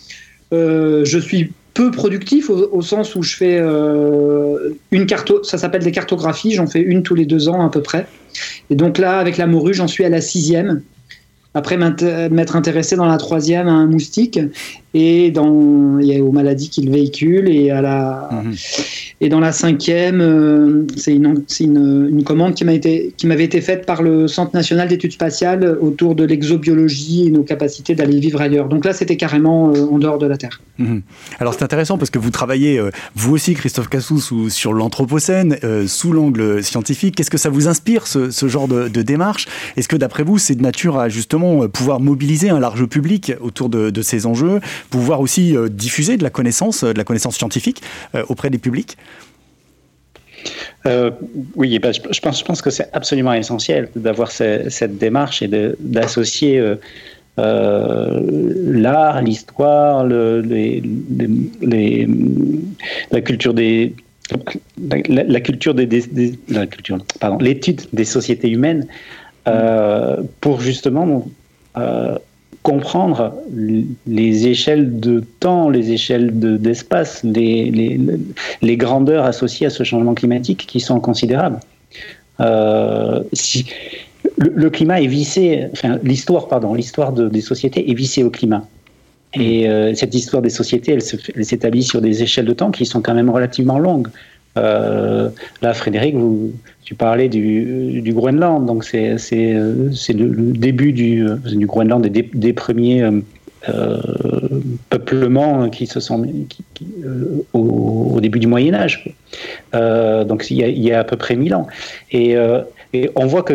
je 0.52 1.18
suis 1.20 1.50
peu 1.74 1.90
productif 1.90 2.50
au, 2.50 2.82
sens 2.82 3.16
où 3.16 3.22
je 3.22 3.36
fais 3.36 3.58
une 3.58 5.06
carte, 5.06 5.44
ça 5.44 5.58
s'appelle 5.58 5.82
des 5.82 5.90
cartographies, 5.90 6.52
j'en 6.52 6.68
fais 6.68 6.80
une 6.80 7.02
tous 7.02 7.16
les 7.16 7.26
deux 7.26 7.48
ans 7.48 7.66
à 7.66 7.70
peu 7.70 7.82
près. 7.82 8.06
Et 8.70 8.76
donc 8.76 8.98
là, 8.98 9.18
avec 9.18 9.36
la 9.36 9.46
morue, 9.46 9.74
j'en 9.74 9.88
suis 9.88 10.04
à 10.04 10.08
la 10.08 10.20
sixième. 10.20 10.82
Après 11.54 11.76
m'être 11.76 12.56
intéressé 12.56 12.96
dans 12.96 13.06
la 13.06 13.16
troisième 13.16 13.68
à 13.68 13.72
un 13.72 13.86
moustique 13.86 14.40
et 14.94 15.32
dans, 15.32 15.98
a 15.98 16.20
aux 16.20 16.32
maladies 16.32 16.70
qu'il 16.70 16.88
véhicule 16.88 17.48
et 17.48 17.70
à 17.70 17.82
la, 17.82 18.28
mhm. 18.32 18.54
et 19.20 19.28
dans 19.28 19.40
la 19.40 19.50
cinquième, 19.50 20.20
euh, 20.20 20.86
c'est 20.96 21.14
une, 21.14 21.44
une, 21.60 22.08
une, 22.10 22.24
commande 22.24 22.54
qui 22.54 22.64
m'a 22.64 22.72
été, 22.72 23.12
qui 23.16 23.26
m'avait 23.26 23.44
été 23.44 23.60
faite 23.60 23.86
par 23.86 24.02
le 24.02 24.28
Centre 24.28 24.54
national 24.54 24.88
d'études 24.88 25.12
spatiales 25.12 25.78
autour 25.80 26.14
de 26.14 26.24
l'exobiologie 26.24 27.26
et 27.26 27.30
nos 27.30 27.42
capacités 27.42 27.96
d'aller 27.96 28.20
vivre 28.20 28.40
ailleurs. 28.40 28.68
Donc 28.68 28.84
là, 28.84 28.92
c'était 28.92 29.16
carrément 29.16 29.72
euh, 29.74 29.84
en 29.84 29.98
dehors 29.98 30.18
de 30.18 30.26
la 30.26 30.36
Terre. 30.36 30.60
Mhm. 30.78 31.02
Alors 31.40 31.54
c'est 31.54 31.64
intéressant 31.64 31.98
parce 31.98 32.10
que 32.10 32.20
vous 32.20 32.30
travaillez, 32.30 32.78
euh, 32.78 32.90
vous 33.16 33.34
aussi, 33.34 33.54
Christophe 33.54 33.88
Cassou, 33.88 34.20
sur 34.48 34.72
l'anthropocène, 34.72 35.56
sous 35.86 36.12
l'angle 36.12 36.62
scientifique. 36.62 37.16
Qu'est-ce 37.16 37.30
que 37.30 37.38
ça 37.38 37.50
vous 37.50 37.66
inspire, 37.66 38.06
ce, 38.06 38.30
ce 38.30 38.46
genre 38.46 38.68
de, 38.68 38.88
de 38.88 39.02
démarche? 39.02 39.46
Est-ce 39.76 39.88
que 39.88 39.96
d'après 39.96 40.22
vous, 40.22 40.38
c'est 40.38 40.54
de 40.54 40.62
nature 40.62 40.98
à 40.98 41.08
justement 41.08 41.43
pouvoir 41.68 42.00
mobiliser 42.00 42.50
un 42.50 42.60
large 42.60 42.86
public 42.86 43.32
autour 43.40 43.68
de, 43.68 44.02
ces 44.02 44.26
enjeux 44.26 44.60
pouvoir 44.90 45.20
aussi 45.20 45.56
euh, 45.56 45.68
diffuser 45.68 46.16
de 46.16 46.22
la 46.22 46.30
connaissance, 46.30 46.84
euh, 46.84 46.92
de 46.92 46.98
la 46.98 47.04
connaissance 47.04 47.36
scientifique 47.36 47.82
euh, 48.14 48.22
auprès 48.28 48.50
des 48.50 48.58
publics. 48.58 48.96
Oui, 51.56 51.78
ben, 51.78 51.92
je, 51.94 52.20
pense, 52.20 52.60
que 52.60 52.68
c'est 52.68 52.90
absolument 52.92 53.32
essentiel 53.32 53.88
d'avoir 53.96 54.30
cette 54.30 54.98
démarche 54.98 55.40
et 55.40 55.48
d'associer 55.80 56.62
l'art, 57.38 59.22
l'histoire, 59.22 60.04
la, 60.04 60.42
culture 63.22 63.54
des, 63.54 63.94
la 66.48 66.66
culture, 66.66 66.98
pardon, 67.18 67.38
l'étude 67.38 67.80
des 67.94 68.04
sociétés 68.04 68.50
humaines 68.50 68.86
pour 70.40 70.60
justement 70.60 71.26
comprendre 72.64 73.34
les 74.06 74.46
échelles 74.46 74.98
de 74.98 75.22
temps, 75.40 75.68
les 75.68 75.92
échelles 75.92 76.30
d'espace, 76.60 77.22
les, 77.22 77.70
les, 77.70 78.00
les, 78.62 78.76
grandeurs 78.78 79.26
associées 79.26 79.66
à 79.66 79.70
ce 79.70 79.84
changement 79.84 80.14
climatique 80.14 80.66
qui 80.66 80.80
sont 80.80 80.98
considérables. 80.98 81.60
Euh, 82.40 83.22
si, 83.34 83.66
le, 84.38 84.70
climat 84.70 85.02
est 85.02 85.06
vissé, 85.06 85.66
l'histoire, 86.02 86.48
pardon, 86.48 86.72
l'histoire 86.72 87.12
de, 87.12 87.28
des 87.28 87.42
sociétés 87.42 87.90
est 87.90 87.94
vissée 87.94 88.24
au 88.24 88.30
climat. 88.30 88.66
Et 89.34 89.68
euh, 89.68 89.94
cette 89.94 90.14
histoire 90.14 90.42
des 90.42 90.50
sociétés, 90.50 90.92
elle 90.92 91.44
s'établit 91.44 91.82
sur 91.82 92.00
des 92.00 92.22
échelles 92.22 92.46
de 92.46 92.54
temps 92.54 92.70
qui 92.70 92.86
sont 92.86 93.02
quand 93.02 93.14
même 93.14 93.28
relativement 93.30 93.78
longues. 93.78 94.08
Euh, 94.56 95.28
là, 95.62 95.74
Frédéric, 95.74 96.14
vous, 96.14 96.52
tu 96.84 96.94
parlais 96.94 97.28
du, 97.28 98.00
du 98.00 98.12
Groenland, 98.12 98.66
donc 98.66 98.84
c'est 98.84 99.16
le, 99.16 99.90
le, 100.12 100.52
début 100.52 100.92
du, 100.92 101.26
du 101.44 101.66
Groenland 101.66 102.06
des, 102.06 102.22
des 102.22 102.52
premiers 102.52 103.02
euh, 103.02 103.20
euh 103.68 104.00
peuplements 104.90 105.70
qui 105.70 105.86
se 105.86 105.98
sont 105.98 106.22
qui, 106.48 106.64
euh, 107.04 107.44
au, 107.52 108.12
au, 108.14 108.20
début 108.20 108.38
du 108.38 108.46
Moyen 108.46 108.74
Âge. 108.74 109.12
Euh, 109.74 110.24
donc 110.24 110.50
il 110.50 110.58
y, 110.58 110.92
a, 110.92 111.00
à 111.00 111.04
peu 111.04 111.16
près 111.16 111.34
1000 111.34 111.54
ans. 111.54 111.66
Et, 112.12 112.36
et 112.92 113.10
on 113.16 113.26
voit 113.26 113.42
que, 113.42 113.54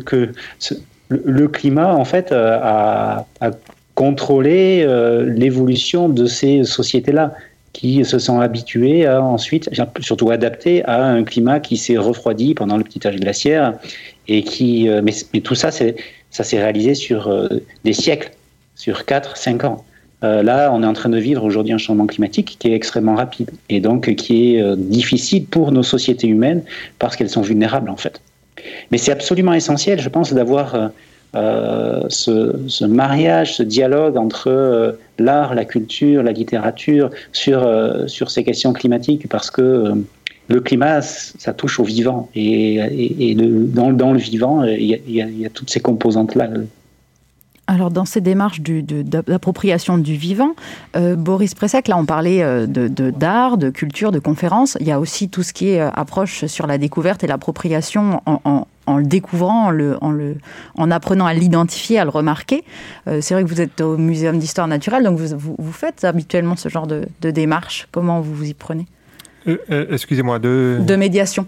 que, 0.00 0.32
le 1.08 1.48
climat, 1.48 1.94
en 1.94 2.04
fait, 2.04 2.32
a, 2.32 3.26
a 3.40 3.50
contrôlé 3.94 4.86
l'évolution 5.26 6.08
de 6.08 6.26
ces 6.26 6.64
sociétés-là 6.64 7.34
qui 7.72 8.04
se 8.04 8.18
sont 8.18 8.40
habitués 8.40 9.06
à 9.06 9.22
ensuite, 9.22 9.70
surtout 10.00 10.30
adaptés 10.30 10.84
à 10.84 11.04
un 11.04 11.24
climat 11.24 11.60
qui 11.60 11.76
s'est 11.76 11.96
refroidi 11.96 12.54
pendant 12.54 12.76
le 12.76 12.84
petit 12.84 13.06
âge 13.06 13.16
glaciaire 13.16 13.74
et 14.28 14.42
qui, 14.42 14.88
mais, 15.02 15.12
mais 15.32 15.40
tout 15.40 15.54
ça, 15.54 15.70
ça 15.70 16.44
s'est 16.44 16.62
réalisé 16.62 16.94
sur 16.94 17.50
des 17.84 17.92
siècles, 17.92 18.30
sur 18.74 19.00
4-5 19.02 19.66
ans. 19.66 19.84
là, 20.22 20.70
on 20.72 20.82
est 20.82 20.86
en 20.86 20.92
train 20.92 21.08
de 21.08 21.18
vivre 21.18 21.44
aujourd'hui 21.44 21.72
un 21.72 21.78
changement 21.78 22.06
climatique 22.06 22.56
qui 22.58 22.68
est 22.68 22.74
extrêmement 22.74 23.14
rapide 23.14 23.50
et 23.70 23.80
donc 23.80 24.14
qui 24.16 24.56
est 24.56 24.76
difficile 24.76 25.46
pour 25.46 25.72
nos 25.72 25.82
sociétés 25.82 26.26
humaines 26.26 26.62
parce 26.98 27.16
qu'elles 27.16 27.30
sont 27.30 27.42
vulnérables 27.42 27.88
en 27.88 27.96
fait. 27.96 28.20
Mais 28.90 28.98
c'est 28.98 29.12
absolument 29.12 29.54
essentiel, 29.54 29.98
je 29.98 30.08
pense, 30.10 30.32
d'avoir 30.34 30.90
ce, 31.34 32.84
mariage, 32.84 33.56
ce 33.56 33.62
dialogue 33.62 34.16
entre 34.16 34.96
l'art, 35.18 35.54
la 35.54 35.64
culture, 35.64 36.22
la 36.22 36.32
littérature 36.32 37.10
sur, 37.32 37.68
sur 38.06 38.30
ces 38.30 38.44
questions 38.44 38.72
climatiques 38.72 39.28
parce 39.28 39.50
que 39.50 39.94
le 40.48 40.60
climat, 40.60 41.00
ça 41.02 41.52
touche 41.52 41.80
au 41.80 41.84
vivant. 41.84 42.28
Et, 42.34 43.34
dans, 43.36 44.12
le 44.12 44.18
vivant, 44.18 44.64
il 44.64 45.00
y 45.08 45.46
a, 45.46 45.50
toutes 45.50 45.70
ces 45.70 45.80
composantes-là. 45.80 46.48
Alors, 47.72 47.90
dans 47.90 48.04
ces 48.04 48.20
démarches 48.20 48.60
d'appropriation 48.60 49.96
du 49.96 50.14
vivant, 50.14 50.54
euh, 50.94 51.16
Boris 51.16 51.54
Pressek, 51.54 51.88
là, 51.88 51.96
on 51.96 52.04
parlait 52.04 52.42
euh, 52.42 52.66
d'art, 52.66 53.56
de, 53.56 53.70
culture, 53.70 54.12
de 54.12 54.18
conférences. 54.18 54.76
Il 54.78 54.86
y 54.86 54.92
a 54.92 55.00
aussi 55.00 55.30
tout 55.30 55.42
ce 55.42 55.54
qui 55.54 55.70
est 55.70 55.80
euh, 55.80 55.88
approche 55.94 56.44
sur 56.44 56.66
la 56.66 56.76
découverte 56.76 57.24
et 57.24 57.26
l'appropriation 57.26 58.20
en, 58.26 58.66
le 58.98 59.04
découvrant, 59.04 59.72
en, 60.76 60.90
apprenant 60.90 61.24
à 61.24 61.32
l'identifier, 61.32 61.98
à 61.98 62.04
le 62.04 62.10
remarquer. 62.10 62.62
c'est 63.06 63.32
vrai 63.32 63.42
que 63.42 63.48
vous 63.48 63.62
êtes 63.62 63.80
au 63.80 63.96
Muséum 63.96 64.38
d'histoire 64.38 64.68
naturelle, 64.68 65.04
donc 65.04 65.18
vous, 65.18 65.72
faites 65.72 66.04
habituellement 66.04 66.56
ce 66.56 66.68
genre 66.68 66.86
de, 66.86 67.06
de 67.22 67.30
démarche. 67.30 67.88
Comment 67.90 68.20
vous 68.20 68.34
vous 68.34 68.50
y 68.50 68.54
prenez? 68.54 68.86
Euh, 69.48 69.56
euh, 69.70 69.86
excusez-moi, 69.90 70.38
de... 70.38 70.78
De 70.86 70.96
médiation. 70.96 71.46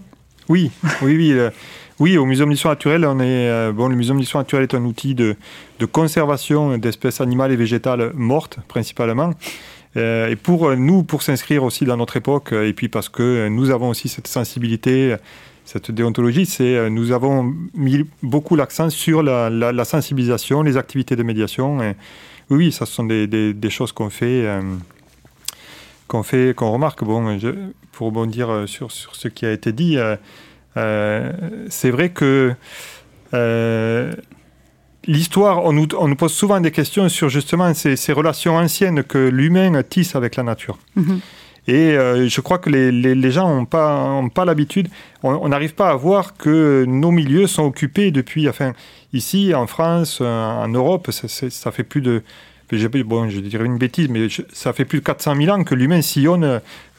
Oui, 0.49 0.71
oui, 1.01 1.15
oui. 1.17 1.39
Euh, 1.99 2.03
oui, 2.03 2.17
au 2.17 2.25
Muséum 2.25 2.49
d'histoire 2.49 2.73
naturelle, 2.73 3.05
on 3.05 3.19
est, 3.19 3.71
bon, 3.71 3.87
le 3.87 3.95
Muséum 3.95 4.19
d'histoire 4.19 4.43
naturelle 4.43 4.63
est 4.63 4.75
un 4.75 4.83
outil 4.85 5.15
de, 5.15 5.35
de 5.79 5.85
conservation 5.85 6.77
d'espèces 6.77 7.21
animales 7.21 7.51
et 7.51 7.55
végétales 7.55 8.11
mortes, 8.13 8.59
principalement. 8.67 9.33
et 9.95 10.35
pour 10.41 10.75
nous, 10.75 11.03
pour 11.03 11.23
s'inscrire 11.23 11.63
aussi 11.63 11.85
dans 11.85 11.97
notre 11.97 12.17
époque, 12.17 12.51
et 12.51 12.73
puis 12.73 12.89
parce 12.89 13.07
que 13.07 13.47
nous 13.47 13.69
avons 13.69 13.89
aussi 13.89 14.09
cette 14.09 14.27
sensibilité, 14.27 15.15
cette 15.63 15.89
déontologie, 15.89 16.45
c'est 16.45 16.89
nous 16.89 17.13
avons 17.13 17.53
mis 17.73 18.05
beaucoup 18.21 18.57
l'accent 18.57 18.89
sur 18.89 19.23
la, 19.23 19.85
sensibilisation, 19.85 20.63
les 20.63 20.75
activités 20.75 21.15
de 21.15 21.23
médiation. 21.23 21.79
Oui, 22.49 22.73
ça 22.73 22.85
ce 22.85 22.93
sont 22.93 23.05
des, 23.05 23.25
des, 23.27 23.69
choses 23.69 23.93
qu'on 23.93 24.09
fait 24.09 24.45
qu'on 26.07 26.23
fait, 26.23 26.55
qu'on 26.55 26.71
remarque. 26.71 27.03
Bon, 27.03 27.37
pour 27.91 28.07
rebondir 28.07 28.49
euh, 28.49 28.67
sur, 28.67 28.91
sur, 28.91 29.15
ce 29.15 29.27
qui 29.27 29.45
a 29.45 29.51
été 29.51 29.71
dit, 29.71 29.97
euh, 29.97 30.13
euh, 30.13 30.17
c'est 30.75 31.89
vrai 31.91 32.09
que 32.09 32.53
l'histoire, 35.07 35.63
on 35.63 35.73
nous, 35.73 35.87
on 35.97 36.07
nous, 36.07 36.15
pose 36.15 36.33
souvent 36.33 36.59
des 36.59 36.71
questions 36.71 37.09
sur 37.09 37.29
justement 37.29 37.73
ces, 37.73 37.95
ces 37.95 38.13
relations 38.13 38.57
anciennes 38.57 39.03
que 39.03 39.17
l'humain 39.17 39.81
tisse 39.83 40.15
avec 40.15 40.35
la 40.35 40.43
nature. 40.43 40.77
Mhm. 40.95 41.19
Et 41.67 41.93
je 41.95 42.41
crois 42.41 42.59
que 42.59 42.69
les, 42.69 42.91
les, 42.91 43.31
gens 43.31 43.49
n'ont 43.49 43.65
pas, 43.65 44.03
ont 44.03 44.29
pas 44.29 44.45
l'habitude, 44.45 44.87
on 45.23 45.49
n'arrive 45.49 45.73
pas 45.73 45.89
à 45.89 45.95
voir 45.95 46.37
que 46.37 46.85
nos 46.87 47.09
milieux 47.09 47.47
sont 47.47 47.63
occupés 47.63 48.11
depuis, 48.11 48.47
enfin, 48.47 48.73
ici 49.13 49.51
en 49.55 49.65
France, 49.65 50.21
en 50.21 50.67
Europe, 50.67 51.09
ça, 51.09 51.27
ça 51.27 51.71
fait 51.71 51.83
plus 51.83 52.01
de 52.01 52.21
bon, 53.03 53.29
je 53.29 53.39
dirais 53.39 53.65
une 53.65 53.77
bêtise, 53.77 54.09
mais 54.09 54.27
ça 54.51 54.73
fait 54.73 54.85
plus 54.85 54.99
de 54.99 55.03
400 55.03 55.35
000 55.35 55.55
ans 55.55 55.63
que 55.63 55.75
l'humain 55.75 56.01
sillonne 56.01 56.43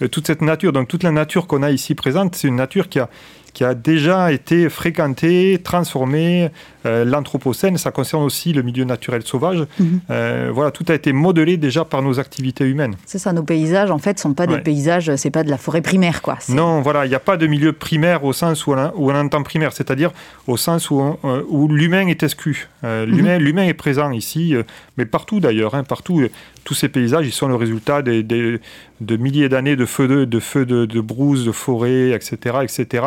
euh, 0.02 0.08
toute 0.08 0.26
cette 0.26 0.42
nature. 0.42 0.72
Donc 0.72 0.88
toute 0.88 1.02
la 1.02 1.10
nature 1.10 1.46
qu'on 1.46 1.62
a 1.62 1.70
ici 1.70 1.94
présente, 1.94 2.34
c'est 2.34 2.48
une 2.48 2.56
nature 2.56 2.88
qui 2.88 2.98
a, 2.98 3.08
qui 3.56 3.64
a 3.64 3.72
déjà 3.74 4.32
été 4.32 4.68
fréquenté, 4.68 5.58
transformé. 5.64 6.50
Euh, 6.84 7.06
l'anthropocène, 7.06 7.78
ça 7.78 7.90
concerne 7.90 8.22
aussi 8.22 8.52
le 8.52 8.60
milieu 8.60 8.84
naturel 8.84 9.22
sauvage. 9.22 9.64
Mhm. 9.80 10.00
Euh, 10.10 10.50
voilà, 10.52 10.70
tout 10.70 10.84
a 10.88 10.94
été 10.94 11.14
modelé 11.14 11.56
déjà 11.56 11.86
par 11.86 12.02
nos 12.02 12.20
activités 12.20 12.64
humaines. 12.64 12.96
C'est 13.06 13.18
ça, 13.18 13.32
nos 13.32 13.44
paysages, 13.44 13.90
en 13.90 13.96
fait, 13.96 14.18
sont 14.18 14.34
pas 14.34 14.46
des 14.46 14.58
paysages, 14.58 15.16
c'est 15.16 15.30
pas 15.30 15.42
de 15.42 15.48
la 15.48 15.56
forêt 15.56 15.80
primaire, 15.80 16.20
quoi. 16.20 16.36
Non, 16.50 16.82
voilà, 16.82 17.06
il 17.06 17.08
n'y 17.08 17.14
a 17.14 17.18
pas 17.18 17.38
de 17.38 17.46
milieu 17.46 17.72
primaire 17.72 18.24
au 18.24 18.34
sens 18.34 18.66
où 18.66 18.74
on, 18.74 18.92
où 18.94 19.10
on 19.10 19.14
entend 19.14 19.42
primaire, 19.42 19.72
c'est-à-dire 19.72 20.12
au 20.46 20.58
sens 20.58 20.90
où, 20.90 21.00
euh, 21.24 21.42
où 21.48 21.66
l'humain 21.66 22.06
est 22.08 22.22
exclu. 22.22 22.68
l'humain, 22.82 23.38
mhm. 23.38 23.42
l'humain 23.42 23.64
est 23.64 23.74
présent 23.74 24.10
ici, 24.10 24.54
mais 24.98 25.06
partout 25.06 25.40
d'ailleurs, 25.40 25.74
hein, 25.74 25.82
partout 25.82 26.20
tous 26.66 26.74
ces 26.74 26.88
paysages, 26.88 27.24
ils 27.24 27.32
sont 27.32 27.46
le 27.46 27.54
résultat 27.54 28.02
de 28.02 29.16
milliers 29.16 29.48
d'années 29.48 29.76
de 29.76 29.86
feux 29.86 30.08
de, 30.08 30.24
de, 30.24 30.84
de, 30.84 31.00
brouses, 31.00 31.46
de 31.46 31.52
forêts, 31.52 32.10
etc. 32.10 32.56
etc. 32.64 33.06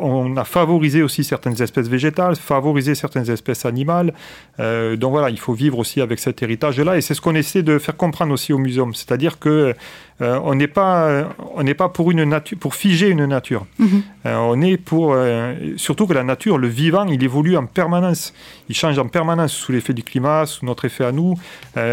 On 0.00 0.36
a 0.36 0.44
favorisé 0.44 1.02
aussi 1.02 1.22
certaines 1.22 1.62
espèces 1.62 1.86
végétales, 1.88 2.34
favorisé 2.34 2.96
certaines 2.96 3.30
espèces 3.30 3.64
animales. 3.64 4.12
Euh, 4.58 4.96
donc 4.96 5.12
voilà, 5.12 5.30
il 5.30 5.38
faut 5.38 5.52
vivre 5.52 5.78
aussi 5.78 6.00
avec 6.00 6.18
cet 6.18 6.42
héritage-là. 6.42 6.96
Et 6.96 7.00
c'est 7.00 7.14
ce 7.14 7.20
qu'on 7.20 7.36
essaie 7.36 7.62
de 7.62 7.78
faire 7.78 7.96
comprendre 7.96 8.32
aussi 8.32 8.52
au 8.52 8.58
muséum. 8.58 8.92
C'est-à-dire 8.92 9.38
que 9.38 9.76
euh, 10.20 10.40
on 10.42 10.54
n'est 10.54 10.68
pas, 10.68 11.28
on 11.54 11.62
n'est 11.62 11.74
pas 11.74 11.88
pour 11.88 12.10
une 12.10 12.24
nature, 12.24 12.58
pour 12.58 12.74
figer 12.74 13.08
une 13.08 13.24
nature. 13.26 13.66
Mhm. 13.78 14.02
Euh, 14.26 14.36
on 14.36 14.60
est 14.60 14.76
pour, 14.76 15.16
surtout 15.76 16.06
que 16.06 16.12
la 16.12 16.24
nature, 16.24 16.58
le 16.58 16.68
vivant, 16.68 17.06
il 17.06 17.22
évolue 17.22 17.56
en 17.56 17.66
permanence. 17.66 18.32
Il 18.68 18.74
change 18.74 18.98
en 18.98 19.06
permanence 19.06 19.52
sous 19.52 19.72
l'effet 19.72 19.94
du 19.94 20.02
climat, 20.02 20.46
sous 20.46 20.66
notre 20.66 20.84
effet 20.84 21.04
à 21.04 21.12
nous, 21.12 21.34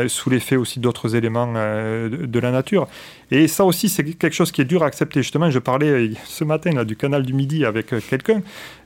sous 0.08 0.30
l'effet 0.30 0.56
aussi 0.56 0.80
d'autres 0.80 1.16
éléments 1.16 1.48
de, 1.54 2.40
la 2.40 2.52
nature. 2.52 2.88
Et 3.32 3.48
ça 3.48 3.66
aussi, 3.66 3.90
c'est 3.90 4.04
quelque 4.04 4.34
chose 4.34 4.52
qui 4.52 4.62
est 4.62 4.66
dur 4.66 4.84
à 4.84 4.88
accepter. 4.88 5.22
Justement, 5.22 5.50
je 5.50 5.60
parlais 5.60 6.12
ce 6.26 6.44
matin 6.44 6.72
là, 6.72 6.86
du 6.86 6.96
canal 6.96 7.24
du 7.24 7.34
Midi 7.34 7.66
avec 7.66 7.88
quelqu'un. 8.10 8.42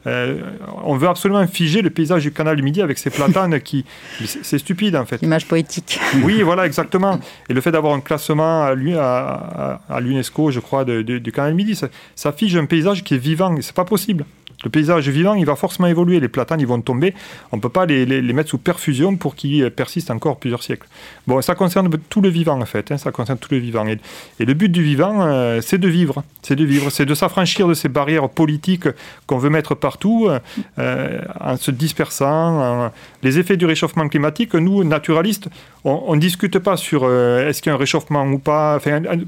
on 0.05 0.95
veut 0.95 1.07
absolument 1.07 1.45
figer 1.47 1.81
le 1.81 1.89
paysage 1.89 2.23
du 2.23 2.31
canal 2.31 2.55
du 2.55 2.63
Midi 2.63 2.81
avec 2.81 2.97
ces 2.97 3.09
platanes 3.09 3.59
qui. 3.61 3.85
C'est 4.25 4.57
stupide 4.59 4.95
en 4.95 5.05
fait. 5.05 5.21
Image 5.21 5.45
poétique. 5.45 5.99
Oui, 6.23 6.41
voilà, 6.41 6.65
exactement. 6.65 7.19
Et 7.49 7.53
le 7.53 7.61
fait 7.61 7.71
d'avoir 7.71 7.93
un 7.93 8.01
classement 8.01 8.63
à, 8.63 9.79
à, 9.89 9.99
l'UNESCO, 9.99 10.51
je 10.51 10.59
crois, 10.59 10.85
du 10.85 11.31
canal 11.31 11.51
du 11.51 11.57
Midi, 11.57 11.75
ça, 11.75 11.89
ça 12.15 12.31
fige 12.31 12.55
un 12.55 12.65
paysage 12.65 13.03
qui 13.03 13.15
est 13.15 13.17
vivant. 13.17 13.55
C'est 13.61 13.75
pas 13.75 13.85
possible. 13.85 14.25
Le 14.63 14.69
paysage 14.69 15.07
vivant, 15.07 15.35
il 15.35 15.45
va 15.45 15.55
forcément 15.55 15.87
évoluer. 15.87 16.19
Les 16.19 16.27
platanes, 16.27 16.59
ils 16.59 16.67
vont 16.67 16.81
tomber. 16.81 17.13
On 17.51 17.57
ne 17.57 17.61
peut 17.61 17.69
pas 17.69 17.85
les, 17.85 18.21
mettre 18.33 18.49
sous 18.49 18.57
perfusion 18.57 19.15
pour 19.15 19.35
qu'ils 19.35 19.69
persistent 19.71 20.11
encore 20.11 20.37
plusieurs 20.37 20.63
siècles. 20.63 20.87
Bon, 21.27 21.41
ça 21.41 21.55
concerne 21.55 21.89
tout 22.09 22.21
le 22.21 22.29
vivant, 22.29 22.59
en 22.59 22.65
fait. 22.65 22.91
Hein, 22.91 22.97
ça 22.97 23.11
concerne 23.11 23.37
tout 23.37 23.49
le 23.51 23.57
vivant. 23.57 23.85
Et, 23.87 23.99
le 24.39 24.53
but 24.53 24.69
du 24.69 24.83
vivant, 24.83 25.21
euh, 25.21 25.61
c'est 25.61 25.77
de 25.77 25.87
vivre. 25.87 26.23
C'est 26.41 26.57
de 26.57 26.65
vivre. 26.65 26.89
C'est 26.89 27.05
de 27.05 27.13
s'affranchir 27.13 27.67
de 27.67 27.73
ces 27.73 27.87
barrières 27.87 28.29
politiques 28.29 28.87
qu'on 29.27 29.37
veut 29.37 29.49
mettre 29.49 29.75
partout 29.75 30.29
euh, 30.77 31.21
en 31.39 31.55
se 31.55 31.71
dispersant. 31.71 32.91
Les 33.23 33.39
effets 33.39 33.55
du 33.55 33.65
réchauffement 33.65 34.09
climatique, 34.09 34.55
nous, 34.55 34.83
naturalistes, 34.83 35.47
on 35.85 36.15
ne 36.15 36.19
discute 36.19 36.59
pas 36.59 36.75
sur 36.75 37.03
euh, 37.03 37.47
est-ce 37.47 37.61
qu'il 37.61 37.69
y 37.69 37.71
a 37.71 37.75
un 37.75 37.79
réchauffement 37.79 38.25
ou 38.25 38.39
pas. 38.39 38.79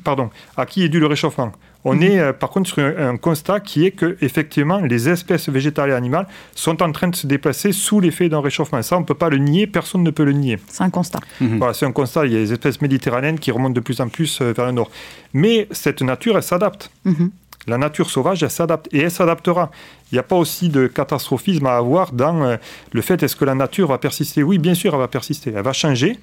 Pardon, 0.04 0.30
à 0.58 0.66
qui 0.66 0.84
est 0.84 0.90
dû 0.90 1.00
le 1.00 1.08
réchauffement 1.08 1.52
on 1.84 1.96
mhm. 1.96 2.04
est 2.04 2.20
euh, 2.20 2.34
par 2.34 2.50
contre 2.50 2.70
sur 2.70 2.80
un, 2.80 3.18
constat 3.18 3.60
qui 3.60 3.86
est 3.86 3.92
que 3.92 4.18
effectivement 4.22 4.80
les 4.80 5.10
espèces 5.10 5.50
végétales 5.50 5.90
et 5.90 5.94
animales 5.94 6.28
sont 6.56 6.82
en 6.82 6.92
train 6.92 7.08
de 7.08 7.16
se 7.16 7.28
déplacer 7.28 7.72
sous 7.72 8.00
l'effet 8.00 8.30
d'un 8.30 8.42
réchauffement. 8.42 8.82
Ça, 8.82 8.98
on 8.98 9.02
ne 9.02 9.06
peut 9.06 9.16
pas 9.16 9.30
le 9.30 9.38
nier, 9.38 9.68
personne 9.68 10.04
ne 10.04 10.12
peut 10.12 10.24
le 10.24 10.34
nier. 10.34 10.60
C'est 10.68 10.84
un 10.84 10.90
constat. 10.90 11.20
Mhm. 11.40 11.58
Voilà, 11.58 11.74
c'est 11.74 11.86
un 11.86 11.92
constat. 11.92 12.26
Il 12.26 12.34
y 12.34 12.36
a 12.36 12.40
des 12.40 12.54
espèces 12.54 12.82
méditerranéennes 12.82 13.40
qui 13.40 13.52
remontent 13.52 13.74
de 13.74 13.80
plus 13.80 14.00
en 14.02 14.10
plus 14.10 14.42
euh, 14.42 14.54
vers 14.54 14.66
le 14.66 14.72
nord. 14.72 14.92
Mais 15.34 15.68
cette 15.72 16.02
nature, 16.02 16.38
elle 16.38 16.44
s'adapte. 16.44 16.92
Mhm. 17.06 17.32
La 17.68 17.78
nature 17.78 18.10
sauvage, 18.10 18.42
elle 18.44 18.50
s'adapte 18.50 18.88
et 18.92 19.00
elle 19.00 19.12
s'adaptera. 19.12 19.70
Il 20.12 20.16
n'y 20.16 20.20
a 20.20 20.24
pas 20.24 20.36
aussi 20.36 20.70
de 20.70 20.88
catastrophisme 20.88 21.66
à 21.68 21.78
avoir 21.78 22.12
dans 22.12 22.44
euh, 22.44 22.58
le 22.92 23.02
fait 23.02 23.22
est-ce 23.24 23.36
que 23.36 23.46
la 23.46 23.56
nature 23.56 23.88
va 23.88 23.98
persister? 23.98 24.44
Oui, 24.44 24.58
bien 24.58 24.74
sûr, 24.74 24.94
elle 24.94 25.00
va 25.00 25.08
persister. 25.08 25.54
Elle 25.56 25.64
va 25.64 25.74
changer, 25.74 26.18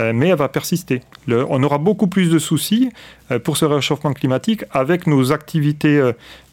euh, 0.00 0.12
mais 0.14 0.28
elle 0.28 0.38
va 0.38 0.48
persister. 0.48 1.02
on 1.28 1.62
aura 1.62 1.78
beaucoup 1.78 2.06
plus 2.06 2.30
de 2.30 2.38
soucis 2.38 2.90
euh, 3.30 3.38
pour 3.38 3.56
ce 3.56 3.64
réchauffement 3.64 4.12
climatique 4.12 4.64
avec 4.70 5.06
nos 5.06 5.32
activités 5.32 6.00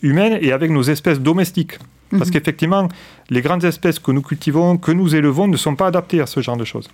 humaines 0.02 0.38
et 0.42 0.52
avec 0.52 0.72
nos 0.72 0.84
espèces 0.84 1.20
domestiques. 1.20 1.78
Parce 2.10 2.26
mhm. 2.26 2.32
qu'effectivement, 2.32 2.90
les 3.30 3.42
grandes 3.42 3.64
espèces 3.64 4.00
que 4.00 4.12
nous 4.12 4.22
cultivons, 4.22 4.78
que 4.78 4.92
nous 4.92 5.16
élevons, 5.16 5.48
ne 5.48 5.58
sont 5.58 5.76
pas 5.76 5.88
adaptées 5.88 6.20
à 6.20 6.26
ce 6.26 6.42
genre 6.42 6.58
de 6.58 6.66
choses. 6.66 6.90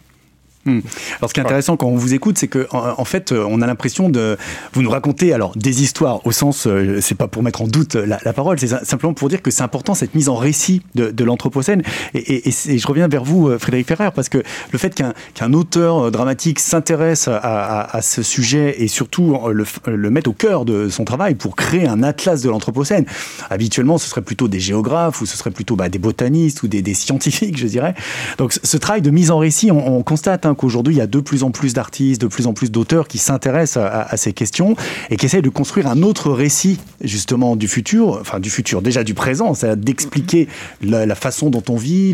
Hmm. 0.67 0.81
Alors, 1.19 1.29
ce 1.29 1.33
qui 1.33 1.39
est 1.39 1.43
intéressant 1.43 1.77
quand 1.77 1.87
on 1.87 1.95
vous 1.95 2.13
écoute, 2.13 2.37
c'est 2.37 2.49
que 2.49 2.67
en, 2.71 3.05
fait, 3.05 3.31
euh, 3.31 3.45
on 3.49 3.61
a 3.61 3.67
l'impression 3.67 4.09
de 4.09 4.37
vous 4.73 4.81
nous 4.81 4.89
raconter 4.89 5.33
alors 5.33 5.53
des 5.55 5.81
histoires 5.81 6.25
au 6.27 6.33
sens, 6.33 6.67
euh, 6.67 6.99
c'est 7.01 7.15
pas 7.15 7.29
pour 7.29 7.41
mettre 7.41 7.61
en 7.61 7.67
doute 7.67 7.95
la, 7.95 8.33
parole, 8.33 8.59
c'est 8.59 8.67
simplement 8.85 9.13
pour 9.13 9.29
dire 9.29 9.41
que 9.41 9.49
c'est 9.49 9.63
important 9.63 9.95
cette 9.95 10.13
mise 10.13 10.27
en 10.27 10.35
récit 10.35 10.81
de, 10.95 11.23
l'anthropocène. 11.23 11.83
Et, 12.13 12.51
je 12.51 12.87
reviens 12.87 13.07
vers 13.07 13.23
vous, 13.23 13.47
euh, 13.47 13.57
Frédéric 13.57 13.87
Ferrer, 13.87 14.09
parce 14.13 14.27
que 14.27 14.43
le 14.71 14.77
fait 14.77 14.93
qu'un 14.93 15.53
auteur 15.53 16.11
dramatique 16.11 16.59
s'intéresse 16.59 17.29
à, 17.29 17.99
ce 18.01 18.21
sujet 18.21 18.83
et 18.83 18.87
surtout 18.87 19.37
le, 19.49 19.65
le 19.87 20.09
mette 20.09 20.27
au 20.27 20.33
cœur 20.33 20.65
de 20.65 20.89
son 20.89 21.05
travail 21.05 21.35
pour 21.35 21.55
créer 21.55 21.87
un 21.87 22.03
atlas 22.03 22.41
de 22.41 22.49
l'anthropocène. 22.49 23.05
Habituellement, 23.49 23.97
ce 23.97 24.09
serait 24.09 24.21
plutôt 24.21 24.47
des 24.47 24.59
géographes 24.59 25.21
ou 25.21 25.25
ce 25.25 25.37
serait 25.37 25.51
plutôt 25.51 25.75
bah, 25.75 25.89
des 25.89 25.99
botanistes 25.99 26.63
ou 26.63 26.67
des, 26.67 26.93
scientifiques, 26.93 27.57
je 27.57 27.67
dirais. 27.67 27.93
Donc, 28.37 28.53
ce 28.61 28.77
travail 28.77 29.01
de 29.01 29.09
mise 29.09 29.31
en 29.31 29.37
récit, 29.37 29.71
on, 29.71 30.03
constate 30.03 30.45
hein, 30.45 30.55
qu'aujourd'hui, 30.57 30.95
il 30.95 30.97
y 30.97 31.01
a 31.01 31.07
de 31.07 31.19
plus 31.19 31.43
en 31.43 31.51
plus 31.51 31.73
d'artistes, 31.73 32.21
de 32.21 32.27
plus 32.27 32.47
en 32.47 32.53
plus 32.53 32.71
d'auteurs 32.71 33.07
qui 33.07 33.17
s'intéressent 33.17 33.83
à, 33.83 34.17
ces 34.17 34.33
questions 34.33 34.75
et 35.09 35.15
qui 35.15 35.25
essayent 35.25 35.41
de 35.41 35.49
construire 35.49 35.87
un 35.87 36.01
autre 36.01 36.31
récit, 36.31 36.79
justement, 37.01 37.55
du 37.55 37.67
futur, 37.67 38.17
enfin, 38.19 38.39
du 38.39 38.49
futur, 38.49 38.81
déjà 38.81 39.03
du 39.03 39.13
présent, 39.13 39.53
c'est-à-dire 39.53 39.83
d'expliquer 39.83 40.47
la, 40.81 41.15
façon 41.15 41.49
dont 41.49 41.63
on 41.69 41.75
vit, 41.75 42.13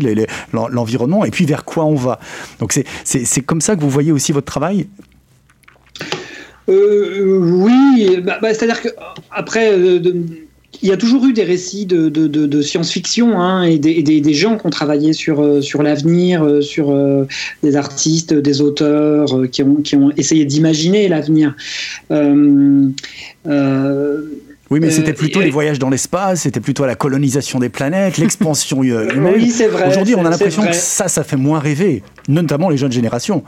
l'environnement, 0.52 1.24
et 1.24 1.30
puis 1.30 1.44
vers 1.44 1.64
quoi 1.64 1.84
on 1.84 1.96
va. 1.96 2.20
Donc, 2.60 2.78
c'est 3.04 3.40
comme 3.40 3.60
ça 3.60 3.74
que 3.74 3.80
vous 3.80 3.90
voyez 3.90 4.12
aussi 4.12 4.32
votre 4.32 4.46
travail? 4.46 4.86
Oui, 6.68 8.20
bah, 8.22 8.38
bah, 8.40 8.54
c'est-à-dire 8.54 8.80
que 8.80 8.88
après, 9.30 9.72
il 10.82 10.88
y 10.88 10.92
a 10.92 10.96
toujours 10.96 11.24
eu 11.26 11.32
des 11.32 11.44
récits 11.44 11.86
de, 11.86 12.08
de, 12.08 12.62
science-fiction 12.62 13.40
hein, 13.40 13.62
et, 13.62 13.78
des, 13.78 14.02
des, 14.02 14.34
gens 14.34 14.58
qui 14.58 14.66
ont 14.66 14.70
travaillé 14.70 15.12
sur, 15.12 15.62
sur 15.62 15.82
l'avenir, 15.82 16.62
sur 16.62 16.94
des 17.62 17.76
artistes, 17.76 18.34
des 18.34 18.60
auteurs 18.60 19.26
qui, 19.50 19.62
ont, 19.62 19.76
qui 19.76 19.96
ont 19.96 20.10
essayé 20.16 20.44
d'imaginer 20.44 21.08
l'avenir. 21.08 21.54
Oui, 24.70 24.80
mais 24.80 24.90
c'était 24.90 25.12
plutôt 25.12 25.40
les 25.40 25.50
voyages 25.50 25.78
dans 25.78 25.90
l'espace, 25.90 26.42
c'était 26.42 26.60
plutôt 26.60 26.86
la 26.86 26.94
colonisation 26.94 27.58
des 27.58 27.68
planètes, 27.68 28.18
l'expansion 28.18 28.82
humaine. 28.82 29.34
Oui, 29.36 29.50
c'est 29.50 29.68
vrai. 29.68 29.88
Aujourd'hui, 29.88 30.14
on 30.16 30.24
a 30.24 30.30
l'impression 30.30 30.66
que 30.66 30.72
ça, 30.72 31.08
ça 31.08 31.22
fait 31.22 31.36
moins 31.36 31.58
rêver, 31.58 32.02
notamment 32.28 32.70
les 32.70 32.76
jeunes 32.76 32.92
générations. 32.92 33.44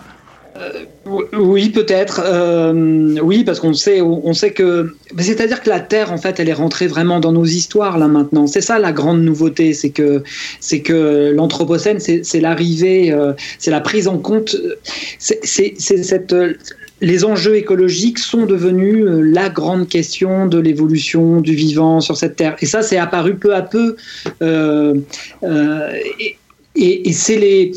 Oui, 1.32 1.70
peut-être. 1.70 2.20
Euh, 2.24 3.16
oui, 3.22 3.44
parce 3.44 3.60
qu'on 3.60 3.72
sait, 3.72 4.00
on 4.00 4.32
sait 4.32 4.52
que, 4.52 4.94
c'est-à-dire 5.18 5.62
que 5.62 5.68
la 5.68 5.80
Terre, 5.80 6.12
en 6.12 6.18
fait, 6.18 6.40
elle 6.40 6.48
est 6.48 6.54
rentrée 6.54 6.86
vraiment 6.86 7.20
dans 7.20 7.32
nos 7.32 7.44
histoires 7.44 7.98
là 7.98 8.08
maintenant. 8.08 8.46
C'est 8.46 8.60
ça 8.60 8.78
la 8.78 8.92
grande 8.92 9.22
nouveauté, 9.22 9.72
c'est 9.72 9.90
que, 9.90 10.22
c'est 10.60 10.80
que 10.80 11.32
l'anthropocène, 11.34 11.98
c'est 12.00 12.40
l'arrivée, 12.40 13.12
euh, 13.12 13.32
c'est 13.58 13.70
la 13.70 13.80
prise 13.80 14.08
en 14.08 14.18
compte, 14.18 14.56
c'est 15.18 15.74
les 17.00 17.24
enjeux 17.24 17.56
écologiques 17.56 18.18
sont 18.18 18.46
devenus 18.46 19.04
euh, 19.04 19.20
la 19.20 19.48
grande 19.48 19.88
question 19.88 20.46
de 20.46 20.58
l'évolution 20.58 21.40
du 21.40 21.54
vivant 21.54 22.00
sur 22.00 22.16
cette 22.16 22.36
terre. 22.36 22.56
Et 22.60 22.66
ça, 22.66 22.82
c'est 22.82 22.96
apparu 22.96 23.36
peu 23.36 23.54
à 23.54 23.62
peu. 23.62 23.96
Euh, 24.42 24.94
euh, 25.42 25.92
et, 26.74 27.12
c'est 27.12 27.36
les. 27.36 27.72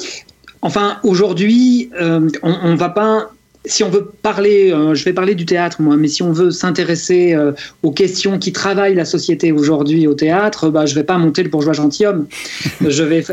Enfin, 0.62 0.99
aujourd'hui, 1.03 1.89
on, 1.99 2.70
ne 2.72 2.76
va 2.76 2.89
pas 2.89 3.32
si 3.66 3.84
on 3.84 3.89
veut 3.89 4.10
parler, 4.22 4.74
je 4.93 5.03
vais 5.03 5.14
parler 5.14 5.36
du 5.36 5.45
théâtre 5.45 5.82
moi, 5.82 5.97
mais 5.97 6.07
si 6.07 6.24
on 6.24 6.32
veut 6.32 6.51
s'intéresser 6.51 7.36
aux 7.84 7.91
questions 7.91 8.39
qui 8.39 8.51
travaillent 8.53 8.95
la 8.95 9.05
société 9.05 9.51
aujourd'hui 9.51 10.07
au 10.07 10.14
théâtre, 10.14 10.70
bah, 10.70 10.86
je 10.86 10.95
vais 10.95 11.03
pas 11.03 11.18
monter 11.18 11.43
le 11.43 11.49
bourgeois 11.49 11.74
gentilhomme. 11.74 12.28
je 12.82 13.03
vais, 13.03 13.24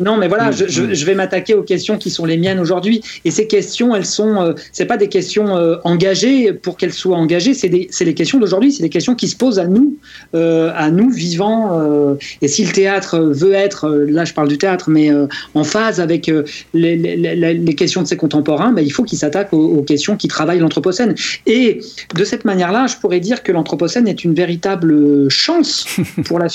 non, 0.00 0.16
mais 0.16 0.28
voilà, 0.28 0.50
je, 0.50 0.66
je, 0.66 1.04
vais 1.06 1.14
m'attaquer 1.14 1.54
aux 1.54 1.62
questions 1.62 1.96
qui 1.96 2.10
sont 2.10 2.26
les 2.26 2.36
miennes 2.36 2.60
aujourd'hui. 2.60 3.00
Et 3.24 3.30
ces 3.30 3.46
questions, 3.46 3.94
elles 3.94 4.04
sont, 4.04 4.42
euh, 4.42 4.52
c'est 4.72 4.84
pas 4.84 4.96
des 4.96 5.08
questions 5.08 5.56
euh, 5.56 5.76
engagées 5.84 6.52
pour 6.52 6.76
qu'elles 6.76 6.92
soient 6.92 7.16
engagées, 7.16 7.54
c'est 7.54 7.68
les 7.68 8.14
questions 8.14 8.38
d'aujourd'hui, 8.38 8.72
c'est 8.72 8.82
des 8.82 8.90
questions 8.90 9.14
qui 9.14 9.28
se 9.28 9.36
posent 9.36 9.58
à 9.58 9.66
nous, 9.66 9.96
euh, 10.34 10.70
à 10.74 10.90
nous 10.90 11.10
vivants. 11.10 12.16
et 12.42 12.48
si 12.48 12.64
le 12.64 12.72
théâtre 12.72 13.18
veut 13.18 13.52
être, 13.52 13.88
là 13.88 14.24
je 14.24 14.34
parle 14.34 14.48
du 14.48 14.58
théâtre, 14.58 14.90
mais 14.90 15.10
en 15.54 15.64
phase 15.64 16.00
avec 16.00 16.30
les, 16.74 16.96
les, 16.96 17.54
les, 17.54 17.74
questions 17.74 18.02
de 18.02 18.06
ses 18.06 18.16
contemporains, 18.16 18.72
ben, 18.72 18.82
il 18.82 18.90
faut 18.90 19.02
qu'il 19.02 19.18
s'attaque 19.18 19.52
aux, 19.52 19.75
questions 19.82 20.16
qui 20.16 20.28
travaillent 20.28 20.58
l'anthropocène. 20.58 21.14
Et 21.46 21.80
de 22.14 22.24
cette 22.24 22.44
manière-là, 22.44 22.86
je 22.86 22.96
pourrais 22.96 23.20
dire 23.20 23.42
que 23.42 23.52
l'anthropocène 23.52 24.08
est 24.08 24.24
une 24.24 24.34
véritable 24.34 25.28
chance 25.30 25.86
pour 26.24 26.38
la, 26.38 26.46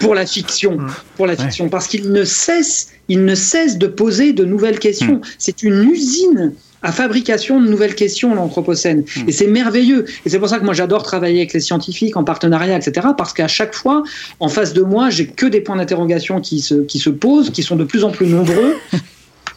pour 0.00 0.14
la 0.14 0.26
fiction, 0.26 0.78
mm. 0.78 0.92
pour 1.16 1.26
la 1.26 1.36
fiction, 1.36 1.68
parce 1.68 1.86
qu'il 1.86 2.12
ne 2.12 2.24
cesse 2.24 2.94
il 3.08 3.24
ne 3.24 3.34
cesse 3.34 3.78
de 3.78 3.86
poser 3.86 4.32
de 4.32 4.44
nouvelles 4.44 4.78
questions. 4.78 5.16
Hmm. 5.16 5.28
C'est 5.38 5.62
une 5.62 5.82
usine 5.90 6.54
à 6.82 6.92
fabrication 6.92 7.60
de 7.60 7.68
nouvelles 7.68 7.94
questions, 7.94 8.34
l'Anthropocène. 8.34 9.00
Hmm. 9.00 9.28
Et 9.28 9.32
c'est 9.32 9.46
merveilleux. 9.46 10.04
Et 10.24 10.30
c'est 10.30 10.38
pour 10.38 10.48
ça 10.48 10.58
que 10.58 10.64
moi, 10.64 10.74
j'adore 10.74 11.02
travailler 11.02 11.38
avec 11.38 11.52
les 11.52 11.60
scientifiques 11.60 12.16
en 12.16 12.24
partenariat, 12.24 12.76
etc. 12.76 13.08
Parce 13.16 13.32
qu'à 13.32 13.48
chaque 13.48 13.74
fois, 13.74 14.02
en 14.40 14.48
face 14.48 14.72
de 14.72 14.82
moi, 14.82 15.10
j'ai 15.10 15.26
que 15.26 15.46
des 15.46 15.60
points 15.60 15.76
d'interrogation 15.76 16.40
qui 16.40 16.60
se, 16.60 16.74
qui 16.74 16.98
se 16.98 17.10
posent, 17.10 17.50
qui 17.50 17.62
sont 17.62 17.76
de 17.76 17.84
plus 17.84 18.04
en 18.04 18.10
plus 18.10 18.26
nombreux. 18.26 18.76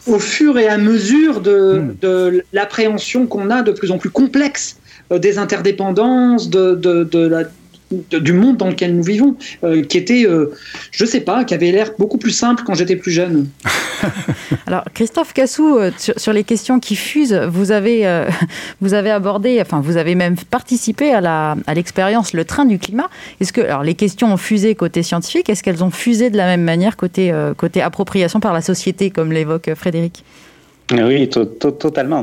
au 0.08 0.18
fur 0.18 0.58
et 0.58 0.68
à 0.68 0.78
mesure 0.78 1.40
de, 1.40 1.78
hmm. 1.78 1.96
de 2.00 2.44
l'appréhension 2.52 3.26
qu'on 3.26 3.50
a 3.50 3.62
de 3.62 3.72
plus 3.72 3.90
en 3.90 3.98
plus 3.98 4.10
complexe 4.10 4.78
euh, 5.12 5.18
des 5.18 5.38
interdépendances, 5.38 6.50
de, 6.50 6.74
de, 6.74 7.04
de 7.04 7.26
la, 7.26 7.44
du 7.90 8.32
monde 8.32 8.56
dans 8.56 8.68
lequel 8.68 8.94
nous 8.94 9.02
vivons, 9.02 9.36
euh, 9.64 9.82
qui 9.82 9.96
était, 9.96 10.26
euh, 10.26 10.54
je 10.90 11.04
sais 11.04 11.20
pas, 11.20 11.44
qui 11.44 11.54
avait 11.54 11.72
l'air 11.72 11.92
beaucoup 11.98 12.18
plus 12.18 12.32
simple 12.32 12.62
quand 12.66 12.74
j'étais 12.74 12.96
plus 12.96 13.12
jeune. 13.12 13.48
Alors, 14.66 14.84
Christophe 14.92 15.32
Cassou, 15.32 15.78
euh, 15.78 15.90
sur, 15.96 16.32
les 16.32 16.44
questions 16.44 16.80
qui 16.80 16.96
fusent, 16.96 17.34
vous 17.34 17.72
avez, 17.72 18.26
vous 18.80 18.94
avez 18.94 19.10
abordé, 19.10 19.58
enfin, 19.60 19.80
vous 19.80 19.96
avez 19.96 20.14
même 20.14 20.36
participé 20.36 21.12
à 21.12 21.56
l'expérience 21.74 22.32
Le 22.34 22.44
Train 22.44 22.66
du 22.66 22.78
Climat. 22.78 23.08
Est-ce 23.40 23.52
que, 23.52 23.62
alors, 23.62 23.82
les 23.82 23.94
questions 23.94 24.32
ont 24.32 24.36
fusé 24.36 24.74
côté 24.74 25.02
scientifique, 25.02 25.48
est-ce 25.48 25.62
qu'elles 25.62 25.82
ont 25.82 25.90
fusé 25.90 26.30
de 26.30 26.36
la 26.36 26.44
même 26.44 26.62
manière 26.62 26.96
côté, 26.96 27.32
côté 27.56 27.80
appropriation 27.80 28.40
par 28.40 28.52
la 28.52 28.60
société, 28.60 29.10
comme 29.10 29.32
l'évoque 29.32 29.70
Frédéric? 29.74 30.24
Oui, 30.92 31.28
totalement. 31.28 32.22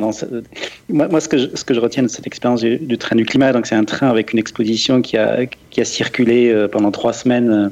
moi, 0.89 1.21
ce, 1.21 1.27
que 1.27 1.37
je, 1.37 1.47
ce 1.53 1.63
que 1.63 1.73
je 1.73 1.79
retiens 1.79 2.03
de 2.03 2.07
cette 2.07 2.25
expérience 2.25 2.61
du, 2.61 2.97
train 2.97 3.15
du 3.15 3.25
climat, 3.25 3.51
donc 3.51 3.67
c'est 3.67 3.75
un 3.75 3.83
train 3.83 4.09
avec 4.09 4.33
une 4.33 4.39
exposition 4.39 5.01
qui 5.01 5.17
a, 5.17 5.45
qui 5.69 5.81
a 5.81 5.85
circulé 5.85 6.49
euh, 6.49 6.67
pendant 6.67 6.91
trois 6.91 7.13
semaines 7.13 7.71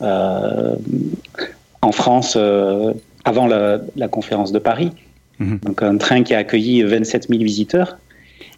euh, 0.00 0.74
en 1.82 1.92
France 1.92 2.34
euh, 2.36 2.92
avant 3.24 3.46
la, 3.46 4.08
conférence 4.10 4.52
de 4.52 4.58
Paris. 4.58 4.92
Mhm. 5.38 5.58
Donc 5.64 5.82
un 5.82 5.98
train 5.98 6.22
qui 6.22 6.34
a 6.34 6.38
accueilli 6.38 6.82
27 6.82 7.28
000 7.28 7.42
visiteurs. 7.42 7.98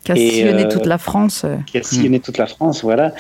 Qui 0.05 0.13
a 0.13 0.17
sillonné 0.17 0.69
toute 0.69 0.87
la 0.87 0.99
France. 0.99 1.45
Qui 1.67 1.79
a 1.79 1.83
sillonné 1.83 2.21
toute 2.21 2.39
la 2.39 2.47
France, 2.47 2.83
voilà. 2.83 3.15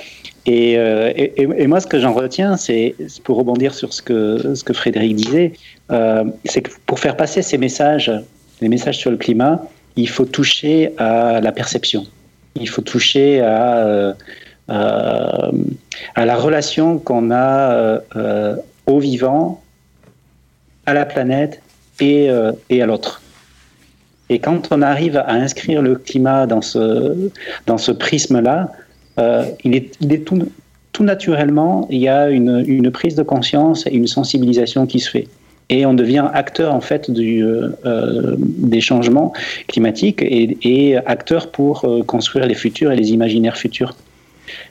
Et, 0.47 0.73
et, 0.75 1.33
et, 1.41 1.67
moi, 1.67 1.81
ce 1.81 1.87
que 1.87 1.99
j'en 1.99 2.13
retiens, 2.13 2.59
c'est 2.59 2.95
pour 3.25 3.39
rebondir 3.39 3.73
sur 3.73 3.95
ce 3.95 4.03
que, 4.03 4.55
ce 4.55 4.63
que 4.63 4.75
Frédéric 4.75 5.17
disait, 5.17 5.55
c'est 6.45 6.61
que 6.61 6.71
pour 6.85 7.01
faire 7.01 7.17
passer 7.17 7.41
ces 7.41 7.57
messages 7.57 8.13
les 8.61 8.69
messages 8.69 8.99
sur 8.99 9.11
le 9.11 9.17
climat, 9.17 9.63
il 9.97 10.09
faut 10.09 10.25
toucher 10.25 10.93
à 10.99 11.41
la 11.41 11.53
perception. 11.53 12.07
Il 12.57 12.69
faut 12.69 12.83
toucher 12.83 13.41
à, 13.41 13.79
euh, 13.79 14.13
euh, 14.71 15.53
la 16.17 16.37
relation 16.37 16.99
qu'on 16.99 17.31
a 17.31 18.01
euh, 18.17 18.57
au 18.87 18.99
vivant, 18.99 19.63
à 20.87 20.95
la 20.95 21.07
planète 21.07 21.63
et, 22.01 22.29
à 22.29 22.87
l'autre. 22.87 23.23
Et 24.29 24.39
quand 24.39 24.69
on 24.71 24.83
arrive 24.83 25.17
à 25.17 25.33
inscrire 25.33 25.81
le 25.83 25.97
climat 25.97 26.47
dans 26.47 26.63
ce, 26.63 27.31
dans 27.67 27.79
ce 27.79 27.93
prisme-là, 27.93 28.71
il 29.65 29.75
est, 29.75 30.25
tout, 30.25 31.05
naturellement, 31.05 31.87
il 31.91 32.01
y 32.01 32.09
a 32.09 32.29
une, 32.29 32.65
une 32.67 32.91
prise 32.91 33.15
de 33.15 33.23
conscience 33.23 33.87
et 33.87 33.95
une 33.95 34.07
sensibilisation 34.07 34.87
qui 34.87 35.01
se 35.01 35.11
fait 35.11 35.29
et 35.71 35.87
on 35.87 35.95
devient 35.95 36.29
acteur 36.33 36.75
en 36.75 36.81
fait 36.81 37.11
du, 37.11 37.43
euh, 37.43 37.69
euh, 37.87 38.35
des 38.39 38.81
changements 38.81 39.33
climatiques 39.69 40.21
et, 40.23 40.97
acteur 41.07 41.51
pour 41.51 41.85
euh, 41.85 42.03
construire 42.03 42.47
les 42.47 42.55
futurs 42.55 42.93
et 42.93 42.97
les 42.97 43.12
imaginaires 43.12 43.57
futurs. 43.57 43.95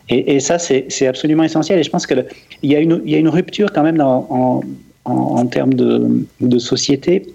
Et, 0.10 0.40
ça, 0.40 0.60
c'est 0.60 1.08
absolument 1.08 1.44
essentiel. 1.44 1.80
Et 1.80 1.84
je 1.84 1.90
pense 1.90 2.06
qu'il 2.06 2.24
y, 2.62 2.76
a 2.76 2.80
une, 2.80 3.02
y 3.06 3.16
a 3.16 3.18
une 3.18 3.30
rupture 3.30 3.72
quand 3.74 3.82
même 3.82 4.00
en, 4.02 4.62
en, 5.06 5.46
termes 5.48 5.74
de, 5.74 6.26
de, 6.42 6.60
société 6.60 7.26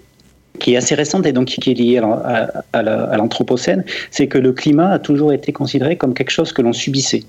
qui 0.59 0.73
est 0.73 0.77
assez 0.77 0.95
récente 0.95 1.25
et 1.25 1.33
donc 1.33 1.47
qui 1.47 1.71
est 1.71 1.73
liée 1.73 1.99
à 1.99 3.17
l'Anthropocène, 3.17 3.83
c'est 4.11 4.27
que 4.27 4.37
le 4.37 4.53
climat 4.53 4.91
a 4.91 4.99
toujours 4.99 5.33
été 5.33 5.51
considéré 5.51 5.97
comme 5.97 6.13
quelque 6.13 6.31
chose 6.31 6.53
que 6.53 6.61
l'on 6.61 6.73
subissait 6.73 7.23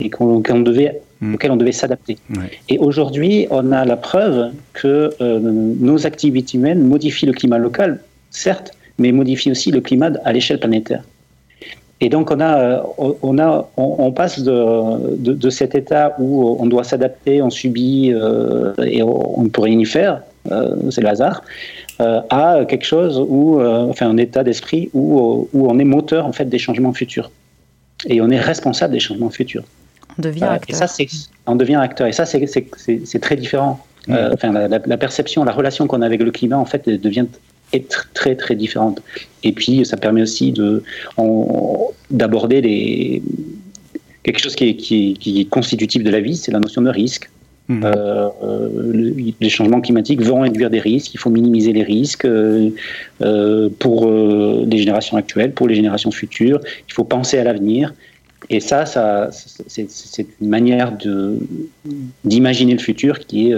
et 0.00 0.10
qu'on 0.10 0.40
devait, 0.40 1.00
mm. 1.20 1.34
auquel 1.34 1.50
on 1.50 1.56
devait 1.56 1.72
s'adapter. 1.72 2.18
Et 2.68 2.78
aujourd'hui, 2.78 3.46
on 3.50 3.72
a 3.72 3.84
la 3.84 3.96
preuve 3.96 4.50
que 4.72 5.10
euh, 5.20 5.38
nos 5.40 6.06
activités 6.06 6.58
humaines 6.58 6.82
modifient 6.86 7.26
le 7.26 7.32
climat 7.32 7.58
local, 7.58 8.00
certes, 8.30 8.72
mais 8.98 9.12
modifient 9.12 9.50
aussi 9.50 9.70
le 9.70 9.80
climat 9.80 10.12
à 10.24 10.32
l'échelle 10.32 10.58
planétaire. 10.58 11.02
Et 12.00 12.08
donc 12.08 12.30
on 12.30 12.40
a, 12.40 12.58
euh, 12.58 12.80
on 13.22 13.38
a, 13.38 13.70
on, 13.76 14.10
passe 14.12 14.42
de, 14.42 15.16
de, 15.16 15.50
cet 15.50 15.74
état 15.74 16.16
où 16.18 16.56
on 16.60 16.66
doit 16.66 16.84
s'adapter, 16.84 17.40
on 17.40 17.50
subit 17.50 18.12
euh, 18.12 18.74
et 18.84 19.02
on 19.02 19.42
ne 19.42 19.48
peut 19.48 19.62
rien 19.62 19.78
y 19.78 19.84
faire, 19.84 20.20
c'est 20.90 21.00
le 21.00 21.08
hasard, 21.08 21.42
à 21.98 22.64
quelque 22.68 22.84
chose 22.84 23.24
où, 23.26 23.62
enfin 23.62 24.10
un 24.10 24.18
état 24.18 24.44
d'esprit 24.44 24.90
où, 24.92 25.48
où 25.54 25.70
on 25.70 25.78
est 25.78 25.84
moteur 25.84 26.26
en 26.26 26.32
fait 26.32 26.44
des 26.44 26.58
changements 26.58 26.92
futurs 26.92 27.30
et 28.06 28.20
on 28.20 28.28
est 28.28 28.40
responsable 28.40 28.92
des 28.92 29.00
changements 29.00 29.30
futurs. 29.30 29.64
On 30.18 30.22
devient 30.22 30.44
acteur. 30.44 30.76
Et 30.76 30.78
ça, 30.78 30.86
c'est, 30.86 31.06
on 31.46 31.56
devient 31.56 31.76
acteur. 31.76 32.06
Et 32.06 32.12
ça, 32.12 32.26
c'est, 32.26 33.20
très 33.20 33.36
différent. 33.36 33.84
Euh, 34.10 34.30
enfin, 34.34 34.52
la, 34.52 34.96
perception, 34.96 35.44
la 35.44 35.52
relation 35.52 35.86
qu'on 35.86 36.02
a 36.02 36.06
avec 36.06 36.22
le 36.22 36.30
climat, 36.30 36.58
en 36.58 36.66
fait, 36.66 36.88
devient 36.88 37.26
être 37.72 38.10
très, 38.14 38.36
très 38.36 38.54
différente. 38.54 39.02
Et 39.42 39.52
puis, 39.52 39.84
ça 39.84 39.96
permet 39.96 40.22
aussi 40.22 40.52
de, 40.52 40.82
d'aborder 42.10 42.60
les, 42.60 43.22
quelque 44.22 44.40
chose 44.40 44.54
qui 44.54 44.68
est, 44.68 44.76
qui, 44.76 45.40
est, 45.40 45.48
constitutif 45.48 46.02
de 46.02 46.10
la 46.10 46.20
vie, 46.20 46.36
c'est 46.36 46.52
la 46.52 46.60
notion 46.60 46.82
de 46.82 46.90
risque. 46.90 47.30
Mmh. 47.66 47.80
Euh, 47.82 49.10
les 49.40 49.48
changements 49.48 49.80
climatiques 49.80 50.20
vont 50.20 50.42
induire 50.42 50.68
des 50.68 50.80
risques, 50.80 51.14
il 51.14 51.16
faut 51.16 51.30
minimiser 51.30 51.72
les 51.72 51.82
risques 51.82 52.26
euh, 52.26 52.70
pour 53.78 54.10
les 54.10 54.78
générations 54.78 55.16
actuelles, 55.16 55.52
pour 55.52 55.66
les 55.66 55.74
générations 55.74 56.10
futures, 56.10 56.60
il 56.86 56.92
faut 56.92 57.04
penser 57.04 57.38
à 57.38 57.44
l'avenir, 57.44 57.94
et 58.50 58.60
ça, 58.60 58.86
ça 58.86 59.30
c'est 59.32 60.26
une 60.40 60.48
manière 60.48 60.96
d'imaginer 62.24 62.72
le 62.74 62.78
futur 62.78 63.20
qui 63.20 63.50
est, 63.50 63.54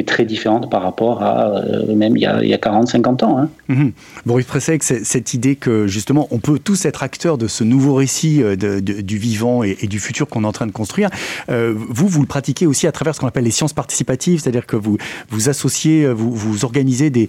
est 0.00 0.08
très 0.08 0.24
différente 0.24 0.70
par 0.70 0.82
rapport 0.82 1.22
à 1.22 1.56
euh, 1.56 1.94
même 1.94 2.16
il 2.16 2.22
y 2.22 2.26
a, 2.26 2.42
il 2.42 2.48
y 2.48 2.54
a 2.54 2.58
40-50 2.58 3.24
ans. 3.24 3.38
Hein. 3.38 3.48
Mmh. 3.68 3.88
Boris 4.26 4.46
Pressec, 4.46 4.82
cette 4.82 5.34
idée 5.34 5.56
que 5.56 5.86
justement 5.86 6.28
on 6.30 6.38
peut 6.38 6.58
tous 6.58 6.84
être 6.84 7.02
acteurs 7.02 7.38
de 7.38 7.46
ce 7.46 7.64
nouveau 7.64 7.94
récit 7.94 8.42
euh, 8.42 8.56
du 8.56 9.18
vivant 9.18 9.62
et, 9.62 9.74
du 9.88 10.00
futur 10.00 10.28
qu'on 10.28 10.44
est 10.44 10.46
en 10.46 10.52
train 10.52 10.66
de 10.66 10.72
construire, 10.72 11.10
euh, 11.50 11.74
vous, 11.76 12.08
vous 12.08 12.20
le 12.20 12.26
pratiquez 12.26 12.66
aussi 12.66 12.86
à 12.86 12.92
travers 12.92 13.14
ce 13.14 13.20
qu'on 13.20 13.26
appelle 13.26 13.44
les 13.44 13.50
sciences 13.50 13.72
participatives, 13.72 14.40
c'est-à-dire 14.40 14.66
que 14.66 14.76
vous, 14.76 14.98
vous 15.30 15.48
associez, 15.48 16.06
vous, 16.12 16.32
vous 16.32 16.64
organisez 16.64 17.10
des, 17.10 17.28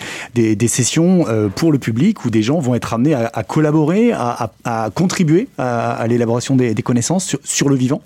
sessions 0.67 1.26
pour 1.55 1.72
le 1.72 1.80
public 1.80 2.26
où 2.26 2.30
des 2.30 2.43
gens 2.43 2.59
vont 2.59 2.76
être 2.76 2.93
amenés 2.93 3.15
à, 3.15 3.43
collaborer, 3.43 4.11
à, 4.13 4.89
contribuer 4.93 5.47
à, 5.57 6.05
l'élaboration 6.07 6.55
des, 6.55 6.76
connaissances 6.76 7.36
sur 7.43 7.70
le 7.70 7.76
vivant 7.76 8.01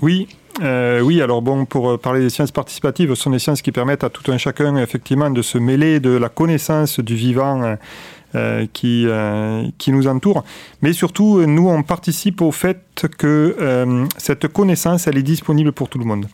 Oui, 0.00 0.28
euh, 0.60 1.00
oui, 1.00 1.22
alors 1.22 1.42
bon, 1.42 1.64
pour 1.64 1.90
euh, 1.90 1.98
parler 1.98 2.20
des 2.20 2.30
sciences 2.30 2.50
participatives, 2.50 3.10
ce 3.10 3.22
sont 3.22 3.30
des 3.30 3.38
sciences 3.38 3.62
qui 3.62 3.72
permettent 3.72 4.04
à 4.04 4.10
tout 4.10 4.30
un 4.30 4.38
chacun 4.38 4.76
effectivement 4.76 5.30
de 5.30 5.42
se 5.42 5.58
mêler 5.58 6.00
de 6.00 6.10
la 6.10 6.28
connaissance 6.28 7.00
du 7.00 7.14
vivant 7.14 7.76
euh, 8.34 8.66
qui, 8.72 9.06
qui 9.78 9.92
nous 9.92 10.06
entoure. 10.06 10.44
Mais 10.82 10.92
surtout, 10.92 11.44
nous, 11.46 11.68
on 11.68 11.82
participe 11.82 12.42
au 12.42 12.52
fait 12.52 13.06
que 13.16 14.06
cette 14.16 14.48
connaissance, 14.48 15.06
elle 15.06 15.18
est 15.18 15.22
disponible 15.22 15.72
pour 15.72 15.88
tout 15.88 15.98
le 15.98 16.04
monde. 16.04 16.26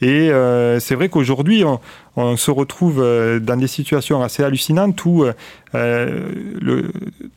Et 0.00 0.30
c'est 0.78 0.94
vrai 0.94 1.08
qu'aujourd'hui, 1.08 1.64
on, 1.64 1.80
on, 2.16 2.36
se 2.36 2.50
retrouve 2.50 2.96
dans 3.40 3.56
des 3.56 3.66
situations 3.66 4.22
assez 4.22 4.42
hallucinantes 4.42 5.04
où 5.04 5.24
euh, 5.76 6.30
le, 6.60 6.90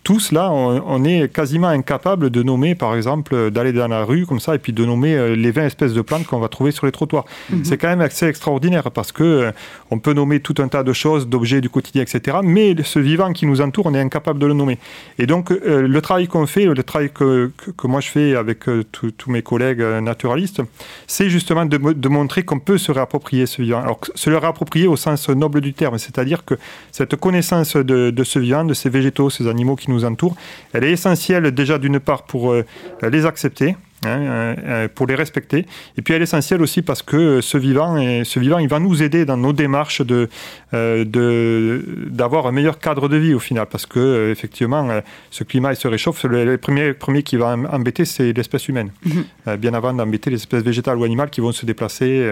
tous 0.04 0.32
là, 0.32 0.52
on, 0.52 1.04
est 1.04 1.32
quasiment 1.32 1.68
incapable 1.68 2.30
de 2.30 2.44
nommer, 2.44 2.76
par 2.76 2.96
exemple, 2.96 3.52
d'aller 3.52 3.74
dans 3.74 3.88
la 3.88 4.04
rue 4.04 4.26
comme 4.26 4.40
ça 4.40 4.56
et 4.56 4.60
puis 4.60 4.72
de 4.72 4.86
nommer 4.86 5.16
euh, 5.16 5.36
les 5.36 5.52
20 5.52 5.66
espèces 5.66 5.94
de 5.94 6.02
plantes 6.02 6.26
qu'on 6.26 6.40
va 6.40 6.48
trouver 6.48 6.72
sur 6.72 6.86
les 6.86 6.92
trottoirs. 6.92 7.26
Mhm. 7.50 7.66
C'est 7.66 7.78
quand 7.78 7.90
même 7.90 8.02
assez 8.02 8.28
extraordinaire 8.28 8.92
parce 8.92 9.12
que 9.12 9.24
euh, 9.24 9.52
on 9.92 10.00
peut 10.00 10.14
nommer 10.14 10.40
tout 10.40 10.56
un 10.60 10.68
tas 10.68 10.84
de 10.84 10.94
choses, 10.94 11.28
d'objets 11.28 11.62
du 11.62 11.70
quotidien, 11.70 12.04
etc. 12.04 12.38
Mais 12.44 12.76
ce 12.84 13.00
vivant 13.00 13.34
qui 13.34 13.46
nous 13.46 13.62
entoure, 13.62 13.88
on 13.88 13.94
est 13.94 14.00
incapable 14.00 14.40
de 14.40 14.46
le 14.46 14.54
nommer. 14.54 14.78
Et 15.18 15.26
donc, 15.26 15.50
le 15.50 16.02
travail 16.02 16.28
qu'on 16.28 16.46
fait, 16.46 16.66
le 16.66 16.84
travail 16.84 17.10
que, 17.12 17.52
que, 17.76 17.88
moi 17.88 18.00
je 18.00 18.10
fais 18.10 18.36
avec 18.36 18.60
tous 18.92 19.32
mes 19.32 19.42
collègues 19.42 19.82
naturalistes, 19.82 20.62
c'est 21.08 21.30
justement 21.30 21.66
de, 21.66 21.78
de 21.78 22.10
montrer 22.10 22.44
qu'on 22.44 22.60
peut 22.60 22.78
se 22.78 22.92
réapproprier 22.92 23.46
ce 23.46 23.62
vivant. 23.62 23.82
Alors, 23.82 24.00
se 24.16 24.30
le 24.30 24.38
réapproprier 24.38 24.69
au 24.88 24.96
sens 24.96 25.30
noble 25.30 25.62
du 25.62 25.74
terme, 25.74 25.98
c'est-à-dire 25.98 26.46
que 26.46 26.56
cette 26.92 27.16
connaissance 27.16 27.76
de, 27.76 28.10
de 28.10 28.24
ce 28.24 28.40
vivant, 28.40 28.64
de 28.64 28.74
ces 28.74 28.90
végétaux, 28.90 29.30
ces 29.30 29.48
animaux 29.48 29.76
qui 29.76 29.92
nous 29.92 30.06
entourent. 30.06 30.36
Elle 30.74 30.84
est 30.84 30.92
essentielle 30.92 31.52
déjà 31.52 31.78
d'une 31.78 32.00
part 32.00 32.24
pour 32.24 32.52
euh, 32.52 32.66
les 33.10 33.26
accepter, 33.26 33.76
Hein, 34.06 34.22
euh, 34.22 34.56
euh, 34.66 34.88
pour 34.88 35.08
les 35.08 35.16
respecter. 35.16 35.66
Et 35.98 36.02
puis 36.02 36.14
elle 36.14 36.22
est 36.22 36.24
essentielle 36.24 36.62
aussi 36.62 36.82
parce 36.82 37.02
que 37.02 37.42
ce 37.42 37.58
vivant, 37.58 37.98
et 37.98 38.24
ce 38.24 38.40
vivant, 38.40 38.58
il 38.60 38.70
va 38.70 38.80
nous 38.80 39.04
aider 39.04 39.26
dans 39.26 39.36
nos 39.36 39.52
démarches 39.52 40.02
de, 40.02 40.30
d'avoir 40.72 42.48
un 42.48 42.54
meilleur 42.54 42.80
cadre 42.80 43.10
de 43.10 43.18
vie 43.18 43.34
au 43.34 43.40
final, 43.40 43.66
parce 43.70 43.86
que 43.86 44.32
effectivement, 44.32 45.02
ce 45.32 45.44
climat 45.44 45.74
il 45.74 45.76
se 45.76 45.90
réchauffe. 45.90 46.24
Le, 46.24 46.58
premier, 46.58 46.94
premier 46.94 47.24
qui 47.24 47.36
va 47.36 47.58
embêter, 47.74 48.06
c'est 48.06 48.32
l'espèce 48.32 48.70
humaine, 48.70 48.92
mm-hmm. 49.06 49.58
bien 49.58 49.74
avant 49.74 49.92
d'embêter 49.92 50.30
les 50.30 50.38
espèces 50.38 50.64
végétales 50.64 50.98
ou 50.98 51.04
animales 51.04 51.30
qui 51.30 51.42
vont 51.42 51.52
se 51.52 51.66
déplacer, 51.66 52.26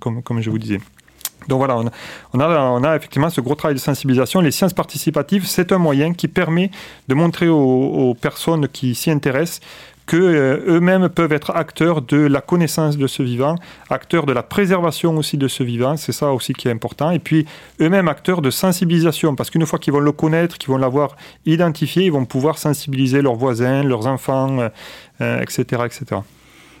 comme, 0.00 0.24
comme 0.24 0.40
je 0.40 0.50
vous 0.50 0.58
disais. 0.58 0.80
Donc 1.48 1.58
voilà, 1.58 1.78
on 2.32 2.84
a, 2.84 2.96
effectivement 2.96 3.30
ce 3.30 3.40
gros 3.40 3.54
travail 3.54 3.74
de 3.74 3.80
sensibilisation. 3.80 4.40
Les 4.40 4.50
sciences 4.50 4.72
participatives, 4.72 5.46
c'est 5.46 5.72
un 5.72 5.78
moyen 5.78 6.12
qui 6.12 6.28
permet 6.28 6.70
de 7.08 7.14
montrer 7.14 7.48
aux, 7.48 8.16
personnes 8.20 8.68
qui 8.68 8.94
s'y 8.94 9.10
intéressent 9.10 9.60
qu'eux-mêmes 10.06 11.08
peuvent 11.08 11.32
être 11.32 11.52
acteurs 11.54 12.02
de 12.02 12.16
la 12.16 12.40
connaissance 12.40 12.98
de 12.98 13.06
ce 13.06 13.22
vivant, 13.22 13.54
acteurs 13.88 14.26
de 14.26 14.32
la 14.32 14.42
préservation 14.42 15.16
aussi 15.16 15.36
de 15.36 15.46
ce 15.46 15.62
vivant, 15.62 15.96
c'est 15.96 16.12
ça 16.12 16.32
aussi 16.32 16.54
qui 16.54 16.66
est 16.66 16.72
important, 16.72 17.12
et 17.12 17.20
puis 17.20 17.46
eux-mêmes 17.80 18.08
acteurs 18.08 18.42
de 18.42 18.50
sensibilisation, 18.50 19.36
parce 19.36 19.48
qu'une 19.48 19.64
fois 19.64 19.78
qu'ils 19.78 19.92
vont 19.92 20.00
le 20.00 20.12
connaître, 20.12 20.58
qu'ils 20.58 20.70
vont 20.70 20.76
l'avoir 20.76 21.16
identifié, 21.46 22.06
ils 22.06 22.12
vont 22.12 22.24
pouvoir 22.24 22.58
sensibiliser 22.58 23.22
leurs 23.22 23.36
voisins, 23.36 23.84
leurs 23.84 24.08
enfants, 24.08 24.58
etc., 25.20 25.64
euh, 25.72 25.84
etc. 25.86 26.20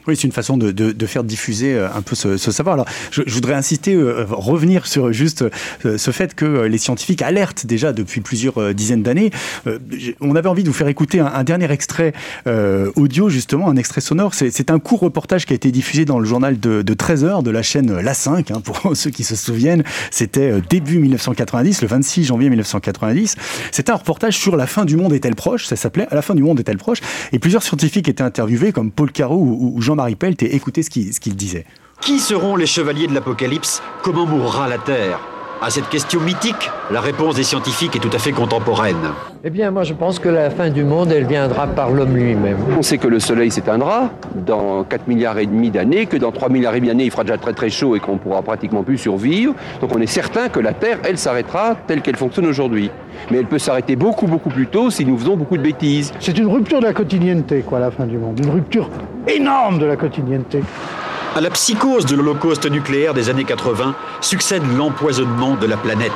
Oui, 0.08 0.16
c'est 0.16 0.24
une 0.24 0.32
façon 0.32 0.56
de, 0.56 1.06
faire 1.06 1.22
diffuser 1.22 1.74
euh, 1.74 1.88
un 1.94 2.02
peu 2.02 2.16
ce, 2.16 2.36
savoir. 2.36 2.74
Alors, 2.74 2.86
je, 3.10 3.22
voudrais 3.32 3.54
insister, 3.54 3.94
euh, 3.94 4.24
revenir 4.28 4.86
sur 4.86 5.12
juste 5.12 5.44
euh, 5.84 5.96
ce 5.96 6.10
fait 6.10 6.34
que 6.34 6.62
les 6.62 6.78
scientifiques 6.78 7.22
alertent 7.22 7.66
déjà 7.66 7.92
depuis 7.92 8.20
plusieurs 8.20 8.74
dizaines 8.74 9.02
d'années. 9.02 9.30
on 10.20 10.34
avait 10.34 10.48
envie 10.48 10.62
de 10.62 10.68
vous 10.68 10.74
faire 10.74 10.88
écouter 10.88 11.20
un, 11.20 11.44
dernier 11.44 11.70
extrait 11.70 12.12
audio, 12.96 13.28
justement, 13.28 13.68
un 13.68 13.76
extrait 13.76 14.00
sonore. 14.00 14.34
C'est 14.34 14.70
un 14.70 14.78
court 14.78 15.00
reportage 15.00 15.46
qui 15.46 15.52
a 15.52 15.56
été 15.56 15.70
diffusé 15.70 16.04
dans 16.04 16.18
le 16.18 16.24
journal 16.24 16.58
de, 16.58 16.82
de 16.82 16.94
13 16.94 17.24
heures 17.24 17.42
de 17.42 17.50
la 17.50 17.62
chaîne 17.62 18.00
La 18.00 18.14
5, 18.14 18.50
hein, 18.50 18.60
pour 18.60 18.90
ceux 18.96 19.10
qui 19.10 19.24
se 19.24 19.36
souviennent. 19.36 19.84
C'était 20.10 20.60
début 20.68 20.98
1990, 20.98 21.82
le 21.82 21.88
26 21.88 22.24
janvier 22.24 22.48
1990. 22.48 23.36
C'était 23.70 23.92
un 23.92 23.96
reportage 23.96 24.36
sur 24.36 24.56
la 24.56 24.66
fin 24.66 24.84
du 24.84 24.96
monde 24.96 25.12
est-elle 25.12 25.36
proche 25.36 25.66
Ça 25.66 25.76
s'appelait 25.76 26.06
la 26.10 26.22
fin 26.22 26.34
du 26.34 26.42
monde 26.42 26.58
est-elle 26.60 26.78
proche 26.78 26.98
Et 27.32 27.38
plusieurs 27.38 27.62
scientifiques 27.62 28.08
étaient 28.08 28.22
interviewés, 28.22 28.72
comme 28.72 28.90
Paul 28.90 29.12
Caro 29.12 29.36
ou, 29.36 29.74
ou 29.76 29.80
Jean 29.80 29.91
Jean-Marie 29.92 30.16
Pelt 30.16 30.42
et 30.42 30.56
écoutez 30.56 30.82
ce 30.82 30.88
qu'il 30.88 31.36
disait. 31.36 31.66
Qui 32.00 32.18
seront 32.18 32.56
les 32.56 32.64
chevaliers 32.64 33.06
de 33.08 33.12
l'Apocalypse? 33.12 33.82
Comment 34.02 34.24
mourra 34.24 34.66
la 34.66 34.78
Terre? 34.78 35.20
À 35.62 35.70
cette 35.70 35.88
question 35.88 36.20
mythique, 36.20 36.70
la 36.90 37.00
réponse 37.00 37.36
des 37.36 37.44
scientifiques 37.44 37.94
est 37.94 38.00
tout 38.00 38.10
à 38.12 38.18
fait 38.18 38.32
contemporaine. 38.32 38.96
Eh 39.44 39.50
bien, 39.50 39.70
moi 39.70 39.84
je 39.84 39.94
pense 39.94 40.18
que 40.18 40.28
la 40.28 40.50
fin 40.50 40.70
du 40.70 40.82
monde, 40.82 41.12
elle 41.12 41.24
viendra 41.24 41.68
par 41.68 41.90
l'homme 41.90 42.16
lui-même. 42.16 42.56
On 42.76 42.82
sait 42.82 42.98
que 42.98 43.06
le 43.06 43.20
Soleil 43.20 43.52
s'éteindra 43.52 44.10
dans 44.34 44.82
4 44.82 45.06
milliards 45.06 45.38
et 45.38 45.46
demi 45.46 45.70
d'années, 45.70 46.06
que 46.06 46.16
dans 46.16 46.32
3 46.32 46.48
milliards 46.48 46.74
et 46.74 46.80
demi 46.80 46.88
d'années, 46.88 47.04
il 47.04 47.12
fera 47.12 47.22
déjà 47.22 47.38
très 47.38 47.52
très 47.52 47.70
chaud 47.70 47.94
et 47.94 48.00
qu'on 48.00 48.18
pourra 48.18 48.42
pratiquement 48.42 48.82
plus 48.82 48.98
survivre. 48.98 49.54
Donc 49.80 49.94
on 49.94 50.00
est 50.00 50.06
certain 50.06 50.48
que 50.48 50.58
la 50.58 50.72
Terre, 50.72 50.98
elle 51.04 51.16
s'arrêtera 51.16 51.76
telle 51.86 52.02
qu'elle 52.02 52.16
fonctionne 52.16 52.46
aujourd'hui. 52.46 52.90
Mais 53.30 53.38
elle 53.38 53.46
peut 53.46 53.60
s'arrêter 53.60 53.94
beaucoup 53.94 54.26
beaucoup 54.26 54.50
plus 54.50 54.66
tôt 54.66 54.90
si 54.90 55.06
nous 55.06 55.16
faisons 55.16 55.36
beaucoup 55.36 55.56
de 55.56 55.62
bêtises. 55.62 56.12
C'est 56.18 56.38
une 56.38 56.48
rupture 56.48 56.80
de 56.80 56.86
la 56.86 56.92
quotidienneté, 56.92 57.60
quoi, 57.60 57.78
la 57.78 57.92
fin 57.92 58.06
du 58.06 58.18
monde. 58.18 58.40
Une 58.42 58.50
rupture 58.50 58.90
énorme 59.28 59.78
de 59.78 59.86
la 59.86 59.94
quotidienneté. 59.94 60.60
À 61.34 61.40
la 61.40 61.48
psychose 61.48 62.04
de 62.04 62.14
l'holocauste 62.14 62.70
nucléaire 62.70 63.14
des 63.14 63.30
années 63.30 63.44
80 63.44 63.94
succède 64.20 64.62
l'empoisonnement 64.76 65.56
de 65.56 65.66
la 65.66 65.78
planète. 65.78 66.12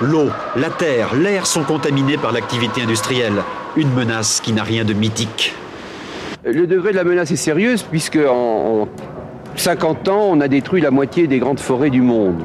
L'eau, 0.00 0.30
la 0.56 0.68
terre, 0.68 1.14
l'air 1.14 1.46
sont 1.46 1.62
contaminés 1.62 2.16
par 2.16 2.32
l'activité 2.32 2.82
industrielle, 2.82 3.44
une 3.76 3.92
menace 3.94 4.40
qui 4.40 4.52
n'a 4.52 4.64
rien 4.64 4.84
de 4.84 4.94
mythique. 4.94 5.54
Le 6.44 6.66
degré 6.66 6.90
de 6.90 6.96
la 6.96 7.04
menace 7.04 7.30
est 7.30 7.36
sérieuse 7.36 7.84
puisque 7.84 8.18
en 8.18 8.88
50 9.54 10.08
ans, 10.08 10.26
on 10.28 10.40
a 10.40 10.48
détruit 10.48 10.80
la 10.80 10.90
moitié 10.90 11.28
des 11.28 11.38
grandes 11.38 11.60
forêts 11.60 11.90
du 11.90 12.02
monde. 12.02 12.42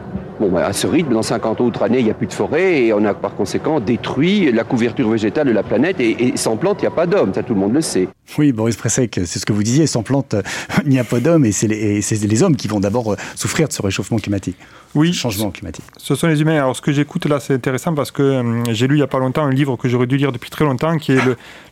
Bah, 0.50 0.66
à 0.68 0.74
ce 0.74 0.88
rythme, 0.88 1.14
dans 1.14 1.22
50 1.22 1.62
autres 1.62 1.84
années, 1.84 2.00
il 2.00 2.06
n'y 2.06 2.12
a 2.12 2.14
plus 2.14 2.28
de 2.28 2.34
forêt 2.34 2.86
et 2.86 2.94
on 2.94 3.04
a 3.06 3.14
par 3.14 3.36
conséquent 3.36 3.80
détruit 3.80 4.52
la 4.52 4.64
couverture 4.64 5.10
végétale 5.10 5.48
de 5.48 5.54
la 5.54 5.64
planète. 5.64 6.00
Et, 6.00 6.34
sans 6.36 6.58
plantes, 6.58 6.78
il 6.80 6.84
n'y 6.84 6.88
a 6.88 6.92
pas 6.92 7.06
d'homme, 7.06 7.34
ça 7.34 7.44
tout 7.44 7.54
le 7.54 7.60
monde 7.60 7.74
le 7.74 7.82
sait. 7.82 8.08
Oui, 8.38 8.52
Boris 8.52 8.76
Pressek, 8.76 9.22
c'est 9.26 9.40
ce 9.40 9.46
que 9.46 9.54
vous 9.54 9.64
disiez, 9.64 9.88
sans 9.88 10.04
plantes, 10.04 10.36
il 10.86 10.90
n'y 10.90 11.00
a 11.00 11.04
pas 11.04 11.20
d'homme 11.20 11.46
et 11.46 11.52
c'est 11.52 11.68
les, 11.68 12.02
les, 12.02 12.44
hommes 12.44 12.56
qui 12.56 12.68
vont 12.68 12.80
d'abord 12.80 13.14
euh, 13.14 13.16
souffrir 13.36 13.68
de 13.68 13.74
ce 13.74 13.82
réchauffement 13.82 14.18
climatique. 14.18 14.58
Oui, 14.96 15.12
changement 15.12 15.50
climatique. 15.50 15.86
Ce 15.98 16.14
sont 16.14 16.28
les 16.28 16.42
humains. 16.42 16.58
Alors 16.58 16.76
ce 16.76 16.82
que 16.82 16.92
j'écoute 16.92 17.26
là, 17.26 17.40
c'est 17.40 17.56
intéressant 17.56 17.96
parce 17.96 18.12
que 18.12 18.22
euh, 18.22 18.64
j'ai 18.72 18.88
lu 18.88 18.96
il 18.96 18.98
n'y 18.98 19.04
a 19.04 19.08
pas 19.08 19.20
longtemps 19.20 19.44
un 19.44 19.52
livre 19.52 19.76
que 19.76 19.90
j'aurais 19.90 20.06
dû 20.06 20.18
lire 20.18 20.32
depuis 20.32 20.52
très 20.52 20.66
longtemps, 20.66 20.98
qui 20.98 21.14
est 21.14 21.20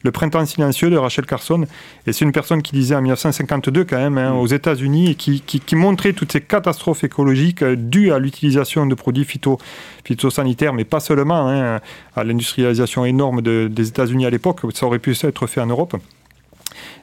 le, 0.03 0.11
Printemps 0.11 0.45
silencieux 0.45 0.89
de 0.89 0.97
Rachel 0.97 1.25
Carson. 1.25 1.65
Et 2.07 2.13
c'est 2.13 2.25
une 2.25 2.31
personne 2.31 2.61
qui 2.61 2.73
disait 2.73 2.95
en 2.95 3.01
1952 3.01 3.83
quand 3.83 3.97
même, 3.97 4.17
hein, 4.17 4.33
mm. 4.33 4.37
aux 4.37 4.47
États-Unis, 4.47 5.15
qui, 5.15 5.41
qui, 5.41 5.75
montrait 5.75 6.13
toutes 6.13 6.31
ces 6.31 6.41
catastrophes 6.41 7.03
écologiques 7.03 7.61
euh, 7.61 7.75
dues 7.75 8.11
à 8.11 8.17
l'utilisation 8.17 8.87
de 8.87 8.95
produits 8.95 9.25
phyto, 9.25 9.59
phytosanitaires, 10.03 10.73
mais 10.73 10.85
pas 10.85 10.99
seulement, 10.99 11.47
hein, 11.47 11.79
à 12.15 12.23
l'industrialisation 12.23 13.05
énorme 13.05 13.41
des 13.41 13.87
États-Unis 13.87 14.25
à 14.25 14.29
l'époque. 14.29 14.61
Ça 14.73 14.85
aurait 14.87 14.99
pu 14.99 15.15
être 15.23 15.47
fait 15.47 15.61
en 15.61 15.67
Europe. 15.67 15.95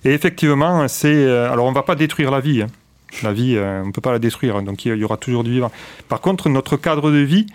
Et 0.04 0.12
effectivement, 0.12 0.86
c'est. 0.88 1.14
Euh, 1.14 1.50
alors, 1.50 1.66
on 1.66 1.70
ne 1.70 1.74
va 1.74 1.82
pas 1.82 1.94
détruire 1.94 2.30
la 2.30 2.40
vie. 2.40 2.62
Hein. 2.62 2.68
La 3.22 3.32
vie, 3.32 3.56
euh, 3.56 3.82
on 3.82 3.86
ne 3.86 3.92
peut 3.92 4.00
pas 4.00 4.12
la 4.12 4.18
détruire, 4.18 4.62
donc 4.62 4.84
il 4.84 4.96
y 4.96 5.04
aura 5.04 5.16
toujours 5.16 5.44
du 5.44 5.50
vivant. 5.50 5.72
Par 6.08 6.20
contre, 6.20 6.48
notre 6.48 6.76
cadre 6.76 7.10
de 7.10 7.18
vie, 7.18 7.46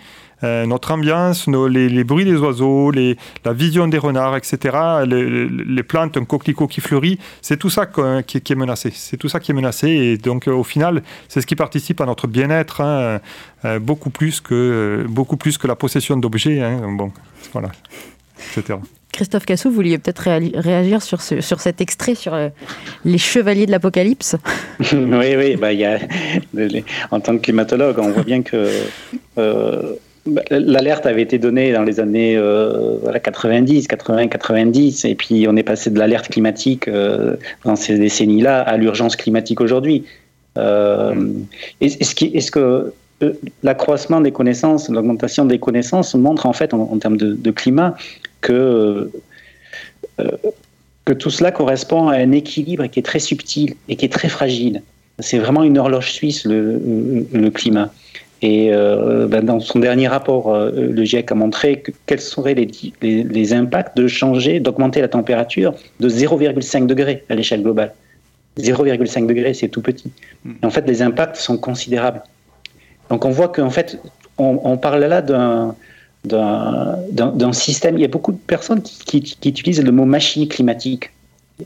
euh, 0.42 0.66
notre 0.66 0.92
ambiance, 0.92 1.46
les, 1.46 2.04
bruits 2.04 2.24
des 2.24 2.36
oiseaux, 2.36 2.90
la 2.90 3.52
vision 3.52 3.86
des 3.86 3.98
renards, 3.98 4.36
etc., 4.36 4.76
les, 5.06 5.82
plantes, 5.82 6.16
un 6.16 6.24
coquelicot 6.24 6.66
qui 6.66 6.80
fleurit, 6.80 7.18
c'est 7.40 7.56
tout 7.56 7.70
ça 7.70 7.86
qui, 7.86 8.36
est 8.36 8.54
menacé. 8.56 8.90
C'est 8.92 9.16
tout 9.16 9.28
ça 9.28 9.40
qui 9.40 9.52
est 9.52 9.54
menacé. 9.54 9.88
Et 9.88 10.18
donc, 10.18 10.48
au 10.48 10.64
final, 10.64 11.02
c'est 11.28 11.40
ce 11.40 11.46
qui 11.46 11.56
participe 11.56 12.00
à 12.00 12.06
notre 12.06 12.26
bien-être, 12.26 12.80
hein, 12.80 13.20
beaucoup, 13.80 14.10
plus 14.10 14.40
que, 14.40 15.06
beaucoup 15.08 15.36
plus 15.36 15.56
que 15.56 15.66
la 15.66 15.76
possession 15.76 16.16
d'objets. 16.16 16.60
Hein. 16.60 16.94
bon, 16.96 17.12
voilà, 17.52 17.70
etc. 18.56 18.78
Christophe 19.14 19.46
Cassou, 19.46 19.68
vous 19.68 19.76
vouliez 19.76 19.96
peut-être 19.96 20.28
réagir 20.56 21.00
sur, 21.00 21.22
sur 21.22 21.60
cet 21.60 21.80
extrait 21.80 22.16
sur 22.16 22.34
euh, 22.34 22.48
les 23.04 23.18
chevaliers 23.18 23.64
de 23.64 23.70
l'Apocalypse? 23.70 24.36
Oui, 24.92 25.36
oui, 25.36 25.56
bah, 25.56 25.72
y 25.72 25.84
a, 25.84 26.00
en 27.12 27.20
tant 27.20 27.36
que 27.36 27.42
climatologue, 27.42 27.96
on 28.00 28.10
voit 28.10 28.24
bien 28.24 28.42
que 28.42 28.68
euh, 29.38 29.94
bah, 30.26 30.42
l'alerte 30.50 31.06
avait 31.06 31.22
été 31.22 31.38
donnée 31.38 31.72
dans 31.72 31.84
les 31.84 32.00
années 32.00 32.36
90, 33.22 33.86
80, 33.86 34.26
90, 34.26 35.04
et 35.04 35.14
puis 35.14 35.46
on 35.48 35.54
est 35.56 35.62
passé 35.62 35.90
de 35.90 35.98
l'alerte 35.98 36.28
climatique 36.28 36.88
euh, 36.88 37.36
dans 37.64 37.76
ces 37.76 37.96
décennies-là 37.98 38.62
à 38.62 38.76
l'urgence 38.76 39.14
climatique 39.14 39.60
aujourd'hui. 39.60 40.04
est-ce, 40.56 42.24
est-ce 42.24 42.50
que 42.50 42.92
l'accroissement 43.62 44.20
des 44.20 44.32
connaissances, 44.32 44.88
l'augmentation 44.88 45.44
des 45.44 45.58
connaissances 45.58 46.14
montre 46.14 46.46
en 46.46 46.52
fait 46.52 46.74
en, 46.74 46.98
termes 46.98 47.16
de, 47.16 47.50
climat 47.50 47.94
que, 48.44 49.10
que 51.04 51.12
tout 51.12 51.30
cela 51.30 51.50
correspond 51.50 52.08
à 52.08 52.16
un 52.16 52.32
équilibre 52.32 52.86
qui 52.86 53.00
est 53.00 53.02
très 53.02 53.18
subtil 53.18 53.74
et 53.88 53.96
qui 53.96 54.04
est 54.04 54.12
très 54.12 54.28
fragile. 54.28 54.82
C'est 55.18 55.38
vraiment 55.38 55.62
une 55.62 55.78
horloge 55.78 56.12
suisse, 56.12 56.44
le, 56.44 57.48
climat. 57.50 57.92
Et 58.42 58.70
ben, 58.70 59.42
dans 59.42 59.60
son 59.60 59.78
dernier 59.78 60.08
rapport, 60.08 60.54
le 60.54 61.04
GIEC 61.04 61.32
a 61.32 61.34
montré 61.34 61.82
quels 62.06 62.20
seraient 62.20 62.54
les, 62.54 62.68
les 63.02 63.52
impacts 63.52 63.96
de 63.96 64.06
changer, 64.06 64.60
d'augmenter 64.60 65.00
la 65.00 65.08
température 65.08 65.74
de 66.00 66.08
0,5 66.08 66.86
degré 66.86 67.24
à 67.28 67.34
l'échelle 67.34 67.62
globale. 67.62 67.92
0,5 68.58 69.26
degré, 69.26 69.54
c'est 69.54 69.68
tout 69.68 69.82
petit. 69.82 70.10
Hmm. 70.44 70.52
en 70.62 70.70
fait, 70.70 70.86
les 70.86 71.02
impacts 71.02 71.36
sont 71.36 71.58
considérables. 71.58 72.22
Donc 73.10 73.24
on 73.24 73.30
voit 73.30 73.48
qu'en 73.48 73.70
fait, 73.70 73.98
on, 74.38 74.76
parle 74.76 75.04
là 75.04 75.22
d'un 75.22 75.76
d'un 76.24 77.52
système. 77.52 77.96
Il 77.96 78.00
y 78.00 78.04
a 78.04 78.08
beaucoup 78.08 78.32
de 78.32 78.38
personnes 78.38 78.82
qui, 78.82 79.36
utilisent 79.44 79.82
le 79.82 79.92
mot 79.92 80.04
machine 80.04 80.48
climatique. 80.48 81.10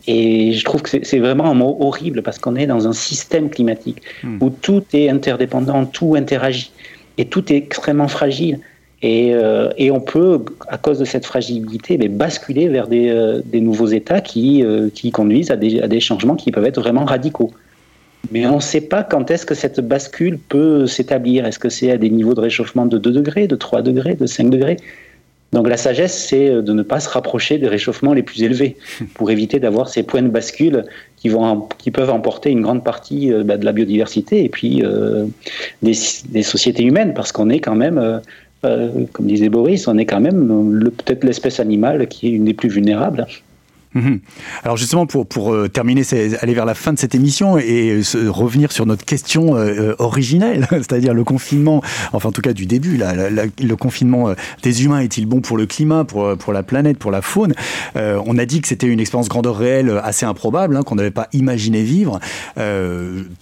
Et 0.06 0.52
je 0.52 0.64
trouve 0.64 0.82
que 0.82 1.02
c'est 1.02 1.18
vraiment 1.18 1.46
un 1.46 1.54
mot 1.54 1.76
horrible 1.80 2.22
parce 2.22 2.38
qu'on 2.38 2.56
est 2.56 2.66
dans 2.66 2.86
un 2.86 2.92
système 2.92 3.48
climatique 3.48 4.02
hmm. 4.22 4.36
où 4.42 4.50
tout 4.50 4.84
est 4.92 5.08
interdépendant, 5.08 5.86
tout 5.86 6.14
interagit 6.14 6.72
et 7.16 7.24
tout 7.24 7.50
est 7.50 7.56
extrêmement 7.56 8.08
fragile. 8.08 8.60
Euh, 9.04 9.70
et, 9.76 9.90
on 9.90 10.00
peut, 10.00 10.44
à 10.68 10.76
cause 10.76 10.98
de 10.98 11.04
cette 11.04 11.24
fragilité, 11.24 11.98
mais 11.98 12.08
basculer 12.08 12.68
vers 12.68 12.88
des, 12.88 13.08
euh, 13.10 13.40
nouveaux 13.54 13.86
États 13.86 14.20
qui, 14.20 14.64
euh, 14.64 14.90
qui 14.92 15.12
conduisent 15.12 15.50
à 15.50 15.56
des, 15.56 15.80
à 15.80 15.88
des, 15.88 16.00
changements 16.00 16.34
qui 16.34 16.50
peuvent 16.50 16.64
être 16.64 16.80
vraiment 16.80 17.04
radicaux. 17.04 17.52
Mais 18.30 18.46
on 18.46 18.56
ne 18.56 18.60
sait 18.60 18.80
pas 18.80 19.02
quand 19.02 19.30
est-ce 19.30 19.46
que 19.46 19.54
cette 19.54 19.80
bascule 19.80 20.38
peut 20.38 20.86
s'établir. 20.86 21.46
Est-ce 21.46 21.58
que 21.58 21.68
c'est 21.68 21.90
à 21.90 21.96
des 21.96 22.10
niveaux 22.10 22.34
de 22.34 22.40
réchauffement 22.40 22.86
de 22.86 22.98
2 22.98 23.10
degrés, 23.10 23.46
de 23.46 23.56
3 23.56 23.82
degrés, 23.82 24.14
de 24.14 24.26
5 24.26 24.50
degrés? 24.50 24.76
Donc 25.52 25.66
la 25.66 25.78
sagesse, 25.78 26.26
c'est 26.28 26.50
de 26.50 26.72
ne 26.74 26.82
pas 26.82 27.00
se 27.00 27.08
rapprocher 27.08 27.56
des 27.56 27.68
réchauffements 27.68 28.12
les 28.12 28.22
plus 28.22 28.42
élevés 28.42 28.76
pour 29.14 29.30
éviter 29.30 29.58
d'avoir 29.60 29.88
ces 29.88 30.02
points 30.02 30.20
de 30.20 30.28
bascule 30.28 30.84
qui, 31.16 31.30
vont, 31.30 31.68
qui 31.78 31.90
peuvent 31.90 32.10
emporter 32.10 32.50
une 32.50 32.60
grande 32.60 32.84
partie 32.84 33.32
bah, 33.44 33.56
de 33.56 33.64
la 33.64 33.72
biodiversité 33.72 34.44
et 34.44 34.50
puis 34.50 34.82
des, 35.82 35.94
des, 36.28 36.42
sociétés 36.42 36.84
humaines, 36.84 37.14
parce 37.14 37.32
qu'on 37.32 37.48
est 37.48 37.60
quand 37.60 37.76
même 37.76 38.20
euh, 38.64 39.06
comme 39.12 39.26
disait 39.26 39.48
Boris, 39.48 39.86
on 39.86 39.98
est 39.98 40.06
quand 40.06 40.20
même 40.20 40.90
peut-être 40.96 41.22
l'espèce 41.22 41.60
animale 41.60 42.08
qui 42.08 42.26
est 42.26 42.30
une 42.30 42.44
des 42.44 42.54
plus 42.54 42.68
vulnérables. 42.68 43.26
Mhm. 43.98 44.20
Alors 44.62 44.76
justement, 44.76 45.06
pour, 45.06 45.52
euh, 45.52 45.68
terminer, 45.68 46.02
aller 46.40 46.54
vers 46.54 46.64
la 46.64 46.74
fin 46.74 46.92
de 46.92 46.98
cette 46.98 47.14
émission 47.14 47.58
et 47.58 48.00
euh, 48.14 48.30
revenir 48.30 48.70
sur 48.70 48.86
notre 48.86 49.04
question 49.04 49.56
euh, 49.56 49.94
originelle, 49.98 50.68
c'est-à-dire 50.70 51.14
le 51.14 51.24
confinement, 51.24 51.82
enfin 52.12 52.28
en 52.28 52.32
tout 52.32 52.40
cas 52.40 52.52
du 52.52 52.66
début, 52.66 52.98
le 52.98 53.74
confinement 53.74 54.34
des 54.62 54.84
humains 54.84 55.00
est-il 55.00 55.26
bon 55.26 55.40
pour 55.40 55.56
le 55.56 55.66
climat, 55.66 56.04
pour, 56.04 56.52
la 56.52 56.62
planète, 56.62 56.98
pour 56.98 57.10
la 57.10 57.22
faune 57.22 57.54
On 57.96 58.38
a 58.38 58.46
dit 58.46 58.60
que 58.60 58.68
c'était 58.68 58.86
une 58.86 59.00
expérience 59.00 59.28
grandeur 59.28 59.56
réelle 59.56 60.00
assez 60.02 60.26
improbable, 60.26 60.76
hein, 60.76 60.82
qu'on 60.82 60.94
n'avait 60.94 61.10
pas 61.10 61.28
imaginé 61.32 61.82
vivre. 61.82 62.20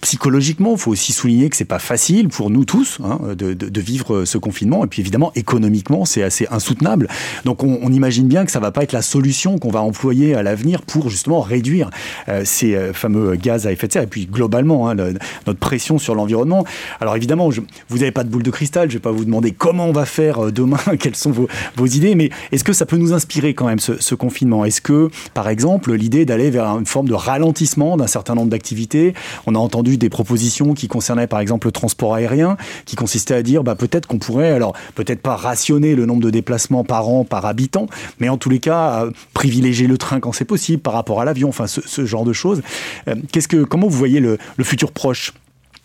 psychologiquement, 0.01 0.73
il 0.73 0.79
faut 0.79 0.91
aussi 0.91 1.13
souligner 1.13 1.49
que 1.49 1.55
c'est 1.55 1.65
pas 1.65 1.79
facile 1.79 2.29
pour 2.29 2.49
nous 2.49 2.65
tous 2.65 2.99
hein, 3.03 3.19
de, 3.35 3.81
vivre 3.81 4.25
ce 4.25 4.37
confinement. 4.37 4.83
Et 4.83 4.87
puis 4.87 5.01
évidemment, 5.01 5.31
économiquement, 5.35 6.05
c'est 6.05 6.23
assez 6.23 6.47
insoutenable. 6.49 7.07
Donc 7.45 7.63
on, 7.63 7.79
on 7.81 7.91
imagine 7.91 8.27
bien 8.27 8.45
que 8.45 8.51
ça 8.51 8.59
va 8.59 8.71
pas 8.71 8.83
être 8.83 8.93
la 8.93 9.01
solution 9.01 9.57
qu'on 9.59 9.71
va 9.71 9.81
employer 9.81 10.35
à 10.35 10.43
l'avenir 10.49 10.81
pour 10.81 11.09
justement 11.09 11.41
réduire 11.41 11.89
euh, 12.29 12.43
ces 12.45 12.75
euh, 12.75 12.93
fameux 12.93 13.35
gaz 13.35 13.67
à 13.67 13.71
effet 13.71 13.87
de 13.87 13.93
serre. 13.93 14.03
Et 14.03 14.07
puis 14.07 14.25
globalement 14.25 14.89
hein, 14.89 14.95
notre 14.95 15.59
pression 15.59 15.97
sur 15.97 16.15
l'environnement. 16.15 16.65
Alors 16.99 17.15
évidemment, 17.15 17.49
vous 17.89 17.97
n'avez 17.97 18.11
pas 18.11 18.23
de 18.23 18.29
boule 18.29 18.43
de 18.43 18.51
cristal, 18.51 18.89
je 18.89 18.95
ne 18.95 18.99
vais 18.99 19.03
pas 19.03 19.11
vous 19.11 19.25
demander 19.25 19.51
comment 19.51 19.87
on 19.87 19.91
va 19.91 20.05
faire 20.05 20.45
euh, 20.45 20.51
demain, 20.51 20.77
quelles 20.99 21.15
sont 21.15 21.31
vos, 21.31 21.85
idées, 21.85 22.15
mais 22.15 22.29
est-ce 22.51 22.63
que 22.63 22.73
ça 22.73 22.85
peut 22.85 22.97
nous 22.97 23.13
inspirer 23.13 23.53
quand 23.53 23.65
même 23.65 23.79
ce, 23.79 24.15
confinement? 24.15 24.65
Est-ce 24.65 24.81
que, 24.81 25.09
par 25.33 25.47
exemple, 25.47 25.93
l'idée 25.93 26.25
d'aller 26.25 26.49
vers 26.49 26.65
une 26.77 26.85
forme 26.85 27.07
de 27.07 27.13
ralentissement 27.13 27.97
d'un 27.97 28.07
certain 28.07 28.35
nombre 28.35 28.49
d'activités, 28.49 29.13
on 29.45 29.55
a 29.55 29.59
entendu 29.59 29.97
des 29.97 30.09
propositions 30.09 30.73
qui 30.73 30.87
concernaient 30.87 31.27
par 31.27 31.39
exemple 31.39 31.67
le 31.67 31.71
transport 31.71 32.15
aérien, 32.15 32.57
qui 32.85 32.95
consistaient 32.95 33.35
à 33.35 33.43
dire 33.43 33.63
bah, 33.63 33.75
peut-être 33.75 34.07
qu'on 34.07 34.17
pourrait, 34.17 34.51
alors 34.51 34.73
peut-être 34.95 35.21
pas 35.21 35.35
rationner 35.35 35.95
le 35.95 36.05
nombre 36.05 36.23
de 36.23 36.29
déplacements 36.29 36.83
par 36.83 37.07
an, 37.07 37.23
par 37.23 37.45
habitant, 37.45 37.87
mais 38.19 38.27
en 38.27 38.37
tous 38.37 38.49
les 38.49 38.59
cas 38.59 39.05
privilégier 39.33 39.87
le 39.87 39.97
train 39.97 40.19
quand 40.19 40.26
c'est 40.31 40.45
possible 40.45 40.81
par 40.81 40.93
rapport 40.93 41.21
à 41.21 41.25
l'avion, 41.25 41.49
enfin 41.49 41.67
ce, 41.67 42.05
genre 42.05 42.25
de 42.25 42.33
choses. 42.33 42.61
Euh, 43.07 43.15
qu'est-ce 43.31 43.47
que, 43.47 43.63
comment 43.63 43.87
vous 43.87 43.97
voyez 43.97 44.19
le, 44.19 44.37
futur 44.61 44.91
proche 44.91 45.33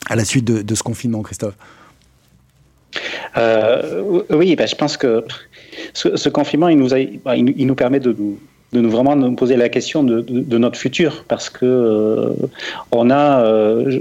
à 0.08 0.16
la 0.16 0.24
suite 0.24 0.44
de, 0.44 0.74
ce 0.74 0.82
confinement, 0.82 1.22
Christophe? 1.22 1.54
Euh, 3.36 4.22
Oui, 4.30 4.56
ben, 4.56 4.66
je 4.66 4.74
pense 4.74 4.96
que 4.96 5.24
ce, 5.94 6.28
confinement, 6.28 6.68
il 6.68 6.78
nous, 6.78 6.88
nous 7.66 7.74
permet 7.74 8.00
de 8.00 8.14
nous, 8.18 8.38
de 8.72 8.86
vraiment 8.86 9.16
nous 9.16 9.34
poser 9.34 9.56
la 9.56 9.68
question 9.68 10.02
de, 10.02 10.58
notre 10.58 10.78
futur 10.78 11.24
parce 11.28 11.50
que 11.50 11.64
euh, 11.64 12.32
on 12.90 13.10
a, 13.10 13.44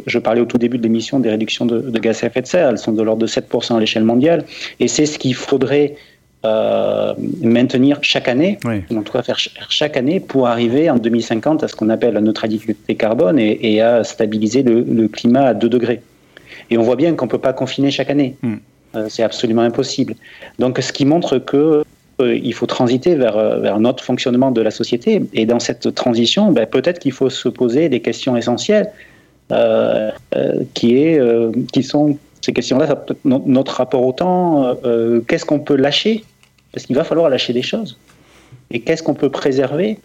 je, 0.06 0.20
parlais 0.20 0.42
au 0.42 0.46
tout 0.46 0.58
début 0.58 0.78
de 0.78 0.84
l'émission 0.84 1.20
des 1.20 1.30
réductions 1.30 1.66
de, 1.66 2.00
gaz 2.00 2.24
à 2.24 2.28
effet 2.28 2.42
de 2.42 2.48
serre, 2.48 2.70
elles 2.70 2.78
sont 2.78 2.94
de 2.94 3.04
l'ordre 3.04 3.22
de 3.22 3.28
7% 3.28 3.76
à 3.76 3.80
l'échelle 3.80 4.04
mondiale 4.04 4.46
et 4.80 4.88
c'est 4.88 5.06
ce 5.06 5.20
qu'il 5.20 5.36
faudrait 5.36 5.96
euh, 6.44 7.14
maintenir 7.44 8.00
chaque 8.02 8.28
année, 8.28 8.58
en 8.66 9.04
tout 9.04 9.14
cas 9.14 9.22
faire 9.22 9.38
chaque 9.70 9.96
année 9.96 10.20
pour 10.20 10.48
arriver 10.48 10.89
en 10.89 10.96
2050 10.96 11.64
à 11.64 11.68
ce 11.68 11.76
qu'on 11.76 11.89
appelle 11.89 12.16
la 12.16 12.22
neutralité 12.22 12.96
carbone 12.96 13.38
et, 13.38 13.80
à 13.80 14.04
stabiliser 14.04 14.64
le, 14.64 15.08
climat 15.08 15.50
à 15.50 15.54
2 15.54 15.70
degrés. 15.70 16.02
Et 16.72 16.80
on 16.80 16.82
voit 16.82 16.96
bien 16.96 17.14
qu'on 17.14 17.26
ne 17.26 17.30
peut 17.30 17.38
pas 17.38 17.54
confiner 17.54 17.92
chaque 17.92 18.10
année. 18.10 18.38
Hmm. 18.42 18.56
Euh, 18.96 19.06
c'est 19.08 19.22
absolument 19.22 19.62
impossible. 19.62 20.16
Donc 20.58 20.80
ce 20.80 20.92
qui 20.92 21.06
montre 21.06 21.38
que 21.38 21.84
euh, 22.22 22.36
il 22.36 22.54
faut 22.56 22.66
transiter 22.66 23.14
vers, 23.14 23.60
vers 23.60 23.76
un 23.76 23.86
autre 23.86 24.04
fonctionnement 24.04 24.50
de 24.50 24.62
la 24.62 24.72
société. 24.72 25.22
Et 25.34 25.46
dans 25.46 25.60
cette 25.60 25.94
transition, 25.94 26.52
ben, 26.52 26.66
peut-être 26.66 26.98
qu'il 26.98 27.12
faut 27.12 27.30
se 27.30 27.50
poser 27.50 27.88
des 27.88 28.00
questions 28.00 28.36
essentielles 28.36 28.89
qui, 30.74 30.96
est, 30.96 31.22
qui 31.72 31.84
sont 31.84 32.18
ces 32.39 32.54
questions-là, 32.54 33.06
notre 33.26 33.74
rapport 33.74 34.04
au 34.04 34.14
temps, 34.14 34.78
qu'est-ce 35.28 35.46
qu'on 35.46 35.60
peut 35.60 35.76
lâcher 35.76 36.24
parce 36.72 36.86
qu'il 36.86 36.96
va 36.96 37.04
falloir 37.04 37.30
lâcher 37.30 37.54
des 37.54 37.62
choses. 37.62 37.98
Et 38.70 38.82
qu'est-ce 38.82 39.04
qu'on 39.04 39.14
peut 39.14 39.30
préserver? 39.30 40.00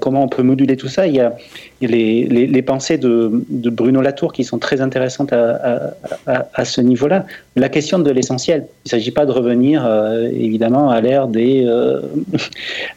Comment 0.00 0.24
on 0.24 0.28
peut 0.28 0.42
moduler 0.42 0.76
tout 0.76 0.88
ça? 0.88 1.06
Il 1.06 1.14
y 1.14 1.20
a, 1.20 1.36
les, 1.80 2.62
pensées 2.62 2.98
de, 2.98 3.30
Bruno 3.70 4.00
Latour 4.00 4.32
qui 4.32 4.42
sont 4.42 4.58
très 4.58 4.80
intéressantes 4.80 5.32
à, 5.32 6.64
ce 6.64 6.80
niveau-là. 6.80 7.26
La 7.54 7.68
question 7.68 8.00
de 8.00 8.10
l'essentiel. 8.10 8.66
Il 8.84 8.88
ne 8.88 8.90
s'agit 8.90 9.12
pas 9.12 9.24
de 9.24 9.30
revenir, 9.30 9.86
euh, 9.86 10.28
évidemment, 10.32 10.90
à 10.90 11.00
l'ère 11.00 11.28
des, 11.28 11.64
euh, 11.66 12.00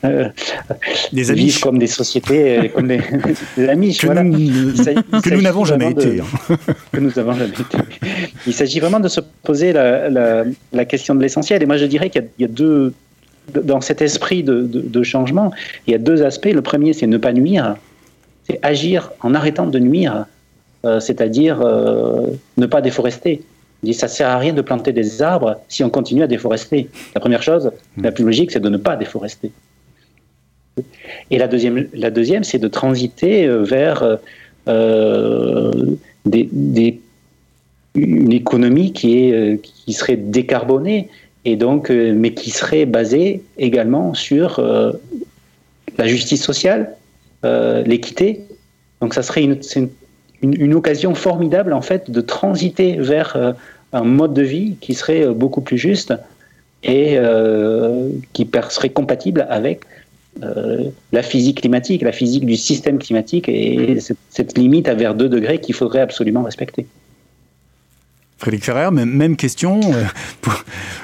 des 1.13 1.31
amis 1.31 1.55
comme 1.61 1.77
des 1.77 1.87
sociétés, 1.87 2.71
comme 2.73 2.87
des, 3.57 3.69
amis. 3.69 3.95
Que 3.95 5.29
nous 5.29 5.41
n'avons 5.41 5.65
jamais 5.65 5.91
été. 5.91 6.19
Hein. 6.19 6.57
que 6.91 6.99
nous 6.99 7.11
n'avons 7.15 7.33
jamais 7.33 7.51
été. 7.51 7.77
Il 8.47 8.53
s'agit 8.53 8.79
vraiment 8.79 8.99
de 8.99 9.07
se 9.07 9.21
poser 9.43 9.71
la, 9.71 10.85
question 10.85 11.13
de 11.13 11.21
l'essentiel. 11.21 11.61
Et 11.61 11.65
moi, 11.67 11.77
je 11.77 11.85
dirais 11.85 12.09
qu'il 12.09 12.27
y, 12.39 12.43
a 12.43 12.47
deux, 12.47 12.93
dans 13.63 13.81
cet 13.81 14.01
esprit 14.01 14.43
de, 14.43 15.03
changement, 15.03 15.51
il 15.87 15.91
y 15.91 15.95
a 15.95 15.97
deux 15.97 16.23
aspects. 16.23 16.51
Le 16.53 16.61
premier, 16.61 16.93
c'est 16.93 17.07
ne 17.07 17.17
pas 17.17 17.33
nuire, 17.33 17.75
c'est 18.47 18.59
agir 18.61 19.11
en 19.21 19.33
arrêtant 19.33 19.67
de 19.67 19.79
nuire, 19.79 20.25
euh, 20.85 20.99
c'est-à-dire 20.99 21.61
euh, 21.61 22.27
ne 22.57 22.65
pas 22.65 22.81
déforester. 22.81 23.41
dit, 23.83 23.93
ça 23.93 24.07
sert 24.07 24.29
à 24.29 24.37
rien 24.37 24.53
de 24.53 24.61
planter 24.61 24.93
des 24.93 25.21
arbres 25.21 25.57
si 25.67 25.83
on 25.83 25.89
continue 25.89 26.23
à 26.23 26.27
déforester. 26.27 26.89
La 27.15 27.21
première 27.21 27.43
chose, 27.43 27.71
mmh. 27.97 28.03
la 28.03 28.11
plus 28.11 28.25
logique, 28.25 28.51
c'est 28.51 28.59
de 28.59 28.69
ne 28.69 28.77
pas 28.77 28.95
déforester. 28.95 29.51
Et 31.29 31.37
la 31.37 31.47
deuxième, 31.47 31.87
la 31.93 32.11
deuxième 32.11 32.43
c'est 32.43 32.57
de 32.57 32.67
transiter 32.67 33.45
euh, 33.45 33.63
vers 33.63 34.17
des, 36.25 37.01
une 37.95 38.31
économie 38.31 38.93
qui, 38.93 39.17
est, 39.17 39.61
qui 39.61 39.93
serait 39.93 40.15
décarbonée, 40.15 41.09
et 41.45 41.55
donc, 41.55 41.89
euh, 41.89 42.13
mais 42.15 42.33
qui 42.33 42.51
serait 42.51 42.85
basé 42.85 43.43
également 43.57 44.13
sur 44.13 44.59
euh, 44.59 44.91
la 45.97 46.07
justice 46.07 46.43
sociale, 46.43 46.95
euh, 47.45 47.83
l'équité. 47.83 48.41
Donc, 49.01 49.13
ça 49.13 49.23
serait 49.23 49.43
une, 49.43 49.59
une, 49.75 50.61
une, 50.61 50.73
occasion 50.75 51.15
formidable 51.15 51.73
en 51.73 51.81
fait 51.81 52.11
de 52.11 52.21
transiter 52.21 52.97
vers 52.97 53.55
un 53.93 54.03
mode 54.03 54.33
de 54.33 54.43
vie 54.43 54.75
qui 54.79 54.93
serait 54.93 55.25
beaucoup 55.33 55.61
plus 55.61 55.79
juste 55.79 56.13
et 56.83 57.17
qui 58.33 58.49
serait 58.69 58.89
compatible 58.89 59.47
avec 59.49 59.81
la 60.39 61.23
physique 61.23 61.61
climatique, 61.61 62.03
la 62.03 62.11
physique 62.11 62.45
du 62.45 62.57
système 62.57 62.99
climatique 62.99 63.49
et 63.49 63.99
cette, 63.99 64.17
cette 64.29 64.55
limite 64.55 64.87
à 64.87 64.93
vers 64.93 65.15
2 65.15 65.29
degrés 65.29 65.59
qu'il 65.59 65.73
faudrait 65.73 66.01
absolument 66.01 66.43
respecter. 66.43 66.85
Frédéric 68.41 68.65
Ferrer, 68.65 68.89
même, 68.89 69.35
question, 69.35 69.79
euh, 69.93 70.03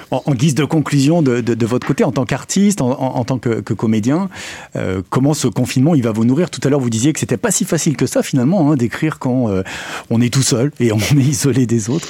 en, 0.10 0.34
guise 0.34 0.56
de 0.56 0.66
conclusion 0.66 1.22
de, 1.22 1.66
votre 1.68 1.86
côté, 1.86 2.04
en 2.04 2.12
tant 2.12 2.26
qu'artiste, 2.26 2.82
en, 2.82 3.24
tant 3.26 3.38
que, 3.38 3.62
comédien, 3.74 4.28
euh, 4.76 5.04
comment 5.12 5.36
ce 5.36 5.48
confinement 5.48 5.94
il 5.94 6.02
va 6.02 6.12
vous 6.12 6.26
nourrir? 6.26 6.50
Tout 6.50 6.62
à 6.64 6.70
l'heure, 6.70 6.80
vous 6.80 6.90
disiez 6.90 7.14
que 7.14 7.20
c'était 7.20 7.38
pas 7.38 7.52
si 7.52 7.64
facile 7.64 7.96
que 7.96 8.08
ça 8.08 8.24
finalement 8.24 8.72
hein, 8.72 8.76
d'écrire 8.76 9.20
quand 9.20 9.50
euh, 9.50 9.62
on 10.10 10.20
est 10.20 10.34
tout 10.34 10.42
seul 10.42 10.72
et 10.80 10.92
on 10.92 10.98
est 10.98 11.16
isolé 11.18 11.68
des 11.68 11.92
autres. 11.92 12.10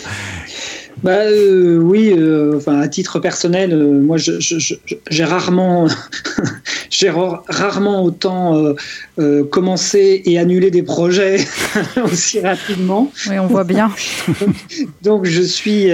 Bah 1.03 1.11
euh, 1.25 1.77
oui, 1.77 2.11
euh, 2.17 2.57
enfin 2.57 2.79
à 2.79 2.87
titre 2.87 3.19
personnel, 3.19 3.71
euh, 3.71 4.01
moi 4.01 4.17
j'ai 4.17 5.23
rarement, 5.23 5.87
j'ai 6.89 7.11
rarement 7.11 8.03
autant 8.03 8.73
commencé 9.51 10.21
et 10.25 10.39
annulé 10.39 10.71
des 10.71 10.83
projets 10.83 11.37
aussi 12.03 12.39
rapidement. 12.39 13.11
Oui, 13.29 13.37
on 13.39 13.47
voit 13.47 13.63
bien. 13.63 13.91
Donc 15.03 15.25
je 15.25 15.41
suis 15.41 15.89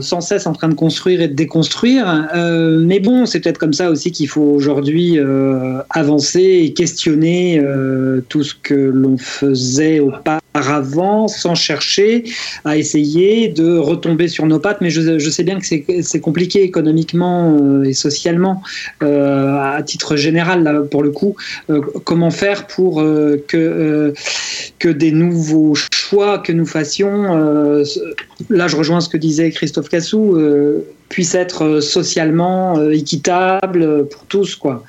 sans 0.00 0.20
cesse 0.20 0.46
en 0.46 0.52
train 0.52 0.68
de 0.68 0.74
construire 0.74 1.20
et 1.20 1.28
de 1.28 1.34
déconstruire. 1.34 2.28
mais 2.34 3.00
bon, 3.00 3.26
c'est 3.26 3.40
peut-être 3.40 3.58
comme 3.58 3.72
ça 3.72 3.90
aussi 3.90 4.10
qu'il 4.10 4.28
faut 4.28 4.42
aujourd'hui 4.42 5.18
avancer 5.90 6.60
et 6.64 6.72
questionner 6.72 7.62
tout 8.28 8.42
ce 8.42 8.54
que 8.54 8.74
l'on 8.74 9.16
faisait 9.18 10.00
auparavant, 10.00 10.40
sans 11.28 11.54
chercher 11.54 12.24
à 12.64 12.76
essayer 12.76 13.48
de 13.48 13.78
retomber 13.78 14.28
sur 14.28 14.46
nos 14.46 14.58
pattes, 14.58 14.80
mais 14.80 14.90
je, 14.90 15.30
sais 15.30 15.44
bien 15.44 15.58
que 15.60 15.66
c'est 16.02 16.20
compliqué 16.20 16.62
économiquement 16.62 17.56
euh, 17.60 17.84
et 17.84 17.92
socialement, 17.92 18.62
euh, 19.02 19.56
à 19.56 19.82
titre 19.82 20.16
général, 20.16 20.86
pour 20.90 21.02
le 21.02 21.10
coup. 21.10 21.36
Euh, 21.70 21.80
comment 22.04 22.30
faire 22.30 22.66
pour 22.66 23.02
que, 23.46 24.12
que 24.78 24.88
des 24.88 25.12
nouveaux 25.12 25.74
choix 25.74 26.38
que 26.38 26.52
nous 26.52 26.66
fassions, 26.66 27.84
là 28.50 28.68
je 28.68 28.76
rejoins 28.76 29.00
ce 29.00 29.08
que 29.08 29.16
disait 29.16 29.50
Christophe 29.50 29.88
Cassou, 29.88 30.36
puissent 31.08 31.34
être 31.34 31.80
socialement 31.80 32.90
équitables 32.90 34.06
pour 34.08 34.24
tous. 34.26 34.56
Quoi. 34.56 34.84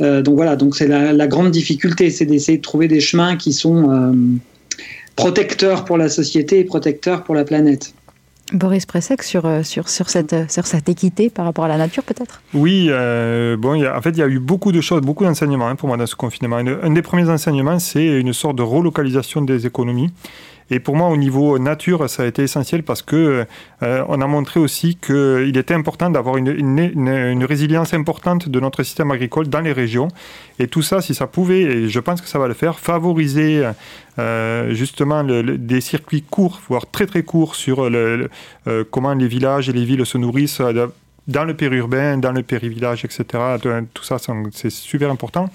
donc 0.00 0.34
voilà, 0.34 0.56
donc 0.56 0.76
c'est 0.76 0.88
la, 0.88 1.26
grande 1.26 1.50
difficulté, 1.50 2.10
c'est 2.10 2.26
d'essayer 2.26 2.58
de 2.58 2.62
trouver 2.62 2.88
des 2.88 3.00
chemins 3.00 3.36
qui 3.36 3.52
sont 3.52 4.14
protecteurs 5.16 5.84
pour 5.84 5.96
la 5.96 6.08
société 6.08 6.58
et 6.58 6.64
protecteurs 6.64 7.24
pour 7.24 7.34
la 7.34 7.44
planète. 7.44 7.94
Boris 8.52 8.84
Pressec, 8.84 9.22
sur, 9.22 9.46
euh, 9.46 9.62
sur, 9.62 9.88
sur, 9.88 10.10
cette, 10.10 10.50
sur 10.50 10.66
cette 10.66 10.88
équité 10.88 11.30
par 11.30 11.46
rapport 11.46 11.64
à 11.64 11.68
la 11.68 11.78
nature, 11.78 12.02
peut-être? 12.02 12.42
Oui, 12.52 12.88
euh, 12.90 13.56
bon, 13.56 13.82
en 13.86 14.02
fait, 14.02 14.10
il 14.10 14.18
y 14.18 14.22
a 14.22 14.28
eu 14.28 14.38
beaucoup 14.38 14.70
de 14.70 14.80
choses, 14.82 15.00
beaucoup 15.00 15.24
d'enseignements 15.24 15.68
hein, 15.68 15.76
pour 15.76 15.88
moi 15.88 15.96
dans 15.96 16.06
ce 16.06 16.14
confinement. 16.14 16.56
un 16.56 16.90
des 16.90 17.02
premiers 17.02 17.28
enseignements, 17.30 17.78
c'est 17.78 18.06
une 18.06 18.34
sorte 18.34 18.56
de 18.56 18.62
relocalisation 18.62 19.40
des 19.40 19.66
économies. 19.66 20.10
Et 20.70 20.80
pour 20.80 20.96
moi, 20.96 21.08
au 21.08 21.16
niveau 21.16 21.58
nature, 21.58 22.08
ça 22.08 22.22
a 22.22 22.26
été 22.26 22.42
essentiel 22.42 22.82
parce 22.82 23.02
que 23.02 23.44
euh, 23.82 24.04
on 24.08 24.20
a 24.20 24.26
montré 24.26 24.60
aussi 24.60 24.96
qu'il 24.96 25.56
était 25.56 25.74
important 25.74 26.08
d'avoir 26.08 26.38
une, 26.38 26.48
une, 26.48 27.44
résilience 27.44 27.92
importante 27.92 28.48
de 28.48 28.60
notre 28.60 28.82
système 28.82 29.10
agricole 29.10 29.48
dans 29.48 29.60
les 29.60 29.72
régions. 29.72 30.08
Et 30.58 30.66
tout 30.66 30.80
ça, 30.80 31.02
si 31.02 31.14
ça 31.14 31.26
pouvait, 31.26 31.62
et 31.62 31.88
je 31.88 32.00
pense 32.00 32.22
que 32.22 32.28
ça 32.28 32.38
va 32.38 32.48
le 32.48 32.54
faire, 32.54 32.78
favoriser 32.78 33.62
euh, 34.18 34.74
justement 34.74 35.24
des 35.24 35.80
circuits 35.80 36.22
courts, 36.22 36.60
voire 36.68 36.86
très 36.90 37.06
très 37.06 37.22
courts, 37.22 37.54
sur 37.54 37.90
le, 37.90 38.30
euh, 38.66 38.84
comment 38.90 39.14
les 39.14 39.28
villages 39.28 39.68
et 39.68 39.72
les 39.72 39.84
villes 39.84 40.06
se 40.06 40.18
nourrissent 40.18 40.62
dans 41.26 41.44
le 41.44 41.54
périurbain, 41.54 42.18
dans 42.18 42.32
le 42.32 42.42
périvillage, 42.42 43.04
etc. 43.04 43.24
Tout 43.92 44.04
ça, 44.04 44.18
c'est 44.52 44.70
super 44.70 45.10
important. 45.10 45.48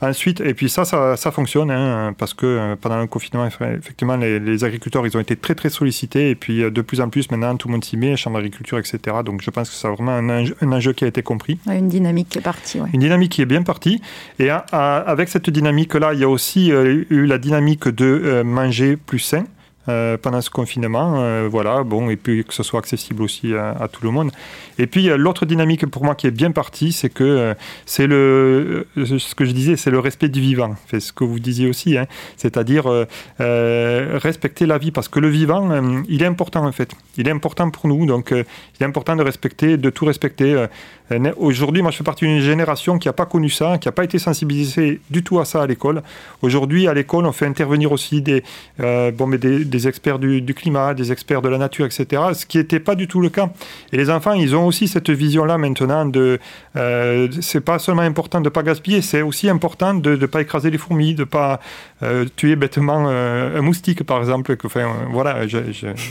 Ensuite, 0.00 0.40
et 0.40 0.54
puis 0.54 0.68
ça, 0.68 0.84
ça, 0.84 1.16
ça 1.16 1.30
fonctionne, 1.30 1.70
hein, 1.70 2.14
parce 2.16 2.34
que 2.34 2.46
euh, 2.46 2.76
pendant 2.78 3.00
le 3.00 3.06
confinement, 3.06 3.46
effectivement, 3.46 4.16
les, 4.16 4.64
agriculteurs, 4.64 5.06
ils 5.06 5.16
ont 5.16 5.20
été 5.20 5.36
très, 5.36 5.54
très 5.54 5.70
sollicités, 5.70 6.30
et 6.30 6.34
puis 6.34 6.62
euh, 6.62 6.70
de 6.70 6.82
plus 6.82 7.00
en 7.00 7.08
plus, 7.08 7.30
maintenant, 7.30 7.56
tout 7.56 7.68
le 7.68 7.72
monde 7.72 7.84
s'y 7.84 7.96
met, 7.96 8.16
chambre 8.16 8.36
d'agriculture, 8.36 8.78
etc. 8.78 8.98
Donc 9.24 9.42
je 9.42 9.50
pense 9.50 9.70
que 9.70 9.74
c'est 9.74 9.88
vraiment 9.88 10.12
un 10.12 10.72
enjeu, 10.72 10.92
qui 10.92 11.04
a 11.04 11.08
été 11.08 11.22
compris. 11.22 11.58
Une 11.66 11.88
dynamique 11.88 12.28
qui 12.28 12.38
est 12.38 12.42
partie, 12.42 12.78
Une 12.92 13.00
dynamique 13.00 13.32
qui 13.32 13.42
est 13.42 13.46
bien 13.46 13.62
partie. 13.62 14.00
Et 14.38 14.50
avec 14.50 15.28
cette 15.28 15.50
dynamique-là, 15.50 16.14
il 16.14 16.20
y 16.20 16.24
a 16.24 16.28
aussi 16.28 16.72
euh, 16.72 17.04
eu 17.10 17.26
la 17.26 17.38
dynamique 17.38 17.88
de 17.88 18.42
manger 18.42 18.96
plus 18.96 19.18
sain. 19.18 19.44
Euh, 19.88 20.16
pendant 20.16 20.40
ce 20.40 20.50
confinement. 20.50 21.14
Euh, 21.18 21.48
voilà, 21.48 21.84
bon, 21.84 22.10
et 22.10 22.16
puis 22.16 22.44
que 22.44 22.52
ce 22.52 22.64
soit 22.64 22.80
accessible 22.80 23.22
aussi 23.22 23.54
à, 23.54 23.86
tout 23.86 24.02
le 24.02 24.10
monde. 24.10 24.32
Et 24.78 24.88
puis 24.88 25.04
l'autre 25.16 25.46
dynamique 25.46 25.86
pour 25.86 26.04
moi 26.04 26.16
qui 26.16 26.26
est 26.26 26.32
bien 26.32 26.50
partie, 26.50 26.90
c'est 26.90 27.08
que 27.08 27.22
euh, 27.22 27.54
c'est 27.84 28.08
le, 28.08 28.88
ce 28.96 29.34
que 29.36 29.44
je 29.44 29.52
disais, 29.52 29.76
c'est 29.76 29.92
le 29.92 30.00
respect 30.00 30.28
du 30.28 30.40
vivant. 30.40 30.74
C'est 30.90 30.98
ce 30.98 31.12
que 31.12 31.22
vous 31.22 31.38
disiez 31.38 31.68
aussi, 31.68 31.96
hein. 31.96 32.06
c'est-à-dire 32.36 32.86
respecter 33.38 34.66
la 34.66 34.78
vie, 34.78 34.90
parce 34.90 35.08
que 35.08 35.20
le 35.20 35.28
vivant, 35.28 35.70
il 36.08 36.22
est 36.22 36.26
important 36.26 36.66
en 36.66 36.72
fait. 36.72 36.90
Il 37.16 37.28
est 37.28 37.30
important 37.30 37.70
pour 37.70 37.86
nous, 37.86 38.06
donc 38.06 38.32
il 38.32 38.82
est 38.82 38.86
important 38.86 39.14
de 39.14 39.22
respecter, 39.22 39.76
de 39.76 39.90
tout 39.90 40.04
respecter. 40.04 40.66
Aujourd'hui, 41.36 41.82
moi, 41.82 41.92
je 41.92 41.98
fais 41.98 42.04
partie 42.04 42.24
d'une 42.24 42.40
génération 42.40 42.98
qui 42.98 43.06
n'a 43.06 43.12
pas 43.12 43.26
connu 43.26 43.48
ça, 43.48 43.78
qui 43.78 43.86
n'a 43.86 43.92
pas 43.92 44.04
été 44.04 44.18
sensibilisée 44.18 45.00
du 45.10 45.22
tout 45.22 45.38
à 45.38 45.44
ça 45.44 45.62
à 45.62 45.66
l'école. 45.66 46.02
Aujourd'hui, 46.42 46.88
à 46.88 46.94
l'école, 46.94 47.26
on 47.26 47.32
fait 47.32 47.46
intervenir 47.46 47.92
aussi 47.92 48.20
des, 48.20 48.42
bon, 48.78 49.26
mais 49.28 49.38
des 49.38 49.75
des 49.75 49.75
experts 49.84 50.18
du, 50.18 50.42
climat, 50.54 50.94
des 50.94 51.12
experts 51.12 51.42
de 51.42 51.48
la 51.48 51.58
nature, 51.58 51.86
etc. 51.86 52.22
Ce 52.34 52.46
qui 52.46 52.58
n'était 52.58 52.80
pas 52.80 52.94
du 52.94 53.08
tout 53.08 53.20
le 53.20 53.28
cas. 53.28 53.50
Et 53.92 53.96
les 53.96 54.10
enfants, 54.10 54.32
ils 54.32 54.54
ont 54.54 54.66
aussi 54.66 54.88
cette 54.88 55.10
vision-là 55.10 55.58
maintenant 55.58 56.06
de. 56.06 56.38
Euh, 56.76 57.28
c'est 57.40 57.60
pas 57.60 57.78
seulement 57.78 58.02
important 58.02 58.40
de 58.40 58.44
ne 58.44 58.50
pas 58.50 58.62
gaspiller, 58.62 59.02
c'est 59.02 59.22
aussi 59.22 59.48
important 59.48 59.94
de 59.94 60.16
ne 60.16 60.26
pas 60.26 60.40
écraser 60.40 60.70
les 60.70 60.78
fourmis, 60.78 61.14
de 61.14 61.20
ne 61.20 61.24
pas 61.24 61.60
euh, 62.02 62.24
tuer 62.36 62.56
bêtement 62.56 63.06
euh, 63.08 63.58
un 63.58 63.62
moustique, 63.62 64.04
par 64.04 64.18
exemple. 64.18 64.56
Que, 64.56 64.66
enfin, 64.66 64.86
voilà. 65.10 65.46
Je, 65.46 65.58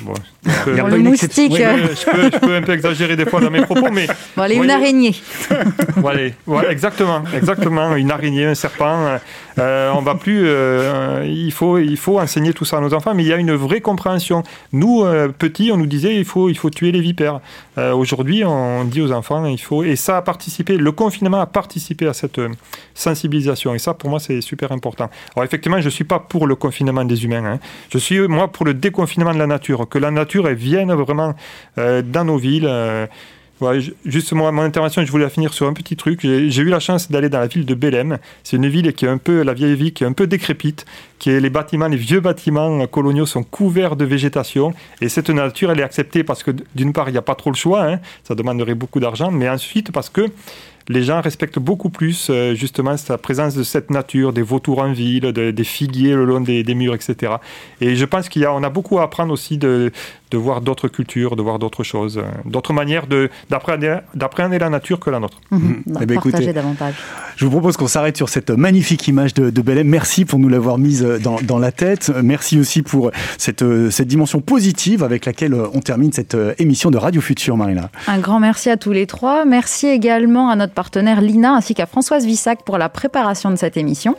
bon, 0.04 0.14
le 0.46 0.98
moustique. 1.00 1.56
je, 1.56 2.40
peux, 2.40 2.56
un 2.56 2.62
peu 2.62 2.74
exagérer 2.74 3.16
des 3.16 3.26
fois 3.26 3.42
dans 3.42 3.52
mes 3.52 3.62
propos, 3.62 3.90
mais. 3.92 4.08
Bon, 4.36 4.44
allez, 4.44 4.56
une 4.56 4.70
araignée. 4.70 5.16
voilà, 5.96 6.30
voilà, 6.46 6.72
exactement, 6.72 7.24
exactement. 7.34 7.96
Une 7.96 8.12
araignée, 8.12 8.46
un 8.46 8.56
serpent. 8.56 9.20
Euh, 9.58 9.92
on 9.96 10.02
va 10.02 10.16
plus. 10.16 10.48
il, 11.26 11.52
faut, 11.52 11.78
il 11.78 11.98
faut 11.98 12.20
enseigner 12.20 12.54
tout 12.54 12.66
ça 12.66 12.78
à 12.78 12.82
nos 12.82 12.94
enfants, 12.94 13.14
mais 13.14 13.24
il 13.24 13.28
y 13.28 13.34
a 13.34 13.38
une 13.38 13.54
vraie 13.54 13.82
compréhension. 13.82 14.44
Nous, 14.72 15.04
euh, 15.04 15.30
petits, 15.30 15.72
on 15.72 15.78
nous 15.78 15.86
disait 15.86 16.16
il 16.16 16.26
faut, 16.26 16.50
il 16.50 16.58
faut 16.58 16.70
tuer 16.70 16.92
les 16.92 17.02
vipères. 17.02 17.40
Euh, 17.78 17.94
aujourd'hui, 17.94 18.44
on 18.44 18.84
dit 18.84 19.02
aux 19.02 19.12
enfants 19.12 19.46
il 19.46 19.60
faut. 19.60 19.84
Et 19.84 19.96
ça 19.96 20.18
a 20.18 20.22
participé, 20.22 20.78
le 20.78 20.92
confinement 20.92 21.42
a 21.42 21.46
participé 21.46 22.08
à 22.08 22.14
cette 22.14 22.40
euh, 22.40 22.50
sensibilisation. 22.94 23.74
Et 23.74 23.80
ça, 23.80 23.94
pour 23.94 24.10
moi, 24.10 24.20
c'est 24.20 24.42
super 24.42 24.72
important. 24.72 25.10
Alors, 25.36 25.46
effectivement, 25.46 25.80
je 25.82 25.90
suis 25.90 26.04
pas 26.04 26.20
pour 26.20 26.48
le 26.48 26.56
confinement 26.56 27.06
des 27.06 27.24
humains. 27.24 27.46
Hein. 27.46 27.60
Je 27.92 27.98
suis, 27.98 28.20
moi, 28.28 28.48
pour 28.48 28.66
le 28.66 28.74
déconfinement 28.74 29.34
de 29.34 29.40
la 29.40 29.48
nature. 29.48 29.88
Que 29.88 30.00
la 30.00 30.12
nature, 30.12 30.48
vienne 30.50 30.94
vraiment 30.94 31.34
dans 31.78 32.24
nos 32.24 32.38
villes. 32.38 32.70
Ouais, 33.62 33.80
juste 34.06 34.34
moi, 34.34 34.52
mon 34.52 34.64
intervention, 34.64 35.06
je 35.06 35.12
voulais 35.12 35.24
la 35.24 35.30
finir 35.30 35.54
sur 35.54 35.66
un 35.66 35.72
petit 35.72 35.96
truc. 35.96 36.20
J'ai 36.22 36.62
eu 36.62 36.68
la 36.68 36.82
chance 36.82 37.10
d'aller 37.10 37.30
dans 37.30 37.40
la 37.40 37.48
ville 37.48 37.66
de 37.66 37.74
Belém. 37.74 38.18
C'est 38.44 38.58
une 38.58 38.68
ville 38.68 38.92
qui 38.92 39.06
est 39.06 39.10
un 39.10 39.18
peu, 39.18 39.44
la 39.44 39.54
vieille 39.54 39.76
ville, 39.76 39.94
qui 39.94 40.04
est 40.04 40.08
un 40.08 40.12
peu 40.12 40.28
décrépite, 40.28 40.86
qui 41.20 41.30
est 41.30 41.40
les 41.40 41.50
bâtiments, 41.50 41.88
les 41.88 41.96
vieux 41.96 42.20
bâtiments 42.20 42.86
coloniaux 42.88 43.26
sont 43.26 43.44
couverts 43.44 43.96
de 43.96 44.04
végétation. 44.04 44.74
Et 45.00 45.08
cette 45.08 45.30
nature, 45.30 45.72
elle 45.72 45.80
est 45.80 45.84
acceptée 45.84 46.26
parce 46.26 46.44
que 46.44 46.52
d'une 46.76 46.92
part, 46.92 47.08
il 47.08 47.14
n'y 47.14 47.18
a 47.18 47.22
pas 47.22 47.36
trop 47.36 47.50
le 47.50 47.56
choix, 47.56 47.86
hein, 47.86 48.00
ça 48.26 48.36
demanderait 48.36 48.76
beaucoup 48.76 49.00
d'argent, 49.00 49.32
mais 49.32 49.48
ensuite 49.48 49.94
parce 49.94 50.10
que 50.10 50.30
les 50.88 51.04
gens 51.04 51.22
respectent 51.22 51.60
beaucoup 51.60 51.90
plus 51.90 52.28
euh, 52.30 52.54
justement 52.54 52.96
la 53.10 53.18
présence 53.18 53.56
de 53.56 53.64
cette 53.64 53.90
nature, 53.90 54.34
des 54.34 54.42
vautours 54.42 54.80
en 54.80 54.92
ville, 54.92 55.32
des 55.32 55.64
figuiers 55.64 56.14
le 56.14 56.26
long 56.26 56.42
des, 56.42 56.64
murs, 56.76 56.94
etc. 56.94 57.34
Et 57.82 57.96
je 57.96 58.06
pense 58.06 58.30
qu'il 58.30 58.42
y 58.42 58.46
a, 58.46 58.54
on 58.54 58.64
a 58.64 58.70
beaucoup 58.70 59.00
à 59.00 59.04
apprendre 59.04 59.34
aussi 59.34 59.58
de, 59.58 59.92
de 60.32 60.38
voir 60.38 60.62
d'autres 60.62 60.88
cultures, 60.88 61.36
de 61.36 61.42
voir 61.42 61.60
d'autres 61.60 61.84
choses, 61.84 62.18
euh, 62.18 62.24
d'autres 62.46 62.74
manières 62.74 63.06
d'appréhender 63.50 64.60
la 64.60 64.70
nature 64.70 65.00
que 65.00 65.10
la 65.10 65.20
nôtre. 65.20 65.40
Mmh. 65.52 65.74
Eh 66.02 66.14
écoutez, 66.14 66.54
davantage. 66.54 66.96
Je 67.36 67.46
vous 67.46 67.52
propose 67.52 67.78
qu'on 67.78 67.88
s'arrête 67.88 68.18
sur 68.18 68.30
cette 68.30 68.52
magnifique 68.52 69.08
image 69.08 69.34
de, 69.34 69.50
de 69.50 69.62
Belém. 69.62 69.88
Merci 69.88 70.26
pour 70.26 70.40
nous 70.40 70.50
l'avoir 70.50 70.78
mise 70.78 71.02
dans, 71.22 71.38
dans, 71.42 71.60
la 71.60 71.72
tête. 71.72 72.12
Merci 72.24 72.60
aussi 72.60 72.82
pour 72.82 73.12
cette, 73.38 73.64
cette 73.90 74.08
dimension 74.08 74.40
positive 74.40 75.04
avec 75.04 75.26
laquelle 75.26 75.54
on 75.54 75.80
termine 75.80 76.12
cette 76.12 76.38
émission 76.60 76.92
de 76.92 76.98
Radio 76.98 77.22
Futur, 77.22 77.58
Marina. 77.58 77.90
Un 78.08 78.20
grand 78.20 78.40
merci 78.40 78.70
à 78.70 78.78
tous 78.78 78.92
les 78.92 79.08
trois. 79.08 79.46
Merci 79.46 79.88
également 79.88 80.50
à 80.50 80.56
notre 80.56 80.75
partenaire 80.76 81.22
Lina 81.22 81.56
ainsi 81.56 81.74
qu'à 81.74 81.88
Françoise 81.88 82.26
Vissac 82.26 82.62
pour 82.64 82.78
la 82.78 82.90
préparation 82.90 83.50
de 83.50 83.56
cette 83.56 83.78
émission. 83.78 84.16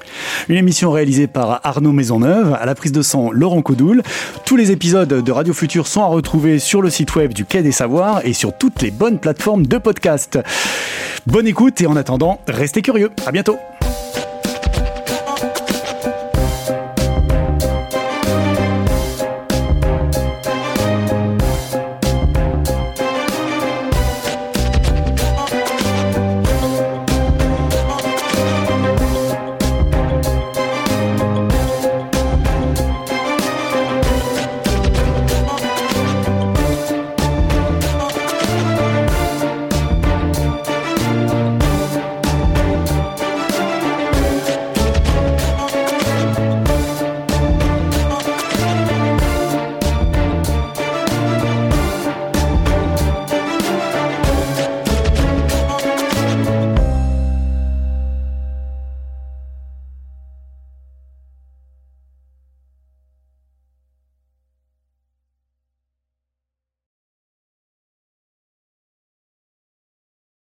Une 0.49 0.57
émission 0.57 0.91
réalisée 0.91 1.29
par 1.29 1.61
Arnaud 1.63 1.93
Maisonneuve, 1.93 2.57
à 2.61 2.67
la 2.67 2.75
prise 2.75 2.91
de 2.91 3.03
sang 3.03 3.31
Laurent 3.31 3.63
Codoul. 3.63 4.03
Tous 4.45 4.57
les 4.57 4.73
épisodes 4.73 5.23
de 5.23 5.33
Radio 5.33 5.55
Futur 5.55 5.87
sont 5.87 6.03
à 6.03 6.07
retrouver 6.07 6.59
sur 6.59 6.83
le 6.83 6.91
site 6.91 7.15
web 7.15 7.33
du 7.33 7.45
Quai 7.45 7.63
des 7.63 7.73
Savoirs 7.73 8.23
et 8.25 8.33
sur 8.33 8.57
toutes 8.57 8.83
les 8.83 8.91
bonnes 8.91 9.21
plateformes 9.21 9.67
de 9.67 9.79
podcast. 9.79 10.39
Bonne 11.27 11.47
écoute 11.47 11.81
et 11.81 11.87
en 11.87 11.97
attendant, 11.97 12.41
restez 12.49 12.83
curieux. 12.83 13.11
À 13.27 13.33
bientôt. 13.33 13.57